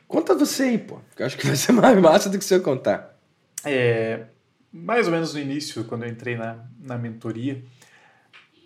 [0.09, 0.99] Conta você aí, pô.
[1.19, 3.19] Eu acho que vai ser mais massa do que se eu contar.
[3.65, 4.25] É,
[4.73, 7.63] mais ou menos no início, quando eu entrei na, na mentoria,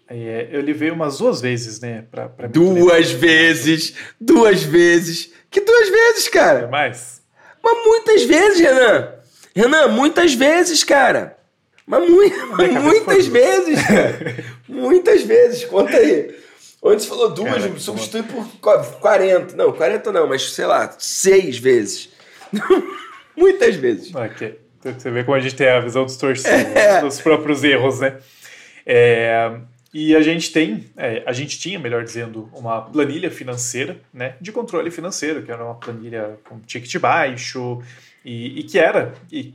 [0.08, 2.04] é, eu levei umas duas vezes, né?
[2.10, 3.94] Pra, pra duas vezes!
[4.18, 5.32] Duas vezes!
[5.50, 6.60] Que duas vezes, cara?
[6.60, 7.22] É mais?
[7.62, 9.12] Mas muitas vezes, Renan!
[9.54, 11.36] Renan, muitas vezes, cara!
[11.86, 12.20] Mas mu
[12.82, 14.44] muitas vezes, cara!
[14.66, 15.64] muitas vezes!
[15.66, 16.34] Conta aí!
[16.80, 18.46] Você falou duas, Cara, substitui por
[19.00, 19.56] 40.
[19.56, 22.10] Não, 40 não, mas sei lá, seis vezes.
[23.36, 24.14] Muitas vezes.
[24.14, 24.58] Okay.
[24.82, 27.00] Você vê como a gente tem a visão distorcida é.
[27.00, 28.18] dos próprios erros, né?
[28.86, 29.58] É,
[29.92, 34.52] E a gente tem, é, a gente tinha, melhor dizendo, uma planilha financeira, né, de
[34.52, 37.82] controle financeiro, que era uma planilha com ticket baixo
[38.24, 39.52] e, e que era, e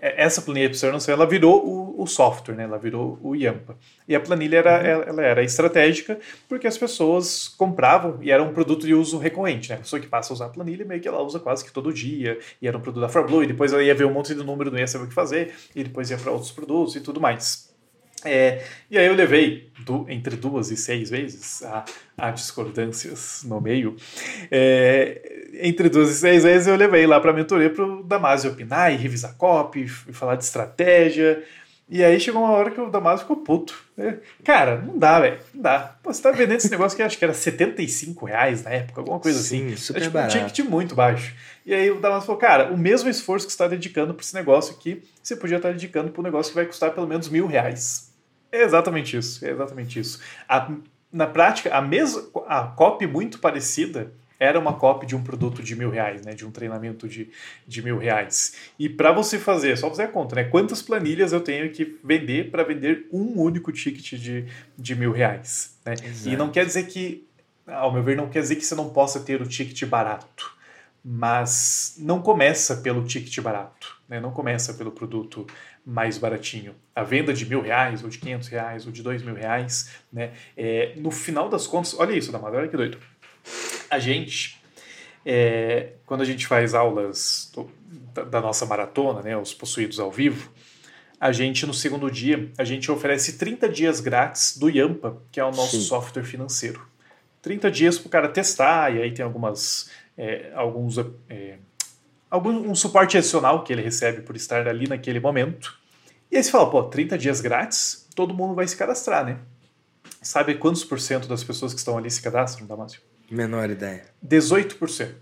[0.00, 2.64] essa planilha de observação ela virou o, o, software, né?
[2.64, 3.76] ela virou o Yampa.
[4.06, 4.86] E a planilha era, uhum.
[4.86, 6.18] ela, ela, era estratégica
[6.48, 9.70] porque as pessoas compravam e era um produto de uso recorrente.
[9.70, 9.76] Né?
[9.76, 11.92] A pessoa que passa a usar a planilha, meio que ela usa quase que todo
[11.92, 14.42] dia, e era um produto da Farblue, e depois ela ia ver um monte de
[14.42, 17.20] número, não ia saber o que fazer, e depois ia para outros produtos e tudo
[17.20, 17.74] mais.
[18.24, 21.84] É, e aí eu levei do, entre duas e seis vezes, há,
[22.16, 23.96] há discordâncias no meio,
[24.50, 28.50] é, entre duas e seis vezes eu levei lá para a mentoria para o Damasio
[28.50, 31.42] opinar e revisar copy, e falar de estratégia,
[31.88, 33.84] e aí chegou uma hora que o Damasio ficou puto.
[34.42, 35.96] Cara, não dá, velho, não dá.
[36.02, 39.20] Pô, você tá vendendo esse negócio que acho que era 75 reais na época, alguma
[39.20, 39.76] coisa Sim, assim.
[39.76, 40.36] super é, tipo, barato.
[40.36, 41.34] Um ticket muito baixo.
[41.64, 44.34] E aí o Damasio falou, cara, o mesmo esforço que você está dedicando para esse
[44.34, 47.28] negócio aqui, você podia estar tá dedicando para um negócio que vai custar pelo menos
[47.28, 48.12] mil reais.
[48.50, 50.20] É exatamente isso, é exatamente isso.
[50.48, 50.70] A,
[51.12, 54.10] na prática, a mesma a copy muito parecida
[54.44, 57.30] era uma copy de um produto de mil reais, né, de um treinamento de,
[57.66, 58.54] de mil reais.
[58.78, 62.50] E para você fazer, só fazer a conta, né, quantas planilhas eu tenho que vender
[62.50, 64.46] para vender um único ticket de,
[64.76, 65.78] de mil reais.
[65.84, 65.94] Né?
[66.26, 67.26] E não quer dizer que,
[67.66, 70.52] ao meu ver, não quer dizer que você não possa ter o ticket barato,
[71.04, 74.20] mas não começa pelo ticket barato, né?
[74.20, 75.46] não começa pelo produto
[75.84, 76.74] mais baratinho.
[76.94, 80.32] A venda de mil reais, ou de quinhentos reais, ou de dois mil reais, né?
[80.56, 82.98] É, no final das contas, olha isso, Damada, olha que doido.
[83.94, 84.60] A gente,
[85.24, 87.70] é, quando a gente faz aulas do,
[88.12, 90.50] da, da, nossa maratona, né, os possuídos ao vivo,
[91.20, 95.44] a gente, no segundo dia, a gente oferece 30 dias grátis do Yampa, que é
[95.44, 95.82] o nosso Sim.
[95.82, 96.84] software financeiro.
[97.40, 100.98] 30 dias para o cara testar, e aí tem algumas, é, alguns
[101.28, 101.58] é,
[102.28, 105.78] algum um suporte adicional que ele recebe por estar ali naquele momento.
[106.32, 109.38] E aí você fala, pô, 30 dias grátis, todo mundo vai se cadastrar, né?
[110.20, 113.00] Sabe quantos por cento das pessoas que estão ali se cadastram, Damásio?
[113.30, 114.04] Menor ideia.
[114.26, 115.14] 18%.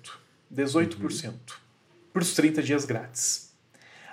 [0.55, 1.27] 18%.
[1.27, 1.33] Uhum.
[2.13, 3.53] Por os 30 dias grátis.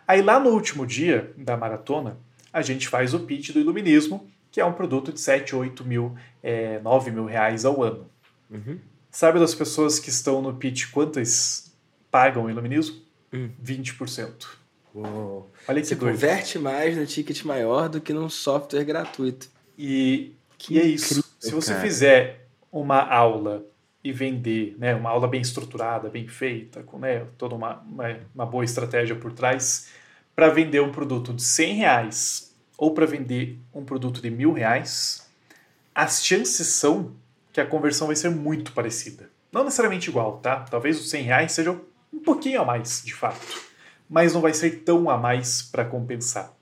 [0.08, 2.18] Aí lá no último dia da maratona,
[2.52, 6.16] a gente faz o pitch do Iluminismo, que é um produto de 7, 8 mil,
[6.42, 8.10] é, 9 mil reais ao ano.
[8.50, 8.80] Uhum.
[9.12, 11.72] Sabe das pessoas que estão no pitch quantas
[12.10, 13.02] pagam o iluminismo?
[13.34, 13.50] Hum.
[13.64, 14.48] 20%.
[14.94, 15.52] Uou.
[15.68, 16.14] Olha que Você doido.
[16.14, 19.50] converte mais no ticket maior do que num software gratuito.
[19.78, 21.24] E, que e é isso.
[21.40, 21.84] Se você cara.
[21.84, 23.66] fizer uma aula
[24.04, 28.46] e vender, né, uma aula bem estruturada, bem feita, com né, toda uma, uma, uma
[28.46, 29.90] boa estratégia por trás,
[30.36, 35.30] para vender um produto de 100 reais ou para vender um produto de mil reais,
[35.94, 37.14] as chances são
[37.52, 39.30] que a conversão vai ser muito parecida.
[39.52, 40.62] Não necessariamente igual, tá?
[40.62, 41.82] Talvez os 100 reais sejam
[42.14, 43.46] um pouquinho a mais, de fato,
[44.10, 46.54] mas não vai ser tão a mais para compensar.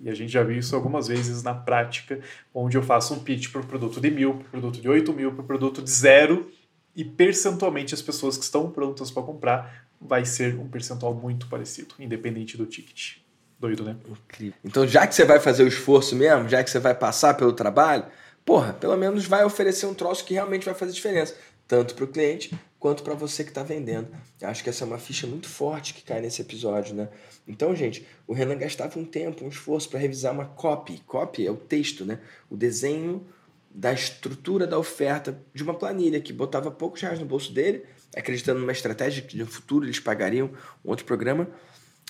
[0.00, 2.20] E a gente já viu isso algumas vezes na prática,
[2.52, 5.12] onde eu faço um pitch para o produto de mil, para o produto de 8
[5.12, 6.50] mil, para o produto de zero,
[6.94, 11.94] e percentualmente as pessoas que estão prontas para comprar vai ser um percentual muito parecido,
[11.98, 13.16] independente do ticket.
[13.58, 13.96] Doido, né?
[14.06, 14.58] Incrível.
[14.64, 17.52] Então, já que você vai fazer o esforço mesmo, já que você vai passar pelo
[17.52, 18.04] trabalho,
[18.44, 21.34] porra, pelo menos vai oferecer um troço que realmente vai fazer diferença,
[21.66, 24.08] tanto para o cliente quanto para você que está vendendo.
[24.38, 27.08] Eu acho que essa é uma ficha muito forte que cai nesse episódio, né?
[27.48, 31.00] Então, gente, o Renan gastava um tempo, um esforço para revisar uma copy.
[31.06, 32.18] Copy é o texto, né?
[32.50, 33.26] O desenho
[33.74, 37.84] da estrutura da oferta de uma planilha que botava poucos reais no bolso dele,
[38.16, 40.48] acreditando numa estratégia que no futuro eles pagariam
[40.84, 41.48] um outro programa,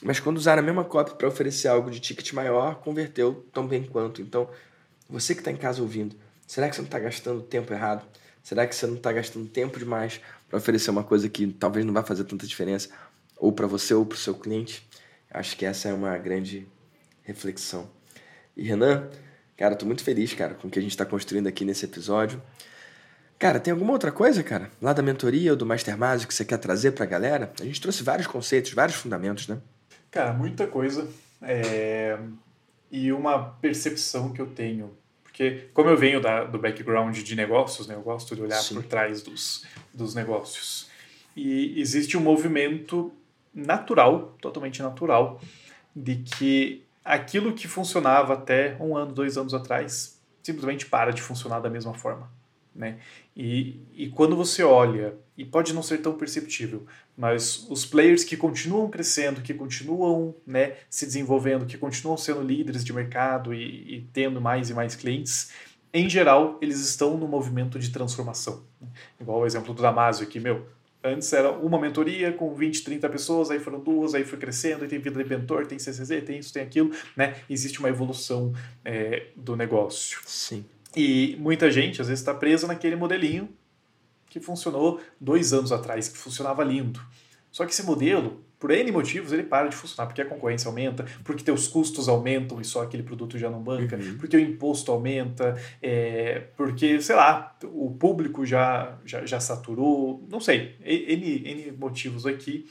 [0.02, 3.82] mas quando usaram a mesma copy para oferecer algo de ticket maior, converteu tão bem
[3.82, 4.20] quanto.
[4.20, 4.48] Então,
[5.08, 6.14] você que está em casa ouvindo,
[6.46, 8.04] será que você não está gastando tempo errado?
[8.42, 11.94] Será que você não está gastando tempo demais para oferecer uma coisa que talvez não
[11.94, 12.90] vai fazer tanta diferença,
[13.36, 14.86] ou para você ou para o seu cliente.
[15.30, 16.68] Acho que essa é uma grande
[17.22, 17.90] reflexão.
[18.56, 19.08] E Renan,
[19.56, 22.42] cara, tô muito feliz, cara, com o que a gente está construindo aqui nesse episódio.
[23.38, 24.70] Cara, tem alguma outra coisa, cara?
[24.80, 27.52] Lá da mentoria ou do Mastermind que você quer trazer para a galera?
[27.60, 29.58] A gente trouxe vários conceitos, vários fundamentos, né?
[30.10, 31.08] Cara, muita coisa.
[31.42, 32.18] É...
[32.90, 34.96] E uma percepção que eu tenho
[35.34, 38.76] porque, como eu venho da, do background de negócios, né, eu gosto de olhar Sim.
[38.76, 40.88] por trás dos, dos negócios.
[41.34, 43.12] E existe um movimento
[43.52, 45.40] natural, totalmente natural,
[45.94, 51.60] de que aquilo que funcionava até um ano, dois anos atrás, simplesmente para de funcionar
[51.60, 52.30] da mesma forma.
[52.74, 52.98] Né?
[53.36, 56.86] E, e quando você olha, e pode não ser tão perceptível,
[57.16, 62.84] mas os players que continuam crescendo, que continuam né, se desenvolvendo, que continuam sendo líderes
[62.84, 65.52] de mercado e, e tendo mais e mais clientes,
[65.92, 68.64] em geral, eles estão no movimento de transformação.
[68.80, 68.88] Né?
[69.20, 70.66] Igual o exemplo do Damasio aqui, meu,
[71.06, 74.88] Antes era uma mentoria com 20, 30 pessoas, aí foram duas, aí foi crescendo, aí
[74.88, 77.36] tem vida de mentor, tem CCZ, tem isso, tem aquilo, né?
[77.48, 80.20] Existe uma evolução é, do negócio.
[80.24, 80.64] Sim.
[80.96, 83.50] E muita gente, às vezes, está presa naquele modelinho
[84.30, 87.00] que funcionou dois anos atrás, que funcionava lindo.
[87.52, 91.04] Só que esse modelo, por N motivos, ele para de funcionar, porque a concorrência aumenta,
[91.22, 94.16] porque teus custos aumentam e só aquele produto já não banca, uhum.
[94.18, 100.40] porque o imposto aumenta, é, porque, sei lá, o público já, já, já saturou, não
[100.40, 102.66] sei, N, N motivos aqui.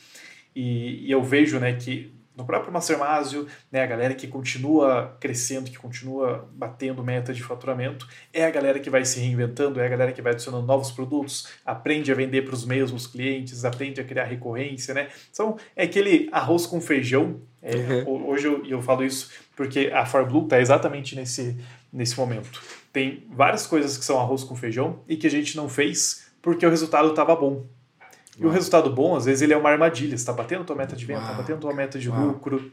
[0.56, 5.70] E, e eu vejo né, que no próprio Mastermásio, né, a galera que continua crescendo,
[5.70, 9.90] que continua batendo meta de faturamento, é a galera que vai se reinventando, é a
[9.90, 14.04] galera que vai adicionando novos produtos, aprende a vender para os mesmos clientes, aprende a
[14.04, 15.10] criar recorrência, né?
[15.32, 17.42] Então, é aquele arroz com feijão.
[17.62, 18.30] É, uhum.
[18.30, 21.58] Hoje eu, eu falo isso porque a ForBlue está exatamente nesse,
[21.92, 22.62] nesse momento.
[22.92, 26.66] Tem várias coisas que são arroz com feijão e que a gente não fez porque
[26.66, 27.66] o resultado estava bom.
[28.38, 30.10] E o resultado bom, às vezes, ele é uma armadilha.
[30.10, 32.28] Você está batendo tua meta de venda, está batendo tua meta de Uau.
[32.28, 32.72] lucro.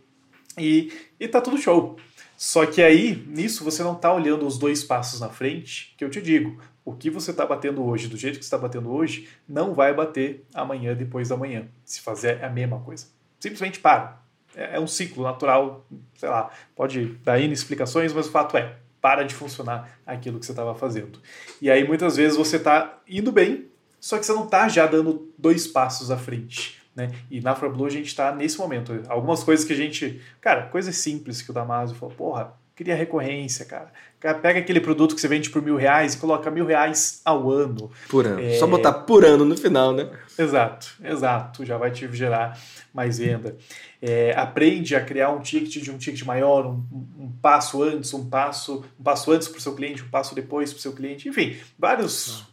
[0.58, 1.96] E, e tá tudo show.
[2.36, 6.08] Só que aí, nisso, você não está olhando os dois passos na frente, que eu
[6.08, 9.28] te digo, o que você está batendo hoje, do jeito que você está batendo hoje,
[9.46, 11.68] não vai bater amanhã, depois da manhã.
[11.84, 13.06] Se fazer a mesma coisa.
[13.38, 14.22] Simplesmente para.
[14.56, 18.76] É, é um ciclo natural, sei lá, pode dar N explicações, mas o fato é,
[19.00, 21.18] para de funcionar aquilo que você estava fazendo.
[21.60, 23.69] E aí, muitas vezes, você está indo bem,
[24.00, 26.80] só que você não está já dando dois passos à frente.
[26.94, 27.10] Né?
[27.30, 29.02] E na ForBlue a gente está nesse momento.
[29.08, 30.20] Algumas coisas que a gente.
[30.40, 33.92] Cara, coisas simples que o Damaso falou, porra, queria recorrência, cara.
[34.18, 37.90] Pega aquele produto que você vende por mil reais e coloca mil reais ao ano.
[38.08, 38.40] Por ano.
[38.40, 38.58] É...
[38.58, 40.10] Só botar por ano no final, né?
[40.38, 41.64] Exato, exato.
[41.64, 42.58] Já vai te gerar
[42.92, 43.56] mais venda.
[44.02, 46.82] É, aprende a criar um ticket de um ticket maior, um,
[47.18, 50.72] um passo antes, um passo, um passo antes para o seu cliente, um passo depois
[50.72, 51.28] para o seu cliente.
[51.28, 52.49] Enfim, vários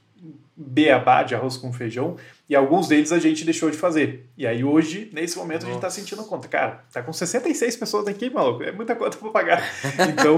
[0.57, 2.17] beabá de arroz com feijão,
[2.49, 4.27] e alguns deles a gente deixou de fazer.
[4.35, 5.67] E aí hoje, nesse momento, Nossa.
[5.67, 6.47] a gente está sentindo conta.
[6.47, 9.63] Cara, tá com 66 pessoas aqui, maluco, é muita conta para pagar.
[10.09, 10.35] Então,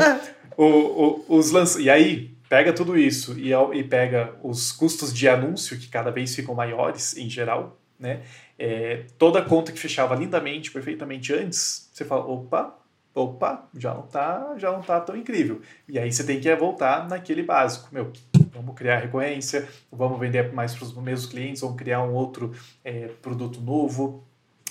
[0.58, 1.76] o, o, os lanç...
[1.78, 6.36] E aí, pega tudo isso e, e pega os custos de anúncio, que cada vez
[6.36, 8.22] ficam maiores em geral, né?
[8.58, 12.76] É, toda conta que fechava lindamente, perfeitamente antes, você fala, opa,
[13.14, 15.62] opa, já não tá, já não tá tão incrível.
[15.88, 18.12] E aí você tem que voltar naquele básico, meu,
[18.52, 22.54] vamos criar recorrência, vamos vender mais para os mesmos clientes, vamos criar um outro
[22.84, 24.24] é, produto novo,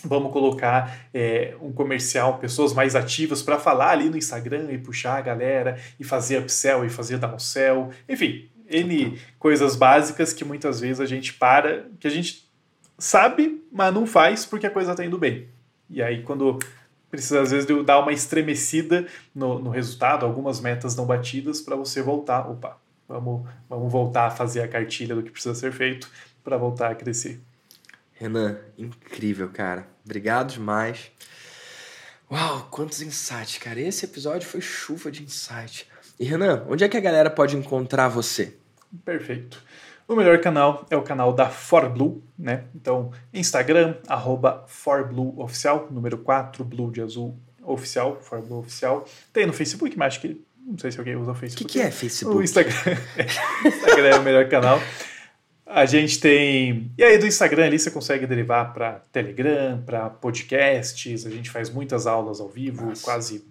[0.04, 5.16] vamos colocar é, um comercial, pessoas mais ativas para falar ali no Instagram e puxar
[5.16, 11.00] a galera e fazer upsell e fazer downsell, enfim, N coisas básicas que muitas vezes
[11.00, 12.48] a gente para, que a gente
[12.98, 15.48] sabe, mas não faz porque a coisa está indo bem.
[15.88, 16.58] E aí quando
[17.10, 22.02] precisa às vezes dar uma estremecida no, no resultado, algumas metas não batidas para você
[22.02, 22.76] voltar, opa,
[23.08, 26.10] Vamos, vamos voltar a fazer a cartilha do que precisa ser feito
[26.44, 27.40] para voltar a crescer.
[28.12, 29.88] Renan, incrível, cara.
[30.04, 31.10] Obrigado demais.
[32.30, 33.80] Uau, quantos insights, cara.
[33.80, 35.88] Esse episódio foi chuva de insight.
[36.20, 38.56] E Renan, onde é que a galera pode encontrar você?
[39.04, 39.62] Perfeito.
[40.06, 42.64] O melhor canal é o canal da ForBlue, né?
[42.74, 49.06] Então, Instagram, arroba ForBlueOficial, número 4, Blue de azul oficial, ForBlue Oficial.
[49.32, 51.64] Tem no Facebook, mas acho que não sei se alguém usa o Facebook.
[51.64, 52.38] O que, que, é Facebook?
[52.38, 52.74] O Instagram.
[53.64, 54.80] Instagram é o melhor canal.
[55.64, 56.92] A gente tem.
[56.96, 61.24] E aí, do Instagram ali você consegue derivar para Telegram, para podcasts.
[61.24, 63.02] A gente faz muitas aulas ao vivo, Nossa.
[63.02, 63.46] quase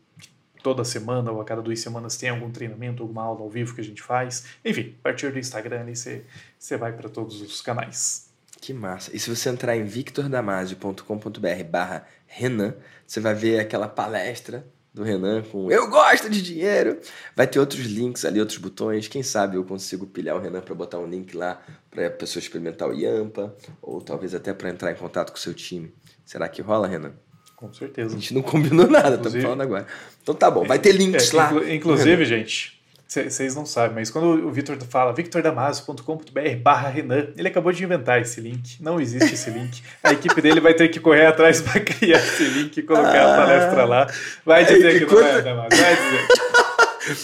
[0.61, 3.81] toda semana ou a cada duas semanas tem algum treinamento, alguma aula ao vivo que
[3.81, 4.45] a gente faz.
[4.63, 6.23] Enfim, a partir do Instagram ali você,
[6.57, 8.27] você vai para todos os canais.
[8.59, 9.15] Que massa.
[9.15, 12.75] E se você entrar em victordamasio.com.br barra Renan,
[13.05, 14.65] você vai ver aquela palestra
[14.97, 16.99] do Renan com Eu gosto de dinheiro.
[17.35, 19.07] Vai ter outros links ali, outros botões.
[19.07, 22.41] Quem sabe eu consigo pilhar o Renan para botar um link lá para a pessoa
[22.41, 25.93] experimentar o Yampa, ou talvez até para entrar em contato com o seu time.
[26.25, 27.13] Será que rola, Renan?
[27.55, 28.15] Com certeza.
[28.15, 29.87] A gente não combinou nada, estamos falando agora.
[30.21, 31.51] Então tá bom, vai ter links é, lá.
[31.73, 32.76] Inclusive, gente,
[33.07, 38.21] vocês não sabem, mas quando o Victor fala victordamaso.com.br barra Renan, ele acabou de inventar
[38.21, 38.81] esse link.
[38.81, 39.81] Não existe esse link.
[40.03, 43.33] A equipe dele vai ter que correr atrás para criar esse link e colocar ah,
[43.33, 44.07] a palestra lá.
[44.45, 46.27] Vai dizer é, que não é, Damaso, vai dizer.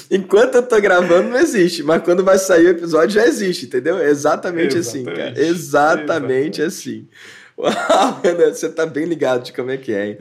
[0.10, 1.84] Enquanto eu tô gravando, não existe.
[1.84, 3.97] Mas quando vai sair o episódio, já existe, entendeu?
[3.97, 5.10] É exatamente, exatamente.
[5.10, 5.41] assim, cara.
[5.41, 6.61] Exatamente, exatamente.
[6.61, 7.07] assim.
[7.57, 10.18] Uau, Renan, você tá bem ligado de como é que é, hein?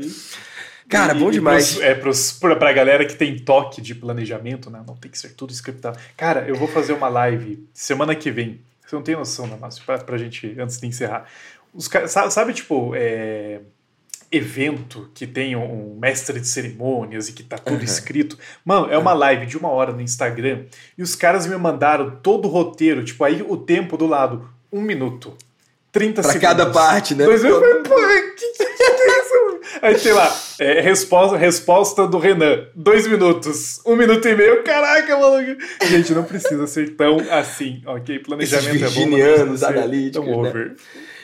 [0.93, 1.73] Cara, e, bom demais.
[1.73, 4.83] Pros, é, pros, pra, pra galera que tem toque de planejamento, né?
[4.87, 5.99] Não tem que ser tudo scriptado.
[6.17, 8.61] Cara, eu vou fazer uma live semana que vem.
[8.87, 11.27] Você não tem noção, Damasio, pra, pra gente, antes de encerrar.
[11.73, 13.61] Os, sabe, sabe, tipo, é,
[14.31, 17.85] evento que tem um mestre de cerimônias e que tá tudo uhum.
[17.85, 18.39] escrito.
[18.63, 20.65] Mano, é uma live de uma hora no Instagram
[20.97, 24.83] e os caras me mandaram todo o roteiro, tipo, aí o tempo do lado, um
[24.83, 25.35] minuto.
[25.91, 26.41] 30 pra segundos.
[26.41, 27.25] Pra cada parte, né?
[27.25, 27.95] Dois, eu falei, pô,
[28.37, 30.33] que, que, que Aí sei lá,
[30.63, 35.61] é, resposta, resposta do Renan, dois minutos, um minuto e meio, caraca, maluco.
[35.87, 38.21] Gente, não precisa ser tão assim, ok?
[38.21, 40.49] Planejamento Esses é bom, virginianos analíticos, tão né?
[40.49, 40.77] over.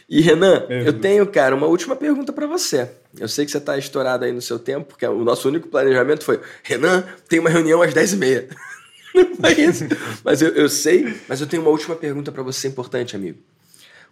[0.08, 0.88] E Renan, Mesmo.
[0.88, 2.90] eu tenho, cara, uma última pergunta pra você.
[3.18, 6.24] Eu sei que você tá estourado aí no seu tempo, porque o nosso único planejamento
[6.24, 8.48] foi: Renan, tem uma reunião às 10h30.
[9.14, 9.84] Não foi isso.
[10.24, 13.38] Mas eu, eu sei, mas eu tenho uma última pergunta pra você importante, amigo.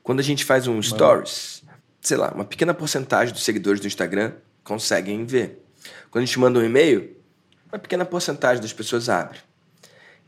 [0.03, 1.63] Quando a gente faz um stories,
[2.01, 4.33] sei lá, uma pequena porcentagem dos seguidores do Instagram
[4.67, 5.65] conseguem ver.
[6.11, 7.17] Quando a gente manda um e-mail,
[7.71, 9.39] uma pequena porcentagem das pessoas abre.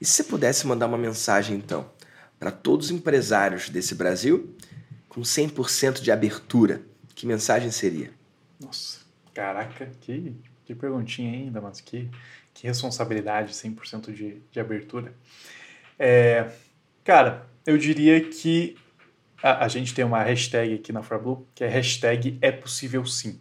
[0.01, 1.90] E se pudesse mandar uma mensagem, então,
[2.39, 4.55] para todos os empresários desse Brasil,
[5.09, 6.82] com 100% de abertura,
[7.16, 8.12] que mensagem seria?
[8.60, 9.01] Nossa,
[9.35, 10.32] caraca, que,
[10.65, 12.09] que perguntinha ainda, mas que,
[12.55, 15.12] que responsabilidade, 100% de, de abertura.
[15.98, 16.48] É,
[17.02, 18.77] cara, eu diria que
[19.43, 23.40] a, a gente tem uma hashtag aqui na ForBlue, que é hashtag é possível sim.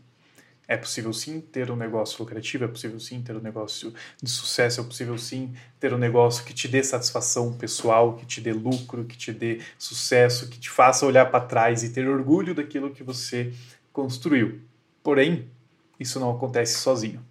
[0.67, 4.81] É possível sim ter um negócio lucrativo, é possível sim ter um negócio de sucesso,
[4.81, 9.05] é possível sim ter um negócio que te dê satisfação pessoal, que te dê lucro,
[9.05, 13.01] que te dê sucesso, que te faça olhar para trás e ter orgulho daquilo que
[13.01, 13.53] você
[13.93, 14.59] construiu.
[15.01, 15.49] Porém,
[15.97, 17.25] isso não acontece sozinho.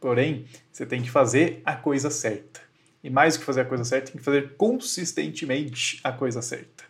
[0.00, 2.60] Porém, você tem que fazer a coisa certa.
[3.02, 6.84] E mais do que fazer a coisa certa, tem que fazer consistentemente a coisa certa.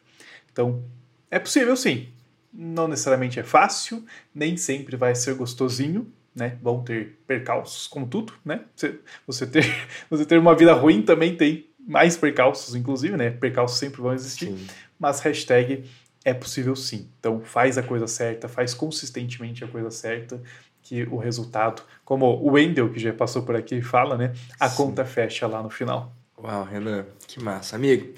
[0.53, 0.85] Então,
[1.29, 2.09] é possível sim.
[2.55, 4.05] Não necessariamente é fácil,
[4.35, 6.57] nem sempre vai ser gostosinho, né?
[6.63, 8.61] Vão ter percalços, como tudo, né?
[8.75, 9.65] Você, você, ter,
[10.09, 13.31] você ter uma vida ruim também tem mais percalços, inclusive, né?
[13.31, 14.47] Percalços sempre vão existir.
[14.47, 14.67] Sim.
[14.99, 15.85] Mas hashtag
[16.25, 17.09] é possível sim.
[17.19, 20.41] Então faz a coisa certa, faz consistentemente a coisa certa,
[20.83, 24.33] que o resultado, como o Wendel, que já passou por aqui, fala, né?
[24.61, 24.77] A Sim.
[24.77, 26.15] conta fecha lá no final.
[26.39, 27.77] Uau, Renan, que massa.
[27.77, 28.15] Amigo,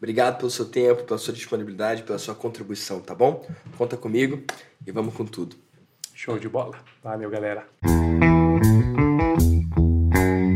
[0.00, 3.46] obrigado pelo seu tempo, pela sua disponibilidade, pela sua contribuição, tá bom?
[3.76, 4.42] Conta comigo
[4.86, 5.54] e vamos com tudo.
[6.14, 6.78] Show de bola.
[7.04, 7.68] Valeu, galera.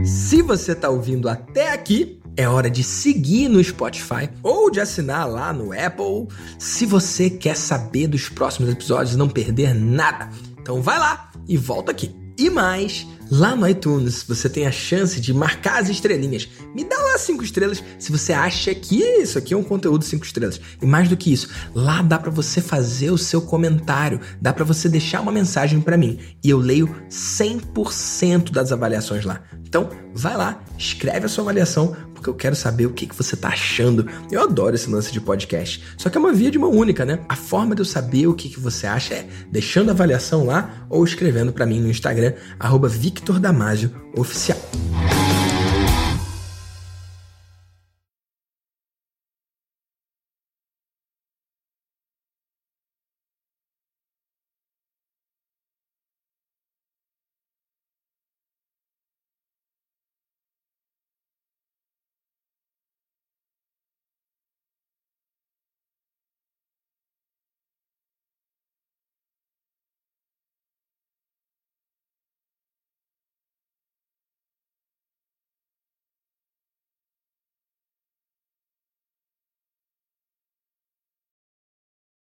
[0.04, 5.30] Se você está ouvindo até aqui, é hora de seguir no Spotify ou de assinar
[5.30, 6.26] lá no Apple
[6.58, 10.30] se você quer saber dos próximos episódios e não perder nada.
[10.60, 12.23] Então vai lá e volta aqui.
[12.36, 16.48] E mais, lá no iTunes você tem a chance de marcar as estrelinhas.
[16.74, 20.24] Me dá lá cinco estrelas se você acha que isso aqui é um conteúdo cinco
[20.24, 20.60] estrelas.
[20.82, 24.64] E mais do que isso, lá dá para você fazer o seu comentário, dá para
[24.64, 29.42] você deixar uma mensagem para mim e eu leio 100% das avaliações lá.
[29.64, 33.36] Então, vai lá, escreve a sua avaliação, porque eu quero saber o que, que você
[33.36, 34.08] tá achando.
[34.30, 35.82] Eu adoro esse lance de podcast.
[35.98, 37.20] Só que é uma via de mão única, né?
[37.28, 40.86] A forma de eu saber o que, que você acha é deixando a avaliação lá
[40.88, 44.58] ou escrevendo para mim no Instagram, arroba Victor Damasio Oficial.